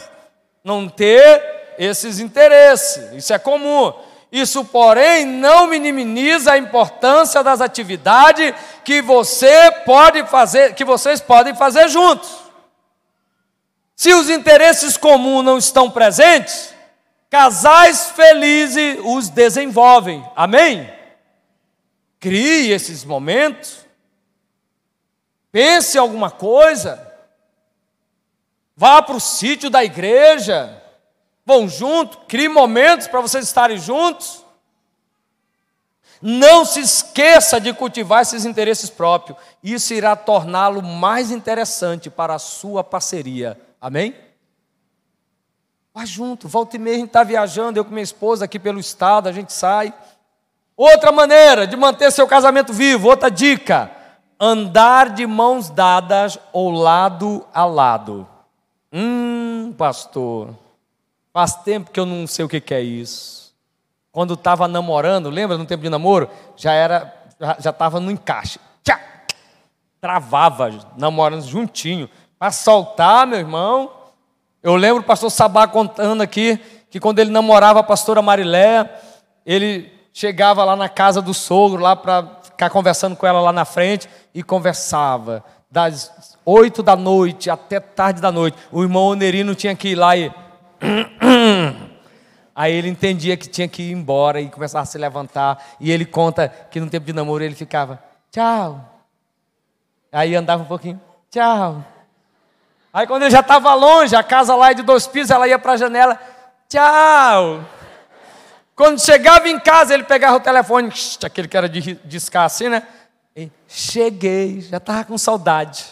não 0.64 0.88
ter 0.88 1.55
esses 1.78 2.18
interesses, 2.20 3.12
isso 3.12 3.32
é 3.32 3.38
comum. 3.38 3.92
Isso, 4.30 4.64
porém, 4.64 5.24
não 5.24 5.68
minimiza 5.68 6.52
a 6.52 6.58
importância 6.58 7.42
das 7.42 7.60
atividades 7.60 8.54
que 8.84 9.00
você 9.00 9.70
pode 9.84 10.26
fazer, 10.26 10.74
que 10.74 10.84
vocês 10.84 11.20
podem 11.20 11.54
fazer 11.54 11.88
juntos. 11.88 12.28
Se 13.94 14.12
os 14.12 14.28
interesses 14.28 14.96
comuns 14.96 15.44
não 15.44 15.56
estão 15.56 15.90
presentes, 15.90 16.74
casais 17.30 18.10
felizes 18.10 18.98
os 19.04 19.28
desenvolvem. 19.28 20.28
Amém? 20.36 20.92
Crie 22.20 22.72
esses 22.72 23.04
momentos. 23.04 23.86
Pense 25.50 25.96
em 25.96 26.00
alguma 26.00 26.30
coisa. 26.30 27.10
Vá 28.76 29.00
para 29.00 29.16
o 29.16 29.20
sítio 29.20 29.70
da 29.70 29.82
igreja. 29.82 30.82
Vão 31.46 31.68
junto, 31.68 32.18
crie 32.26 32.48
momentos 32.48 33.06
para 33.06 33.20
vocês 33.20 33.44
estarem 33.44 33.78
juntos. 33.78 34.44
Não 36.20 36.64
se 36.64 36.80
esqueça 36.80 37.60
de 37.60 37.72
cultivar 37.72 38.22
esses 38.22 38.44
interesses 38.44 38.90
próprios. 38.90 39.38
Isso 39.62 39.94
irá 39.94 40.16
torná-lo 40.16 40.82
mais 40.82 41.30
interessante 41.30 42.10
para 42.10 42.34
a 42.34 42.38
sua 42.40 42.82
parceria. 42.82 43.56
Amém? 43.80 44.12
Vá 45.94 46.04
junto, 46.04 46.48
volta 46.48 46.74
e 46.74 46.78
meia, 46.80 46.96
a 46.96 46.98
gente 46.98 47.08
está 47.08 47.22
viajando, 47.22 47.78
eu 47.78 47.84
com 47.84 47.92
minha 47.92 48.02
esposa 48.02 48.44
aqui 48.44 48.58
pelo 48.58 48.80
estado, 48.80 49.28
a 49.28 49.32
gente 49.32 49.52
sai. 49.52 49.94
Outra 50.76 51.12
maneira 51.12 51.64
de 51.64 51.76
manter 51.76 52.10
seu 52.10 52.26
casamento 52.26 52.72
vivo, 52.72 53.08
outra 53.08 53.30
dica: 53.30 53.90
andar 54.38 55.10
de 55.10 55.26
mãos 55.26 55.70
dadas 55.70 56.38
ou 56.52 56.72
lado 56.72 57.46
a 57.54 57.64
lado. 57.64 58.26
Hum, 58.92 59.72
pastor, 59.78 60.54
faz 61.36 61.54
tempo 61.54 61.90
que 61.90 62.00
eu 62.00 62.06
não 62.06 62.26
sei 62.26 62.46
o 62.46 62.48
que, 62.48 62.72
é 62.72 62.80
isso. 62.80 63.52
Quando 64.10 64.32
estava 64.32 64.66
namorando, 64.66 65.28
lembra 65.28 65.58
no 65.58 65.66
tempo 65.66 65.82
de 65.82 65.90
namoro? 65.90 66.30
Já 66.56 66.72
era, 66.72 67.14
já 67.58 67.68
estava 67.68 68.00
no 68.00 68.10
encaixe. 68.10 68.58
Tchá! 68.82 68.98
Travava, 70.00 70.70
namorando 70.96 71.42
juntinho. 71.42 72.08
Para 72.38 72.50
soltar, 72.50 73.26
meu 73.26 73.38
irmão. 73.38 73.92
Eu 74.62 74.76
lembro 74.76 75.02
o 75.02 75.04
pastor 75.04 75.30
Sabá 75.30 75.68
contando 75.68 76.22
aqui 76.22 76.58
que 76.88 76.98
quando 76.98 77.18
ele 77.18 77.30
namorava 77.30 77.80
a 77.80 77.82
pastora 77.82 78.22
Mariléia, 78.22 78.90
ele 79.44 79.92
chegava 80.14 80.64
lá 80.64 80.74
na 80.74 80.88
casa 80.88 81.20
do 81.20 81.34
sogro, 81.34 81.82
lá 81.82 81.94
para 81.94 82.26
ficar 82.44 82.70
conversando 82.70 83.14
com 83.14 83.26
ela 83.26 83.42
lá 83.42 83.52
na 83.52 83.66
frente, 83.66 84.08
e 84.34 84.42
conversava 84.42 85.44
das 85.70 86.38
oito 86.46 86.82
da 86.82 86.96
noite 86.96 87.50
até 87.50 87.78
tarde 87.78 88.22
da 88.22 88.32
noite. 88.32 88.56
O 88.72 88.82
irmão 88.82 89.08
Onerino 89.08 89.54
tinha 89.54 89.76
que 89.76 89.88
ir 89.88 89.96
lá 89.96 90.16
e. 90.16 90.32
Aí 92.54 92.72
ele 92.72 92.88
entendia 92.88 93.36
que 93.36 93.48
tinha 93.48 93.68
que 93.68 93.82
ir 93.82 93.92
embora 93.92 94.40
e 94.40 94.48
começava 94.48 94.82
a 94.82 94.86
se 94.86 94.96
levantar. 94.96 95.62
E 95.78 95.90
ele 95.90 96.06
conta 96.06 96.48
que 96.48 96.80
no 96.80 96.88
tempo 96.88 97.04
de 97.04 97.12
namoro 97.12 97.44
ele 97.44 97.54
ficava, 97.54 98.02
tchau. 98.30 98.82
Aí 100.10 100.34
andava 100.34 100.62
um 100.62 100.66
pouquinho, 100.66 101.00
tchau. 101.30 101.84
Aí 102.92 103.06
quando 103.06 103.22
ele 103.22 103.30
já 103.30 103.40
estava 103.40 103.74
longe, 103.74 104.16
a 104.16 104.22
casa 104.22 104.54
lá 104.54 104.70
é 104.70 104.74
de 104.74 104.82
dois 104.82 105.06
pisos, 105.06 105.30
ela 105.30 105.46
ia 105.46 105.58
para 105.58 105.72
a 105.72 105.76
janela, 105.76 106.18
tchau. 106.68 107.62
Quando 108.74 109.04
chegava 109.04 109.48
em 109.48 109.60
casa, 109.60 109.92
ele 109.92 110.04
pegava 110.04 110.36
o 110.36 110.40
telefone, 110.40 110.90
aquele 111.22 111.48
que 111.48 111.56
era 111.56 111.68
de 111.68 111.94
discar 112.04 112.44
assim, 112.44 112.68
né? 112.70 112.82
E, 113.34 113.50
Cheguei, 113.68 114.62
já 114.62 114.78
estava 114.78 115.04
com 115.04 115.18
saudade 115.18 115.84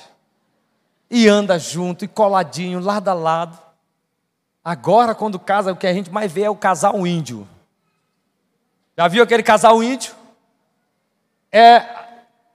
e 1.11 1.29
anda 1.29 1.59
junto, 1.59 2.05
e 2.05 2.09
coladinho, 2.09 2.81
lado 2.81 3.09
a 3.09 3.15
lado. 3.15 3.64
Agora, 4.65 5.15
quando 5.15 5.39
casa, 5.39 5.73
o 5.73 5.77
que 5.77 5.87
a 5.87 5.93
gente 5.93 6.11
mais 6.11 6.33
vê 6.33 6.45
é 6.45 6.51
o 6.51 6.57
casal 6.57 7.07
índio. 7.07 7.47
Já 8.97 9.07
viu 9.09 9.23
aquele 9.23 9.43
casal 9.43 9.83
índio? 9.83 10.15
É 11.53 11.85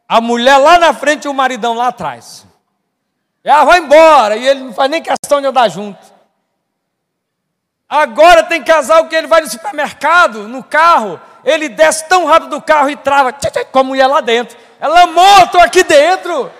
a 0.07 0.19
mulher 0.19 0.57
lá 0.57 0.79
na 0.79 0.91
frente 0.91 1.25
e 1.25 1.27
o 1.27 1.33
maridão 1.33 1.75
lá 1.75 1.89
atrás. 1.89 2.47
Ela 3.43 3.63
vai 3.63 3.79
embora 3.79 4.35
e 4.35 4.47
ele 4.47 4.61
não 4.61 4.73
faz 4.73 4.89
nem 4.89 5.03
questão 5.03 5.39
de 5.39 5.47
andar 5.47 5.69
junto. 5.69 5.99
Agora 7.87 8.43
tem 8.43 8.63
casal 8.63 9.07
que 9.07 9.15
ele 9.15 9.27
vai 9.27 9.41
no 9.41 9.49
supermercado, 9.49 10.47
no 10.47 10.63
carro, 10.63 11.19
ele 11.43 11.69
desce 11.69 12.07
tão 12.07 12.25
rápido 12.25 12.49
do 12.49 12.61
carro 12.61 12.89
e 12.89 12.95
trava 12.95 13.33
com 13.71 13.79
a 13.79 13.83
mulher 13.83 14.07
lá 14.07 14.21
dentro. 14.21 14.57
Ela 14.79 15.07
morto 15.07 15.59
aqui 15.59 15.83
dentro. 15.83 16.51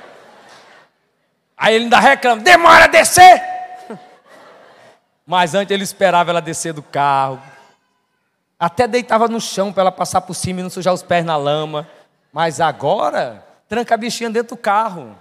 Aí 1.57 1.75
ele 1.75 1.85
ainda 1.85 1.99
reclama: 1.99 2.41
demora 2.41 2.85
a 2.85 2.87
descer. 2.87 3.48
Mas 5.29 5.53
antes 5.53 5.71
ele 5.71 5.83
esperava 5.83 6.31
ela 6.31 6.41
descer 6.41 6.73
do 6.73 6.81
carro. 6.81 7.39
Até 8.59 8.87
deitava 8.87 9.27
no 9.27 9.39
chão 9.39 9.71
para 9.71 9.81
ela 9.81 9.91
passar 9.91 10.21
por 10.21 10.33
cima 10.33 10.59
e 10.59 10.63
não 10.63 10.71
sujar 10.71 10.91
os 10.91 11.03
pés 11.03 11.23
na 11.23 11.37
lama. 11.37 11.87
Mas 12.33 12.59
agora, 12.59 13.45
tranca 13.67 13.93
a 13.93 13.97
bichinha 13.97 14.31
dentro 14.31 14.55
do 14.55 14.59
carro. 14.59 15.15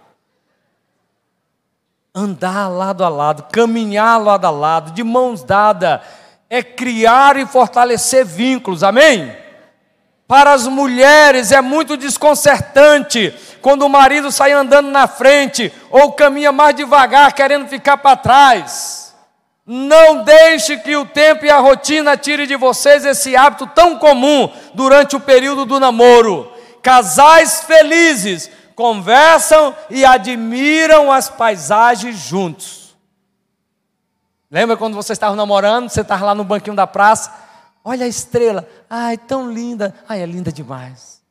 Andar 2.14 2.68
lado 2.68 3.04
a 3.04 3.09
lado, 3.11 3.42
caminhar 3.52 4.18
lado 4.18 4.46
a 4.46 4.50
lado, 4.50 4.92
de 4.92 5.04
mãos 5.04 5.44
dadas, 5.44 6.00
é 6.48 6.62
criar 6.62 7.36
e 7.36 7.44
fortalecer 7.44 8.24
vínculos, 8.24 8.82
amém? 8.82 9.36
Para 10.26 10.54
as 10.54 10.66
mulheres 10.66 11.52
é 11.52 11.61
muito 11.61 11.98
desconcertante 11.98 13.34
quando 13.61 13.82
o 13.82 13.90
marido 13.90 14.32
sai 14.32 14.52
andando 14.52 14.90
na 14.90 15.06
frente 15.06 15.70
ou 15.90 16.12
caminha 16.12 16.50
mais 16.50 16.74
devagar, 16.74 17.34
querendo 17.34 17.68
ficar 17.68 17.98
para 17.98 18.16
trás. 18.16 18.97
Não 19.70 20.24
deixe 20.24 20.78
que 20.78 20.96
o 20.96 21.04
tempo 21.04 21.44
e 21.44 21.50
a 21.50 21.60
rotina 21.60 22.16
tire 22.16 22.46
de 22.46 22.56
vocês 22.56 23.04
esse 23.04 23.36
hábito 23.36 23.66
tão 23.66 23.98
comum 23.98 24.50
durante 24.72 25.14
o 25.14 25.20
período 25.20 25.66
do 25.66 25.78
namoro. 25.78 26.50
Casais 26.82 27.64
felizes 27.64 28.50
conversam 28.74 29.76
e 29.90 30.04
admiram 30.04 31.12
as 31.12 31.28
paisagens 31.28 32.16
juntos. 32.16 32.96
Lembra 34.50 34.76
quando 34.76 34.94
você 34.94 35.12
estava 35.12 35.36
namorando, 35.36 35.90
você 35.90 36.00
estava 36.00 36.24
lá 36.24 36.34
no 36.34 36.44
banquinho 36.44 36.74
da 36.74 36.86
praça, 36.86 37.30
Olha 37.88 38.04
a 38.04 38.08
estrela. 38.08 38.68
Ai, 38.90 39.16
tão 39.16 39.50
linda. 39.50 39.94
Ai, 40.06 40.20
é 40.20 40.26
linda 40.26 40.52
demais. 40.52 41.22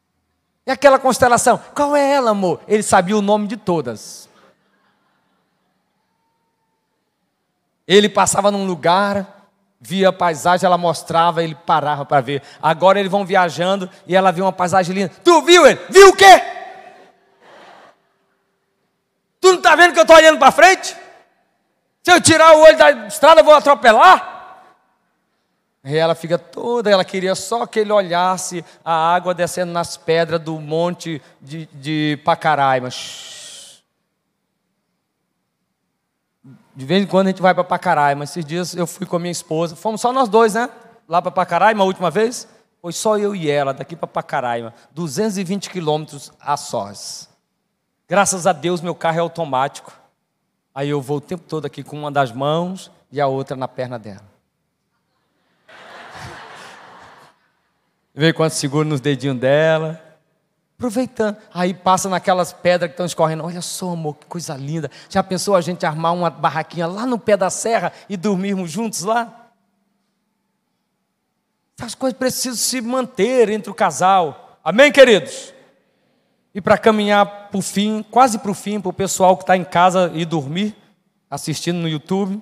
E 0.66 0.72
aquela 0.72 0.98
constelação? 0.98 1.60
Qual 1.76 1.96
é 1.96 2.14
ela, 2.14 2.32
amor? 2.32 2.62
Ele 2.68 2.82
sabia 2.82 3.16
o 3.16 3.22
nome 3.22 3.48
de 3.48 3.56
todas. 3.56 4.27
Ele 7.88 8.10
passava 8.10 8.52
num 8.52 8.66
lugar, 8.66 9.50
via 9.80 10.10
a 10.10 10.14
paisagem, 10.14 10.66
ela 10.66 10.78
mostrava, 10.78 11.44
ele 11.44 11.56
parava 11.56 12.06
para 12.06 12.22
ver. 12.22 12.44
Agora 12.62 13.00
eles 13.00 13.12
vão 13.12 13.26
viajando 13.26 13.90
e 14.06 14.16
ela 14.16 14.32
viu 14.32 14.46
uma 14.46 14.52
paisagem 14.52 14.94
linda. 14.94 15.12
Tu 15.24 15.42
viu 15.44 15.66
ele? 15.66 15.80
Viu 15.90 16.10
o 16.10 16.16
quê? 16.16 16.42
Tu 19.40 19.48
não 19.48 19.58
está 19.58 19.76
vendo 19.76 19.94
que 19.94 20.00
eu 20.00 20.04
estou 20.04 20.18
olhando 20.18 20.40
para 20.40 20.52
frente? 20.52 20.96
Se 22.04 22.12
eu 22.12 22.20
tirar 22.20 22.56
o 22.56 22.62
olho 22.62 22.78
da 22.78 22.92
estrada, 23.08 23.42
eu 23.42 23.46
vou 23.46 23.54
atropelar? 23.54 24.36
E 25.84 25.96
ela 25.96 26.16
fica 26.16 26.38
toda, 26.38 26.90
ela 26.90 27.06
queria 27.06 27.34
só 27.34 27.66
que 27.66 27.80
ele 27.80 27.94
olhasse 27.94 28.66
a 28.84 29.16
água 29.16 29.34
descendo 29.34 29.72
nas 29.72 29.96
pedras 29.96 30.42
do 30.42 30.60
monte 30.60 31.22
de, 31.42 31.66
de 31.68 32.20
Pacaraima. 32.26 32.90
De 36.78 36.86
vez 36.86 37.04
em 37.04 37.08
quando 37.08 37.26
a 37.26 37.30
gente 37.32 37.42
vai 37.42 37.56
para 37.56 37.64
Pacaraima. 37.64 38.24
Esses 38.24 38.46
dias 38.46 38.76
eu 38.76 38.86
fui 38.86 39.08
com 39.08 39.16
a 39.16 39.20
minha 39.20 39.32
esposa. 39.32 39.76
Fomos 39.76 40.00
só 40.00 40.14
nós 40.14 40.30
dois, 40.30 40.54
né? 40.54 40.70
Lá 41.10 41.20
para 41.20 41.32
Pacaraima 41.32 41.84
a 41.84 41.88
última 41.88 42.12
vez. 42.12 42.48
Foi 42.80 42.94
só 42.94 43.18
eu 43.18 43.36
e 43.36 43.50
ela, 43.50 43.74
daqui 43.74 43.96
para 43.96 44.06
Pacaraima. 44.06 44.72
220 44.92 45.72
quilômetros 45.72 46.32
a 46.40 46.56
sós. 46.56 47.28
Graças 48.08 48.46
a 48.46 48.54
Deus 48.54 48.80
meu 48.80 48.94
carro 48.94 49.18
é 49.18 49.22
automático. 49.22 49.92
Aí 50.76 50.90
eu 50.90 51.02
vou 51.02 51.18
o 51.18 51.22
tempo 51.22 51.46
todo 51.48 51.66
aqui 51.66 51.82
com 51.82 51.98
uma 51.98 52.12
das 52.12 52.32
mãos 52.32 52.92
e 53.12 53.20
a 53.20 53.26
outra 53.26 53.58
na 53.58 53.68
perna 53.68 53.98
dela. 53.98 54.22
Vê 58.14 58.32
quanto 58.32 58.52
segura 58.52 58.88
nos 58.88 59.02
dedinhos 59.02 59.40
dela. 59.40 60.00
Aproveitando. 60.78 61.38
Aí 61.52 61.74
passa 61.74 62.08
naquelas 62.08 62.54
pedras 62.54 62.90
que 62.90 62.94
estão 62.94 63.06
escorrendo. 63.06 63.44
Olha 63.44 63.62
só, 63.62 63.92
amor, 63.92 64.16
que 64.16 64.28
coisa 64.28 64.56
linda. 64.56 64.92
Já 65.10 65.24
pensou 65.24 65.56
a 65.56 65.62
gente 65.62 65.86
armar 65.86 66.14
uma 66.14 66.30
barraquinha 66.30 66.86
lá 66.86 67.04
no 67.06 67.18
pé 67.18 67.36
da 67.36 67.50
serra 67.50 67.92
e 68.08 68.16
dormirmos 68.16 68.70
juntos 68.70 69.02
lá? 69.02 69.48
As 71.82 71.96
coisas 71.96 72.18
precisam 72.18 72.56
se 72.56 72.80
manter 72.80 73.50
entre 73.50 73.72
o 73.72 73.74
casal. 73.74 74.60
Amém, 74.64 74.92
queridos? 74.92 75.52
E 76.54 76.62
para 76.62 76.78
caminhar 76.78 77.50
para 77.50 77.58
o 77.58 77.62
fim, 77.62 78.06
quase 78.10 78.38
para 78.38 78.52
o 78.52 78.54
fim, 78.54 78.80
para 78.80 78.90
o 78.90 78.94
pessoal 78.94 79.36
que 79.36 79.44
está 79.44 79.58
em 79.58 79.64
casa 79.64 80.12
e 80.14 80.26
dormir, 80.26 80.76
assistindo 81.30 81.78
no 81.78 81.88
YouTube. 81.88 82.42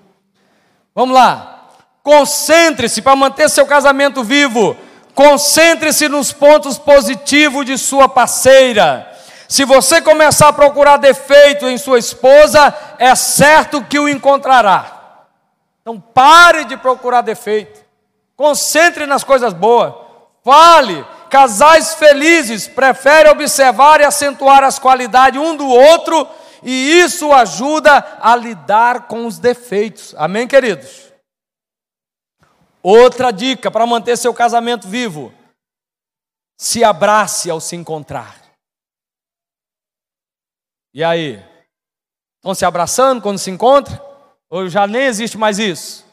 Vamos 0.93 1.15
lá. 1.15 1.69
Concentre-se 2.03 3.01
para 3.01 3.15
manter 3.15 3.49
seu 3.49 3.65
casamento 3.65 4.23
vivo. 4.23 4.75
Concentre-se 5.15 6.09
nos 6.09 6.33
pontos 6.33 6.77
positivos 6.77 7.65
de 7.65 7.77
sua 7.77 8.09
parceira. 8.09 9.09
Se 9.47 9.63
você 9.63 10.01
começar 10.01 10.49
a 10.49 10.53
procurar 10.53 10.97
defeito 10.97 11.67
em 11.67 11.77
sua 11.77 11.97
esposa, 11.97 12.75
é 12.99 13.15
certo 13.15 13.81
que 13.81 13.97
o 13.97 14.09
encontrará. 14.09 14.91
Então 15.81 15.99
pare 15.99 16.65
de 16.65 16.75
procurar 16.75 17.21
defeito. 17.21 17.79
Concentre 18.35 19.05
nas 19.05 19.23
coisas 19.23 19.53
boas. 19.53 19.93
Fale. 20.43 21.05
Casais 21.29 21.95
felizes 21.95 22.67
preferem 22.67 23.31
observar 23.31 24.01
e 24.01 24.03
acentuar 24.03 24.63
as 24.63 24.79
qualidades 24.79 25.39
um 25.39 25.55
do 25.55 25.67
outro, 25.67 26.27
e 26.61 26.99
isso 26.99 27.33
ajuda 27.33 28.03
a 28.21 28.35
lidar 28.35 29.01
com 29.07 29.25
os 29.25 29.39
defeitos. 29.39 30.13
Amém, 30.17 30.47
queridos? 30.47 31.04
Outra 32.87 33.31
dica 33.31 33.71
para 33.71 33.87
manter 33.87 34.15
seu 34.15 34.31
casamento 34.31 34.87
vivo: 34.87 35.33
se 36.55 36.83
abrace 36.83 37.49
ao 37.49 37.59
se 37.59 37.75
encontrar. 37.75 38.39
E 40.93 41.03
aí? 41.03 41.43
Estão 42.35 42.53
se 42.53 42.63
abraçando 42.63 43.23
quando 43.23 43.39
se 43.39 43.49
encontram? 43.49 43.99
Ou 44.51 44.69
já 44.69 44.85
nem 44.85 45.01
existe 45.01 45.35
mais 45.35 45.57
isso? 45.57 46.05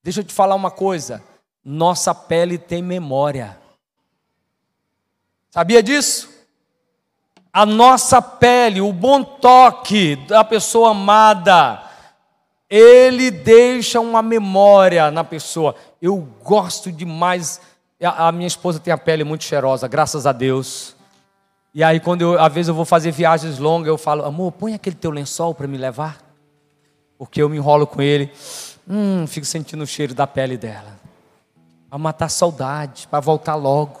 Deixa 0.00 0.20
eu 0.20 0.24
te 0.24 0.32
falar 0.32 0.54
uma 0.54 0.70
coisa: 0.70 1.24
nossa 1.64 2.14
pele 2.14 2.56
tem 2.56 2.80
memória. 2.80 3.58
Sabia 5.50 5.82
disso? 5.82 6.30
A 7.52 7.66
nossa 7.66 8.22
pele, 8.22 8.80
o 8.80 8.92
bom 8.92 9.24
toque 9.24 10.14
da 10.28 10.44
pessoa 10.44 10.92
amada, 10.92 11.82
ele 12.68 13.30
deixa 13.30 14.00
uma 14.00 14.22
memória 14.22 15.10
na 15.10 15.22
pessoa. 15.22 15.74
Eu 16.02 16.16
gosto 16.42 16.90
demais. 16.90 17.60
A 18.00 18.30
minha 18.32 18.46
esposa 18.46 18.80
tem 18.80 18.92
a 18.92 18.98
pele 18.98 19.24
muito 19.24 19.44
cheirosa, 19.44 19.88
graças 19.88 20.26
a 20.26 20.32
Deus. 20.32 20.96
E 21.72 21.84
aí, 21.84 22.00
quando 22.00 22.22
eu, 22.22 22.40
às 22.40 22.52
vezes 22.52 22.68
eu 22.68 22.74
vou 22.74 22.84
fazer 22.84 23.10
viagens 23.10 23.58
longas, 23.58 23.88
eu 23.88 23.98
falo, 23.98 24.24
amor, 24.24 24.52
põe 24.52 24.74
aquele 24.74 24.96
teu 24.96 25.10
lençol 25.10 25.54
para 25.54 25.66
me 25.66 25.76
levar. 25.76 26.18
Porque 27.18 27.40
eu 27.40 27.48
me 27.48 27.56
enrolo 27.56 27.86
com 27.86 28.02
ele. 28.02 28.32
Hum, 28.88 29.26
fico 29.26 29.46
sentindo 29.46 29.84
o 29.84 29.86
cheiro 29.86 30.14
da 30.14 30.26
pele 30.26 30.56
dela. 30.56 30.98
Para 31.88 31.98
matar 31.98 32.28
saudade, 32.28 33.06
para 33.08 33.20
voltar 33.20 33.54
logo. 33.54 34.00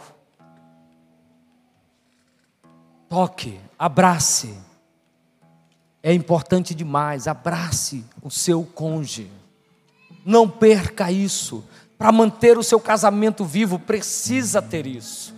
Toque, 3.08 3.60
abrace. 3.78 4.56
É 6.06 6.12
importante 6.12 6.72
demais, 6.72 7.26
abrace 7.26 8.04
o 8.22 8.30
seu 8.30 8.62
cônjuge. 8.62 9.28
Não 10.24 10.48
perca 10.48 11.10
isso. 11.10 11.64
Para 11.98 12.12
manter 12.12 12.56
o 12.56 12.62
seu 12.62 12.78
casamento 12.78 13.44
vivo, 13.44 13.76
precisa 13.76 14.62
ter 14.62 14.86
isso. 14.86 15.34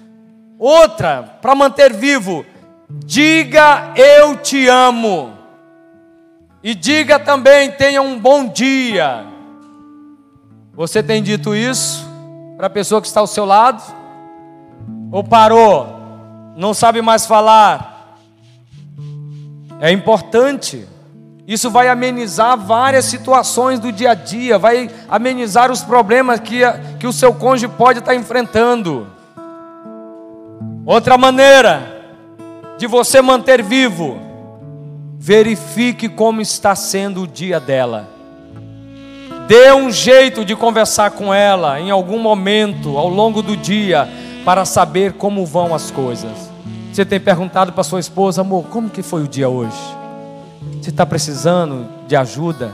Outra, 0.58 1.38
para 1.40 1.54
manter 1.54 1.94
vivo, 1.94 2.44
diga 2.90 3.94
eu 3.96 4.36
te 4.36 4.68
amo. 4.68 5.38
E 6.62 6.74
diga 6.74 7.18
também 7.18 7.70
tenha 7.70 8.02
um 8.02 8.20
bom 8.20 8.46
dia. 8.46 9.24
Você 10.74 11.02
tem 11.02 11.22
dito 11.22 11.54
isso 11.54 12.06
para 12.58 12.66
a 12.66 12.70
pessoa 12.70 13.00
que 13.00 13.06
está 13.06 13.20
ao 13.20 13.26
seu 13.26 13.46
lado? 13.46 13.82
Ou 15.10 15.24
parou? 15.24 15.86
Não 16.58 16.74
sabe 16.74 17.00
mais 17.00 17.24
falar? 17.24 17.97
É 19.80 19.90
importante. 19.90 20.86
Isso 21.46 21.70
vai 21.70 21.88
amenizar 21.88 22.58
várias 22.58 23.06
situações 23.06 23.80
do 23.80 23.90
dia 23.90 24.10
a 24.10 24.14
dia, 24.14 24.58
vai 24.58 24.90
amenizar 25.08 25.70
os 25.70 25.82
problemas 25.82 26.40
que, 26.40 26.60
que 27.00 27.06
o 27.06 27.12
seu 27.12 27.32
cônjuge 27.32 27.68
pode 27.68 28.00
estar 28.00 28.14
enfrentando. 28.14 29.06
Outra 30.84 31.16
maneira 31.16 31.96
de 32.78 32.86
você 32.86 33.20
manter 33.20 33.62
vivo, 33.62 34.18
verifique 35.18 36.08
como 36.08 36.40
está 36.40 36.76
sendo 36.76 37.22
o 37.22 37.26
dia 37.26 37.58
dela. 37.58 38.08
Dê 39.48 39.72
um 39.72 39.90
jeito 39.90 40.44
de 40.44 40.54
conversar 40.54 41.10
com 41.10 41.34
ela 41.34 41.80
em 41.80 41.90
algum 41.90 42.18
momento 42.18 42.96
ao 42.96 43.08
longo 43.08 43.42
do 43.42 43.56
dia 43.56 44.08
para 44.44 44.64
saber 44.64 45.14
como 45.14 45.44
vão 45.44 45.74
as 45.74 45.90
coisas. 45.90 46.47
Você 46.98 47.04
tem 47.04 47.20
perguntado 47.20 47.72
para 47.72 47.84
sua 47.84 48.00
esposa, 48.00 48.40
amor, 48.40 48.64
como 48.64 48.90
que 48.90 49.04
foi 49.04 49.22
o 49.22 49.28
dia 49.28 49.48
hoje? 49.48 49.78
Você 50.82 50.90
está 50.90 51.06
precisando 51.06 51.86
de 52.08 52.16
ajuda? 52.16 52.72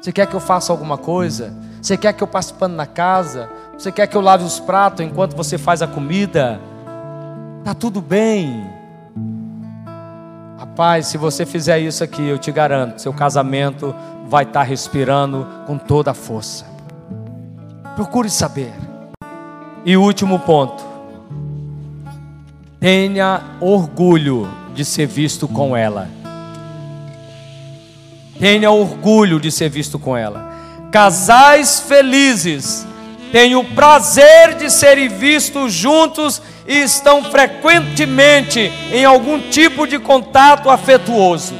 Você 0.00 0.12
quer 0.12 0.28
que 0.28 0.34
eu 0.34 0.38
faça 0.38 0.72
alguma 0.72 0.96
coisa? 0.96 1.52
Você 1.82 1.96
quer 1.96 2.12
que 2.12 2.22
eu 2.22 2.26
passe 2.28 2.54
pano 2.54 2.76
na 2.76 2.86
casa? 2.86 3.50
Você 3.76 3.90
quer 3.90 4.06
que 4.06 4.16
eu 4.16 4.20
lave 4.20 4.44
os 4.44 4.60
pratos 4.60 5.04
enquanto 5.04 5.34
você 5.34 5.58
faz 5.58 5.82
a 5.82 5.88
comida? 5.88 6.60
Tá 7.64 7.74
tudo 7.74 8.00
bem. 8.00 8.64
Rapaz, 10.56 11.08
se 11.08 11.18
você 11.18 11.44
fizer 11.44 11.80
isso 11.80 12.04
aqui, 12.04 12.24
eu 12.24 12.38
te 12.38 12.52
garanto, 12.52 13.00
seu 13.00 13.12
casamento 13.12 13.92
vai 14.28 14.44
estar 14.44 14.60
tá 14.60 14.62
respirando 14.62 15.48
com 15.66 15.76
toda 15.76 16.12
a 16.12 16.14
força. 16.14 16.64
Procure 17.96 18.30
saber. 18.30 18.72
E 19.84 19.96
último 19.96 20.38
ponto. 20.38 20.93
Tenha 22.84 23.40
orgulho 23.62 24.46
de 24.74 24.84
ser 24.84 25.06
visto 25.06 25.48
com 25.48 25.74
ela. 25.74 26.06
Tenha 28.38 28.70
orgulho 28.70 29.40
de 29.40 29.50
ser 29.50 29.70
visto 29.70 29.98
com 29.98 30.14
ela. 30.14 30.52
Casais 30.92 31.80
felizes 31.80 32.86
têm 33.32 33.56
o 33.56 33.64
prazer 33.64 34.56
de 34.58 34.68
serem 34.68 35.08
vistos 35.08 35.72
juntos 35.72 36.42
e 36.68 36.82
estão 36.82 37.24
frequentemente 37.24 38.70
em 38.92 39.02
algum 39.02 39.40
tipo 39.48 39.86
de 39.86 39.98
contato 39.98 40.68
afetuoso. 40.68 41.54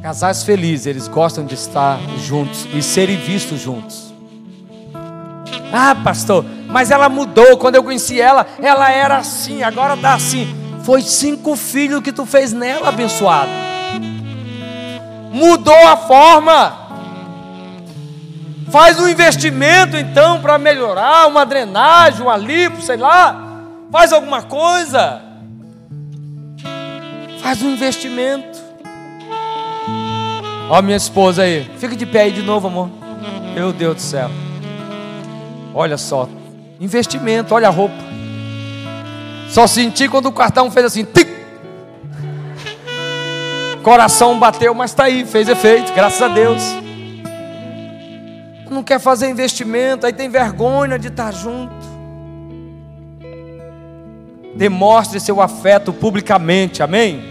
Casais 0.00 0.44
felizes, 0.44 0.86
eles 0.86 1.08
gostam 1.08 1.44
de 1.44 1.54
estar 1.54 1.98
juntos 2.24 2.68
e 2.72 2.80
serem 2.80 3.16
vistos 3.16 3.60
juntos. 3.60 4.14
Ah, 5.72 5.96
pastor, 6.04 6.44
mas 6.76 6.90
ela 6.90 7.08
mudou. 7.08 7.56
Quando 7.56 7.76
eu 7.76 7.82
conheci 7.82 8.20
ela, 8.20 8.46
ela 8.60 8.90
era 8.90 9.16
assim, 9.16 9.62
agora 9.62 9.94
está 9.94 10.12
assim. 10.12 10.46
Foi 10.84 11.00
cinco 11.00 11.56
filhos 11.56 12.02
que 12.02 12.12
tu 12.12 12.26
fez 12.26 12.52
nela, 12.52 12.90
abençoado 12.90 13.50
mudou 15.36 15.86
a 15.86 15.96
forma. 15.96 16.86
Faz 18.70 18.98
um 18.98 19.08
investimento 19.08 19.96
então 19.96 20.40
para 20.40 20.58
melhorar 20.58 21.28
uma 21.28 21.44
drenagem, 21.44 22.22
uma 22.22 22.36
lipo, 22.36 22.80
sei 22.82 22.96
lá. 22.96 23.44
Faz 23.92 24.12
alguma 24.12 24.42
coisa. 24.42 25.22
Faz 27.40 27.62
um 27.62 27.70
investimento. 27.70 28.58
Ó, 30.68 30.82
minha 30.82 30.96
esposa 30.96 31.42
aí. 31.42 31.70
Fica 31.78 31.94
de 31.94 32.04
pé 32.04 32.22
aí 32.22 32.32
de 32.32 32.42
novo, 32.42 32.66
amor. 32.66 32.90
Meu 33.54 33.72
Deus 33.72 33.94
do 33.94 34.00
céu. 34.00 34.30
Olha 35.72 35.96
só. 35.96 36.28
Investimento, 36.80 37.54
olha 37.54 37.68
a 37.68 37.70
roupa. 37.70 37.94
Só 39.48 39.66
senti 39.66 40.08
quando 40.08 40.26
o 40.26 40.32
cartão 40.32 40.70
fez 40.70 40.86
assim. 40.86 41.04
Tic! 41.04 41.28
Coração 43.82 44.38
bateu, 44.38 44.74
mas 44.74 44.90
está 44.90 45.04
aí, 45.04 45.24
fez 45.24 45.48
efeito, 45.48 45.92
graças 45.94 46.20
a 46.20 46.28
Deus. 46.28 46.62
Não 48.68 48.82
quer 48.82 48.98
fazer 48.98 49.30
investimento, 49.30 50.04
aí 50.04 50.12
tem 50.12 50.28
vergonha 50.28 50.98
de 50.98 51.06
estar 51.08 51.32
junto. 51.32 51.72
Demonstre 54.56 55.20
seu 55.20 55.40
afeto 55.40 55.92
publicamente, 55.92 56.82
amém? 56.82 57.22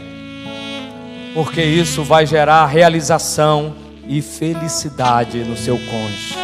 Porque 1.34 1.62
isso 1.62 2.04
vai 2.04 2.26
gerar 2.26 2.66
realização 2.68 3.76
e 4.08 4.22
felicidade 4.22 5.44
no 5.44 5.58
seu 5.58 5.78
cônjuge. 5.78 6.36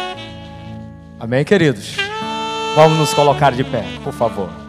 Amém, 1.18 1.44
queridos? 1.44 1.96
Vamos 2.74 2.96
nos 2.96 3.12
colocar 3.12 3.54
de 3.54 3.64
pé, 3.64 3.84
por 4.02 4.14
favor. 4.14 4.61